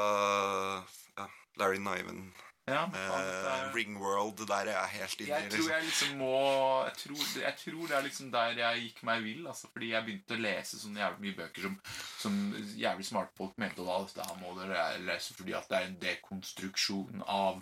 ja, 1.17 1.26
Larry 1.59 1.80
Niven, 1.84 2.30
Ja, 2.67 2.88
eh, 2.97 3.73
Ringworld, 3.76 4.39
der 4.49 4.65
er 4.71 4.71
jeg 4.71 4.89
helt 4.95 5.19
inne 5.21 5.28
i. 5.28 5.32
Jeg 5.36 5.51
tror 5.51 5.57
Liksom. 5.59 5.71
jeg 5.76 5.84
liksom 5.86 6.15
må 6.17 6.86
jeg 6.86 6.95
tror, 7.01 7.41
jeg 7.43 7.55
tror 7.59 7.88
det 7.91 7.95
er 7.97 8.01
liksom 8.07 8.32
der 8.34 8.55
jeg 8.61 8.82
gikk 8.86 9.03
meg 9.05 9.21
vill. 9.23 9.43
Altså, 9.51 9.67
fordi 9.73 9.89
jeg 9.91 10.03
begynte 10.07 10.34
å 10.34 10.41
lese 10.41 10.80
sånne 10.82 11.03
jævlig 11.03 11.21
mye 11.28 11.36
bøker 11.43 11.61
som, 11.67 11.76
som 12.23 12.39
jævlig 12.80 13.05
smarte 13.05 13.38
folk 13.38 13.53
mente 13.61 13.86
da 13.86 13.99
dette 14.01 14.26
her 14.26 14.39
må 14.41 14.55
dere 14.57 14.88
lese 15.05 15.36
fordi 15.38 15.53
at 15.59 15.69
det 15.69 15.78
er 15.78 15.86
en 15.91 15.99
dekonstruksjon 16.07 17.21
av 17.28 17.61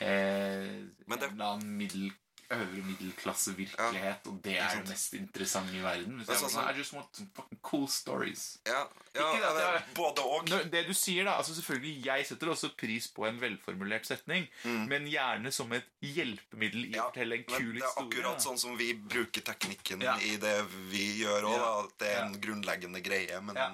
eh, 0.00 0.86
Men 1.06 1.18
det- 1.18 1.28
en 1.28 1.34
eller 1.34 1.52
annen 1.52 1.76
middel, 1.76 2.08
øvre 2.50 2.82
middelklassevirkelighet, 2.82 4.26
og 4.26 4.38
det 4.44 4.54
er 4.58 4.76
det 4.78 4.88
mest 4.88 5.14
interessante 5.14 5.74
i 5.76 5.82
verden. 5.84 6.16
Hvis 6.20 6.28
jeg, 6.32 6.50
sånn 6.50 6.70
I 6.70 6.76
just 6.78 6.92
want 6.94 7.06
some 7.16 7.28
fucking 7.36 7.58
cool 7.62 7.86
stories. 7.88 8.58
Ja, 8.66 8.86
ja 9.14 9.26
det 9.34 9.64
jeg- 9.64 9.82
både 9.94 10.24
og. 10.24 10.46
Det 10.70 10.86
du 10.86 10.94
sier 10.94 11.24
da, 11.24 11.36
altså 11.36 11.54
selvfølgelig 11.54 12.04
Jeg 12.04 12.26
setter 12.26 12.46
også 12.48 12.70
pris 12.76 13.06
på 13.08 13.26
en 13.28 13.38
velformulert 13.40 14.06
setning, 14.06 14.48
men 14.64 15.06
gjerne 15.06 15.52
som 15.52 15.72
et 15.72 15.84
hjelpemiddel 16.02 16.84
i 16.84 16.88
Mm. 16.88 16.94
Ja, 16.94 17.02
å 17.02 17.12
fortelle 17.12 17.34
en 17.36 17.44
kul 17.44 17.74
historie. 17.74 17.80
det 17.80 18.18
er 18.18 18.22
akkurat 18.22 18.40
sånn 18.42 18.58
som 18.58 18.76
vi 18.76 18.94
bruker 18.94 19.40
teknikken 19.42 20.00
Ja. 20.02 20.16
i 20.16 20.36
det 20.36 20.66
vi 20.90 21.22
gjør 21.24 21.42
òg. 21.42 21.56
Ja. 21.56 21.86
Det 21.98 22.08
er 22.08 22.18
Ja. 22.20 22.26
en 22.26 22.40
grunnleggende 22.40 23.02
greie, 23.02 23.40
men 23.42 23.56
Ja. 23.56 23.68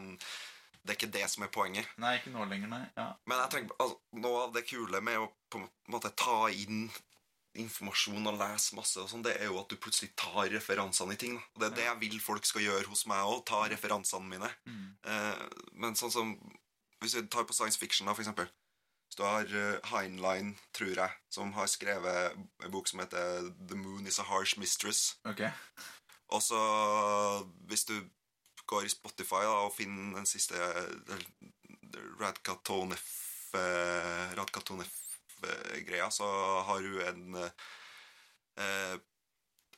det 0.84 0.90
er 0.90 1.06
ikke 1.06 1.12
det 1.12 1.30
som 1.30 1.42
er 1.44 1.48
poenget. 1.48 1.86
Nei, 1.96 2.18
ikke 2.18 2.32
nå 2.32 2.44
lenger, 2.48 2.68
nei. 2.68 2.86
Ja. 2.96 3.14
Men 3.26 3.38
jeg 3.38 3.50
tenker, 3.50 3.76
altså, 3.78 3.98
noe 4.14 4.42
av 4.44 4.52
det 4.52 4.66
kule 4.66 5.00
med 5.00 5.16
å 5.18 5.30
på 5.50 5.58
en 5.60 5.68
måte 5.88 6.14
ta 6.16 6.48
inn 6.48 6.90
informasjon 7.60 8.26
og 8.30 8.38
lese 8.38 8.76
masse, 8.76 8.98
og 9.00 9.10
sånn, 9.10 9.22
det 9.24 9.36
er 9.38 9.50
jo 9.50 9.60
at 9.60 9.70
du 9.70 9.78
plutselig 9.80 10.10
tar 10.18 10.50
referansene 10.52 11.14
i 11.14 11.20
ting. 11.20 11.38
Da. 11.38 11.62
Det 11.62 11.68
er 11.68 11.76
det 11.78 11.86
jeg 11.86 12.00
vil 12.02 12.18
folk 12.22 12.48
skal 12.48 12.64
gjøre 12.66 12.90
hos 12.90 13.04
meg 13.10 13.22
òg. 13.22 13.44
Ta 13.48 13.64
referansene 13.70 14.28
mine. 14.28 14.50
Mm. 14.66 14.84
Eh, 15.10 15.46
men 15.84 15.98
sånn 15.98 16.14
som 16.14 16.36
Hvis 17.02 17.18
vi 17.18 17.20
tar 17.28 17.44
på 17.44 17.52
science 17.52 17.76
fiction, 17.76 18.06
da, 18.08 18.14
for 18.16 18.24
eksempel. 18.24 18.46
Hvis 19.04 19.18
du 19.18 19.22
har 19.26 19.44
uh, 19.44 19.90
Heinlein, 19.90 20.54
tror 20.72 20.94
jeg, 20.96 21.12
som 21.28 21.50
har 21.52 21.66
skrevet 21.68 22.38
en 22.64 22.72
bok 22.72 22.88
som 22.88 23.02
heter 23.02 23.50
The 23.68 23.76
Moon 23.76 24.08
Is 24.08 24.16
A 24.22 24.24
Harsh 24.24 24.56
Mistress. 24.58 25.18
Okay. 25.28 25.50
Og 26.32 26.40
så, 26.42 26.60
hvis 27.68 27.84
du 27.84 27.98
går 28.66 28.88
i 28.88 28.94
Spotify 28.94 29.44
da, 29.44 29.66
og 29.66 29.74
finner 29.76 30.16
den 30.16 30.26
siste 30.26 30.56
Radka 32.20 32.56
Toneff 32.64 33.54
eh, 33.54 34.32
Radkatonef-greia, 35.44 36.10
så 36.10 36.24
har 36.66 36.80
hun 36.80 37.00
en 37.00 37.34
eh, 38.58 38.98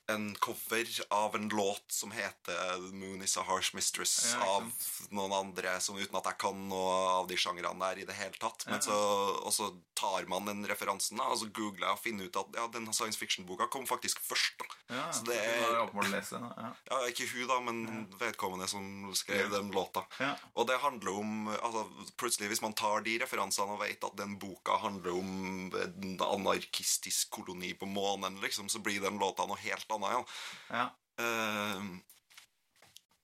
en 0.08 0.34
cover 0.38 0.86
av 1.10 1.34
en 1.34 1.48
låt 1.48 1.92
som 1.92 2.10
heter 2.14 2.74
The 2.90 2.94
Moon 2.94 3.22
Is 3.22 3.36
A 3.36 3.42
Harsh 3.46 3.74
Mistress 3.74 4.34
Ja, 4.38 4.46
av 4.56 4.68
noen 5.10 5.32
andre, 5.34 5.80
som, 5.82 5.96
uten 5.98 6.14
at 6.20 6.28
jeg 6.30 6.38
kan 6.38 6.60
noe 6.70 6.92
av 7.18 7.26
de 7.26 7.34
sjangrene 7.40 7.74
der 7.82 8.02
i 8.02 8.06
det 8.06 8.14
hele 8.14 8.38
tatt. 8.38 8.62
Men 8.68 8.78
Ja. 8.78 8.80
så, 8.86 8.98
og 9.42 9.52
så 9.52 9.70
tar 9.96 10.26
man 10.28 10.44
den 10.46 10.62
referansen, 10.68 11.16
da, 11.18 11.24
og 11.32 11.38
så 11.40 11.48
googler 11.50 11.88
jeg 11.88 11.96
og 11.96 12.02
finner 12.04 12.28
ut 12.28 12.36
at 12.36 12.54
ja, 12.54 12.66
den 12.68 12.86
science 12.92 13.18
fiction-boka 13.18 13.66
kom 13.72 13.86
faktisk 13.86 14.20
først. 14.22 14.58
da. 14.62 14.66
Ja, 14.94 15.10
Så 15.10 15.24
det 15.26 15.38
er- 15.42 15.82
å 15.90 16.02
lese. 16.10 16.38
Ja. 16.38 16.72
Ja, 16.90 17.00
Ikke 17.08 17.26
hun, 17.32 17.46
da, 17.48 17.60
men 17.60 18.06
vedkommende 18.20 18.68
som 18.68 19.10
skrev 19.14 19.50
den 19.50 19.72
låta. 19.72 20.04
Ja. 20.20 20.36
Og 20.54 20.66
det 20.68 20.78
handler 20.80 21.18
om 21.18 21.48
altså, 21.48 21.86
Plutselig, 22.16 22.48
hvis 22.48 22.62
man 22.62 22.72
tar 22.74 23.00
de 23.02 23.18
referansene 23.18 23.72
og 23.74 23.80
vet 23.80 24.02
at 24.04 24.16
den 24.16 24.38
boka 24.38 24.76
handler 24.78 25.12
om 25.18 25.72
en 25.74 26.18
anarkistisk 26.20 27.30
koloni 27.30 27.72
på 27.74 27.86
månen, 27.86 28.40
liksom, 28.40 28.68
så 28.68 28.78
blir 28.82 29.00
den 29.00 29.18
låta 29.18 29.46
noe 29.46 29.56
helt 29.58 29.84
annet. 29.90 29.95
Ja. 30.02 30.24
Ja. 30.70 30.90
Uh, 31.18 31.82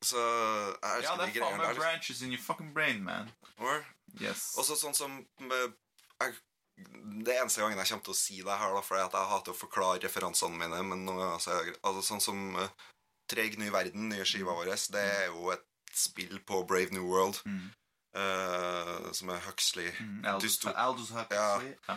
så 0.02 0.18
jeg 0.18 1.02
ja, 1.04 1.16
det 1.16 1.18
er 1.18 1.18
faen 1.18 1.32
greiene 1.36 1.56
meg 1.58 1.66
der. 1.68 1.74
branches 1.78 2.22
in 2.22 2.32
your 2.32 2.42
fucking 2.42 2.72
brain, 2.74 3.04
man. 3.04 3.30
Or- 3.58 3.84
Yes. 4.20 4.54
Og 4.58 4.64
så 4.66 4.74
sånn 4.76 4.94
som 4.94 5.26
med, 5.40 5.72
jeg, 6.20 6.34
Det 7.24 7.34
eneste 7.40 7.60
gangen 7.62 7.78
jeg 7.78 7.86
kommer 7.88 8.04
til 8.04 8.12
å 8.12 8.16
si 8.16 8.42
det 8.42 8.58
her, 8.58 8.72
da, 8.74 8.80
at 9.06 9.12
jeg 9.12 9.28
hater 9.30 9.52
å 9.52 9.56
forklare 9.56 10.00
referansene 10.02 10.56
mine, 10.58 10.82
men 10.82 11.04
noen 11.06 11.18
ganger 11.18 11.38
så 11.40 11.50
det 11.64 11.76
altså, 11.82 12.02
sånn 12.02 12.20
som 12.20 12.56
uh, 12.56 12.68
Treg 13.28 13.56
ny 13.58 13.70
verden, 13.70 14.08
nye 14.10 14.24
skiva 14.24 14.52
vår, 14.52 14.64
det 14.92 15.00
er 15.00 15.26
jo 15.30 15.50
et 15.54 15.64
spill 15.94 16.38
på 16.44 16.64
Brave 16.66 16.90
New 16.92 17.04
World, 17.08 17.40
Mm. 17.46 17.70
Uh, 18.14 19.12
som 19.16 19.30
er 19.32 19.40
Huxley 19.46 19.88
Mm, 20.00 20.24
Aldous, 20.26 20.42
Dystop 20.42 20.74
Aldous 20.76 21.10
Huxley. 21.16 21.74
Ja. 21.88 21.96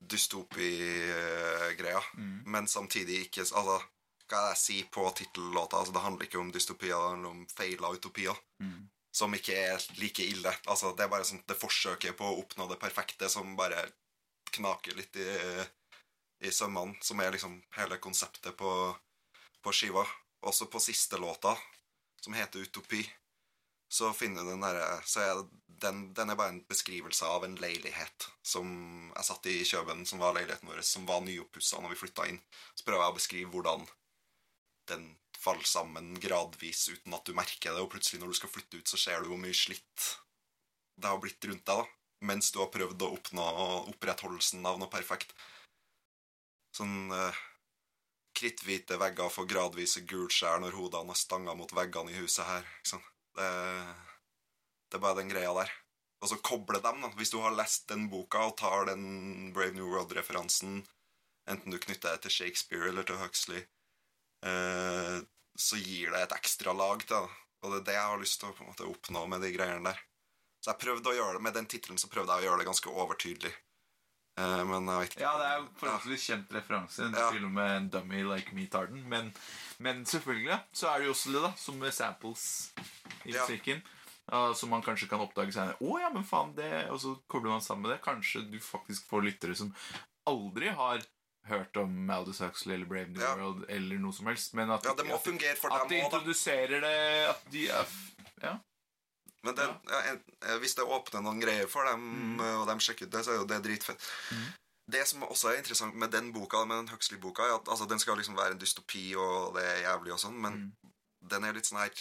dystopi-greia, 0.00 2.00
Mm. 2.16 2.42
men 2.46 2.66
samtidig 2.66 3.20
ikke 3.26 3.40
Altså, 3.40 3.82
er 4.32 4.50
jeg 4.52 4.60
si, 4.60 4.76
på 4.88 5.04
tittellåta? 5.16 5.78
Altså, 5.78 5.92
det 5.92 6.02
handler 6.04 6.28
ikke 6.28 6.40
om 6.40 6.52
dystopier, 6.52 6.96
det 6.96 7.14
handler 7.14 7.30
om 7.34 7.46
feila 7.52 7.92
utopier. 7.92 8.38
Mm. 8.62 8.88
Som 9.14 9.34
ikke 9.36 9.54
er 9.54 9.84
like 10.00 10.24
ille. 10.24 10.52
Altså, 10.66 10.94
det 10.96 11.04
er 11.04 11.12
bare 11.12 11.26
sånn 11.28 11.44
det 11.46 11.58
forsøket 11.60 12.16
på 12.18 12.26
å 12.26 12.38
oppnå 12.40 12.66
det 12.70 12.80
perfekte 12.82 13.28
som 13.30 13.54
bare 13.58 13.84
knaker 14.54 14.96
litt 14.98 15.16
i, 15.18 15.28
i 16.46 16.52
sømmene, 16.54 16.96
som 17.02 17.20
er 17.20 17.34
liksom 17.34 17.58
hele 17.76 17.98
konseptet 18.02 18.56
på, 18.58 18.70
på 19.62 19.74
skiva. 19.74 20.06
Også 20.44 20.66
på 20.70 20.82
siste 20.82 21.18
låta, 21.20 21.54
som 22.20 22.34
heter 22.36 22.64
Utopi, 22.64 23.04
så 23.88 24.10
finner 24.16 24.42
du 24.42 24.50
den 24.50 24.64
derre 24.64 25.00
Så 25.06 25.20
er 25.22 25.42
den, 25.84 26.08
den 26.14 26.30
er 26.30 26.38
bare 26.38 26.54
en 26.54 26.62
beskrivelse 26.68 27.26
av 27.28 27.44
en 27.44 27.56
leilighet 27.60 28.28
som 28.42 28.66
jeg 29.10 29.26
satt 29.28 29.46
i 29.50 29.56
Kjøben, 29.66 30.04
som 30.08 30.22
var 30.22 30.34
leiligheten 30.36 30.70
vår, 30.70 30.80
som 30.86 31.06
var 31.06 31.22
nyoppussa 31.24 31.80
når 31.82 31.94
vi 31.94 32.00
flytta 32.02 32.26
inn. 32.30 32.40
Så 32.74 32.86
prøver 32.86 33.04
jeg 33.04 33.14
å 33.14 33.18
beskrive 33.18 33.52
hvordan 33.52 33.86
den 34.90 35.08
faller 35.44 35.66
sammen 35.68 36.14
gradvis 36.20 36.88
uten 36.88 37.14
at 37.16 37.26
du 37.26 37.34
merker 37.36 37.74
det, 37.74 37.82
og 37.82 37.90
plutselig 37.92 38.22
når 38.22 38.32
du 38.32 38.38
skal 38.40 38.52
flytte 38.52 38.80
ut, 38.80 38.88
så 38.88 39.00
ser 39.00 39.22
du 39.22 39.32
hvor 39.32 39.40
mye 39.40 39.56
slitt 39.56 40.10
det 41.00 41.10
har 41.10 41.20
blitt 41.20 41.44
rundt 41.48 41.66
deg, 41.66 41.82
da. 41.82 41.86
Mens 42.24 42.52
du 42.54 42.60
har 42.62 42.70
prøvd 42.72 43.02
å 43.04 43.10
oppnå 43.16 43.44
opprettholdelsen 43.90 44.64
av 44.64 44.78
noe 44.80 44.88
perfekt. 44.88 45.34
Sånn 46.74 47.12
eh, 47.12 47.40
kritthvite 48.38 48.96
vegger 49.02 49.32
får 49.34 49.48
gradvise 49.50 50.04
gulskjær 50.08 50.62
når 50.62 50.78
hodene 50.78 51.12
er 51.12 51.20
stanga 51.20 51.54
mot 51.58 51.74
veggene 51.76 52.14
i 52.14 52.18
huset 52.22 52.46
her. 52.48 52.64
Ikke 52.78 52.94
sant? 52.94 53.10
Det, 53.36 53.50
det 54.88 54.98
er 54.98 55.04
bare 55.04 55.20
den 55.20 55.32
greia 55.34 55.52
der. 55.58 55.74
Og 56.22 56.30
så 56.30 56.40
koble 56.40 56.80
dem, 56.80 57.02
da. 57.04 57.12
Hvis 57.18 57.34
du 57.34 57.40
har 57.44 57.52
lest 57.52 57.88
den 57.90 58.08
boka 58.08 58.46
og 58.48 58.56
tar 58.62 58.88
den 58.88 59.52
Brave 59.52 59.76
New 59.76 59.90
World-referansen, 59.92 60.80
enten 61.50 61.74
du 61.74 61.80
knytter 61.82 62.14
det 62.14 62.24
til 62.24 62.38
Shakespeare 62.38 62.88
eller 62.88 63.04
til 63.04 63.20
Huxley, 63.20 63.66
eh, 64.44 65.18
så 65.56 65.78
gir 65.80 66.10
det 66.14 66.22
et 66.26 66.36
ekstra 66.38 66.72
lag 66.76 67.02
til 67.06 67.16
det. 67.16 67.40
Og 67.64 67.70
det 67.72 67.78
er 67.80 67.84
det 67.88 67.94
jeg 67.96 68.08
har 68.10 68.20
lyst 68.20 68.40
til 68.40 68.50
å 68.50 68.54
på 68.56 68.64
en 68.64 68.72
måte, 68.72 68.88
oppnå 68.90 69.26
med 69.32 69.40
de 69.40 69.52
greiene 69.54 69.84
der. 69.88 70.00
Så 70.60 70.72
jeg 70.72 70.80
prøvde 70.82 71.12
å 71.12 71.14
gjøre 71.16 71.38
det, 71.38 71.42
Med 71.44 71.54
den 71.56 71.66
tittelen 71.68 71.98
så 72.00 72.08
prøvde 72.12 72.34
jeg 72.36 72.44
å 72.44 72.48
gjøre 72.50 72.60
det 72.62 72.66
ganske 72.68 72.92
overtydelig. 72.92 73.52
Eh, 74.40 74.62
men 74.66 74.88
jeg 74.90 75.00
vet 75.00 75.12
ikke 75.14 75.22
Ja, 75.22 75.32
det 75.38 75.46
er 75.48 75.58
jo 75.60 75.66
forholdsvis 75.80 76.24
kjent 76.28 76.54
referanse. 76.56 77.08
Ja. 77.14 77.26
Til 77.32 77.44
og 77.46 77.52
med 77.54 77.70
en 77.76 77.88
dummy 77.92 78.22
like 78.26 78.52
me 78.56 78.66
tar 78.66 78.88
den. 78.90 79.04
Men, 79.08 79.32
men 79.78 80.04
selvfølgelig 80.08 80.58
så 80.74 80.88
er 80.90 80.98
det 81.00 81.06
jo 81.08 81.14
også 81.16 81.34
det, 81.36 81.42
da, 81.46 81.52
som 81.60 81.78
med 81.80 81.94
samples 81.94 82.46
i 83.24 83.32
Ja. 83.32 83.44
musikken. 83.44 83.82
ja, 84.32 84.54
som 84.56 84.70
man 84.72 84.82
kanskje 84.82 85.08
kan 85.08 85.20
oppdage 85.20 85.52
senere. 85.52 85.76
Å 85.80 86.00
ja, 86.00 86.08
men 86.10 86.24
faen, 86.24 86.54
det 86.56 86.90
Og 86.90 87.00
så 87.00 87.14
kobler 87.28 87.50
man 87.54 87.60
sammen 87.64 87.84
med 87.86 87.92
det. 87.94 88.02
Kanskje 88.04 88.44
du 88.50 88.58
faktisk 88.60 89.06
får 89.08 89.22
lyttere 89.30 89.54
som 89.56 89.72
aldri 90.26 90.68
har 90.72 91.04
hørt 91.48 91.76
om 91.76 92.10
Aldous 92.10 92.38
Huxley 92.40 92.74
eller 92.74 92.86
Brave 92.86 93.08
New 93.12 93.22
Ja. 93.22 93.34
World 93.36 93.64
eller 93.68 93.98
noe 94.00 94.12
som 94.16 94.26
helst. 94.26 94.54
Men 94.54 94.70
at, 94.70 94.84
Ja, 94.84 94.94
det 94.94 95.06
må 95.06 95.14
at, 95.18 95.24
fungere 95.24 95.56
for 95.60 95.72
at 95.74 95.84
dem 95.84 95.88
de 95.92 95.98
da. 96.00 96.04
introduserer 96.06 96.80
det 96.80 96.94
At 97.28 97.50
de 97.52 97.68
er 97.68 97.96
Ja. 98.42 98.56
Men 99.44 99.54
det, 99.58 99.64
ja, 99.92 99.98
eh, 100.14 100.58
hvis 100.58 100.74
det 100.74 100.84
åpner 100.88 101.20
noen 101.20 101.40
greier 101.40 101.66
for 101.68 101.84
dem, 101.84 102.00
mm. 102.00 102.40
og 102.62 102.68
de 102.68 102.78
sjekker 102.80 103.06
ut 103.06 103.12
det, 103.12 103.24
så 103.26 103.34
er 103.34 103.42
jo 103.42 103.48
det 103.50 103.58
dritfett. 103.66 104.06
Det 104.88 105.02
som 105.08 105.22
også 105.22 105.50
er 105.50 105.58
interessant 105.60 105.94
med 106.00 106.12
den 106.12 106.30
boka, 106.32 106.62
med 106.64 106.76
den 106.80 106.88
Huxley-boka, 106.88 107.42
er 107.44 107.58
at 107.58 107.68
altså, 107.68 107.84
den 107.84 108.00
skal 108.00 108.16
liksom 108.16 108.36
være 108.36 108.56
en 108.56 108.60
dystopi, 108.60 109.14
og 109.20 109.54
det 109.58 109.64
er 109.68 109.82
jævlig 109.84 110.14
og 110.16 110.20
sånn, 110.22 110.40
men 110.40 110.72
den 111.28 111.44
er 111.44 111.52
litt 111.52 111.68
sånn 111.68 111.82
her 111.82 111.92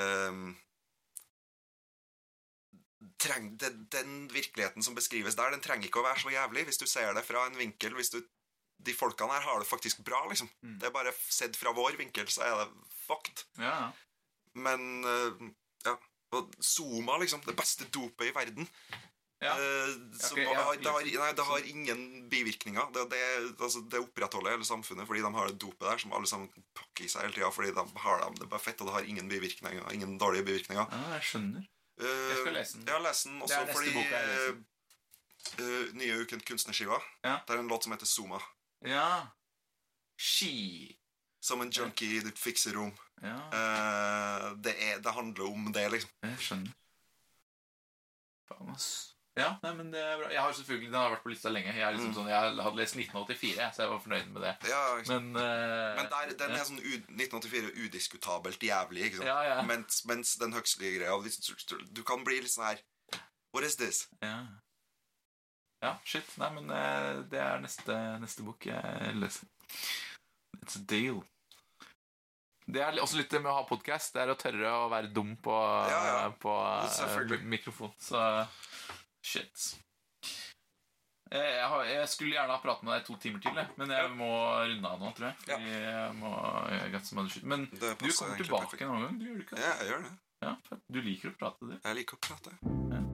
ehm, 0.00 0.56
treng, 3.20 3.52
den, 3.60 3.86
Den 3.92 4.14
virkeligheten 4.32 4.82
som 4.82 4.96
beskrives 4.96 5.36
der, 5.36 5.52
den 5.52 5.62
trenger 5.64 5.88
ikke 5.88 6.00
å 6.00 6.06
være 6.06 6.22
så 6.22 6.32
jævlig 6.32 6.66
hvis 6.68 6.80
du 6.80 6.86
ser 6.88 7.12
det 7.16 7.24
fra 7.26 7.46
en 7.46 7.58
vinkel. 7.58 7.94
hvis 7.98 8.12
du 8.14 8.22
de 8.86 8.92
folkene 8.92 9.32
her 9.32 9.44
har 9.46 9.62
det 9.62 9.68
faktisk 9.68 10.02
bra, 10.04 10.18
liksom. 10.28 10.48
Det 10.80 10.88
er 10.88 10.94
bare 10.94 11.14
sett 11.16 11.56
fra 11.56 11.72
vår 11.76 11.96
vinkel, 12.00 12.28
så 12.28 12.44
er 12.44 12.58
det 12.60 12.92
fucked. 13.06 13.46
ja. 13.60 13.92
Men 14.56 15.04
uh, 15.04 15.50
ja. 15.84 15.96
Og 16.36 16.54
Zuma, 16.64 17.18
liksom. 17.20 17.42
Det 17.46 17.56
beste 17.56 17.84
dopet 17.92 18.30
i 18.30 18.34
verden. 18.34 18.68
ja. 19.44 19.52
Uh, 19.52 19.92
som 20.16 20.38
okay, 20.38 20.46
ja, 20.48 20.64
det, 20.80 20.92
har, 20.92 21.08
nei, 21.20 21.32
det 21.36 21.46
har 21.50 21.68
ingen 21.68 22.00
bivirkninger. 22.32 22.88
Det, 22.94 23.04
det, 23.12 23.20
altså, 23.60 23.84
det 23.92 24.00
opprettholder 24.00 24.56
hele 24.56 24.68
samfunnet 24.68 25.08
fordi 25.08 25.24
de 25.24 25.32
har 25.36 25.52
det 25.52 25.60
dopet 25.60 25.84
der 25.84 26.00
som 26.00 26.16
alle 26.16 26.30
sammen 26.30 26.48
pakker 26.76 27.04
i 27.04 27.10
seg 27.12 27.26
hele 27.26 27.36
tida. 27.36 27.52
Fordi 27.52 27.74
de 27.76 27.86
har 28.06 28.24
dem, 28.24 28.40
det 28.40 28.48
er 28.48 28.52
bare 28.54 28.64
fett, 28.64 28.80
og 28.80 28.88
det 28.88 28.96
har 28.96 29.12
ingen 29.12 29.28
bivirkninger. 29.32 29.92
Ingen 29.92 30.16
dårlige 30.20 30.48
bivirkninger. 30.48 30.88
ja, 30.88 31.16
jeg 31.18 31.30
skjønner. 31.32 31.68
Eh, 32.00 32.28
Jeg 32.30 32.38
skal 32.42 32.52
lese 32.58 32.78
den. 32.78 32.86
Ja, 32.90 32.98
lest 32.98 33.24
den 33.28 33.40
også 33.42 33.60
fordi 33.72 33.92
jeg 33.96 34.56
eh, 35.58 35.92
nye 35.96 36.20
Ukent 36.22 36.44
kunstnerskiva. 36.48 36.98
Ja. 37.24 37.38
Det 37.46 37.54
er 37.56 37.62
en 37.62 37.68
låt 37.70 37.84
som 37.86 37.92
heter 37.94 38.06
Zuma. 38.06 38.40
Ja. 38.84 39.26
Ski. 40.16 40.96
Som 41.40 41.60
en 41.62 41.70
junkie 41.70 42.18
i 42.18 42.20
ditt 42.24 42.38
fikserom. 42.38 42.92
Ja, 43.22 43.36
Uh, 43.48 44.56
det, 44.60 44.74
er, 44.82 44.98
det 45.00 45.12
handler 45.14 45.46
om 45.48 45.70
det, 45.72 45.86
liksom. 45.92 46.10
jeg 46.26 46.38
skjønner. 46.42 46.72
Faen, 48.50 48.72
ass. 48.74 49.15
Ja, 49.36 49.50
nei, 49.60 49.70
men 49.76 49.90
det 49.92 50.00
er 50.00 50.14
bra. 50.16 50.28
Jeg 50.32 50.40
har 50.40 50.52
selvfølgelig, 50.56 50.86
Den 50.92 50.96
har 51.00 51.10
vært 51.12 51.22
på 51.26 51.28
lista 51.28 51.50
lenge. 51.52 51.72
Jeg, 51.76 51.84
er 51.84 51.92
liksom 51.92 52.14
sånn, 52.16 52.28
jeg 52.30 52.54
hadde 52.64 52.78
lest 52.80 52.96
1984, 52.96 53.66
så 53.76 53.82
jeg 53.84 53.90
var 53.90 53.98
fornøyd 54.00 54.30
med 54.32 54.46
det. 54.46 54.52
Ja? 54.70 54.78
Men, 55.10 55.26
uh, 55.36 55.96
Men 55.98 56.08
der, 56.14 56.32
den 56.40 56.54
er 56.56 56.64
sånn 56.64 56.80
u 56.80 56.94
1984 57.12 57.72
udiskutabelt 57.84 58.64
jævlig, 58.64 59.10
ikke 59.10 59.20
sant? 59.20 59.28
Ja, 59.28 59.36
ja. 59.50 59.58
Mens, 59.68 60.00
mens 60.08 60.32
den 60.40 60.56
Huxley-greia 60.56 61.18
hvis 61.20 61.36
du- 61.44 61.84
Du 61.92 62.02
kan 62.02 62.24
bli 62.24 62.40
litt 62.40 62.54
sånn 62.54 62.64
her 62.70 62.80
What 63.52 63.64
is 63.64 63.76
this? 63.76 64.06
Ja. 64.24 64.46
ja, 65.84 65.92
shit. 66.04 66.32
Nei, 66.40 66.50
men 66.56 66.72
uh, 66.72 67.22
det 67.30 67.38
er 67.40 67.60
neste, 67.60 67.94
neste 68.20 68.44
bok 68.44 68.66
jeg 68.68 69.14
leser. 69.20 69.48
It's 70.62 70.76
a 70.80 70.84
deal. 70.84 71.22
Det 72.66 72.80
er 72.82 72.96
også 72.98 73.20
litt 73.20 73.30
det 73.30 73.38
med 73.44 73.52
å 73.52 73.60
ha 73.60 73.66
podkast. 73.68 74.12
Det 74.16 74.24
er 74.24 74.32
å 74.32 74.36
tørre 74.40 74.72
å 74.82 74.88
være 74.90 75.12
dum 75.14 75.36
på, 75.44 75.54
Ja, 75.92 76.00
ja. 76.08 76.30
på 76.40 76.52
uh, 76.56 77.36
mikrofon. 77.46 77.92
Så 78.02 78.18
shit. 79.26 79.64
Eh, 81.32 81.38
Jeg, 81.58 81.66
har, 81.72 81.84
jeg 81.90 82.08
skulle 82.08 82.36
gjerne 82.36 82.54
ha 82.54 82.60
pratet 82.62 82.86
med 82.86 82.94
deg 82.94 83.06
to 83.08 83.16
timer 83.22 83.42
til, 83.42 83.58
men 83.80 83.90
jeg 83.96 84.12
må 84.14 84.30
runde 84.70 84.92
av 84.92 85.02
nå, 85.02 85.10
tror 85.16 85.26
jeg. 85.32 85.36
Fordi 85.42 85.72
jeg 85.74 86.14
må 86.20 86.32
jeg. 86.70 87.42
Men 87.42 87.66
du 87.72 87.82
kommer 87.82 88.38
tilbake 88.38 88.70
perfekt. 88.70 88.82
en 88.86 88.94
annen 88.94 89.08
gang. 89.08 89.18
Du 89.18 89.26
gjør 89.26 89.40
det 89.40 89.46
ikke? 89.48 89.60
Ja, 89.64 89.74
jeg 89.82 89.92
gjør 89.92 90.06
det. 90.06 90.14
Ja, 90.44 90.54
fett. 90.68 90.82
Du 90.92 91.00
liker 91.02 91.32
å 91.32 91.38
prate, 91.40 91.66
du. 91.66 91.76
Jeg 91.82 92.00
liker 92.02 92.14
å 92.14 92.24
prate. 92.28 92.50
Ja. 92.94 93.06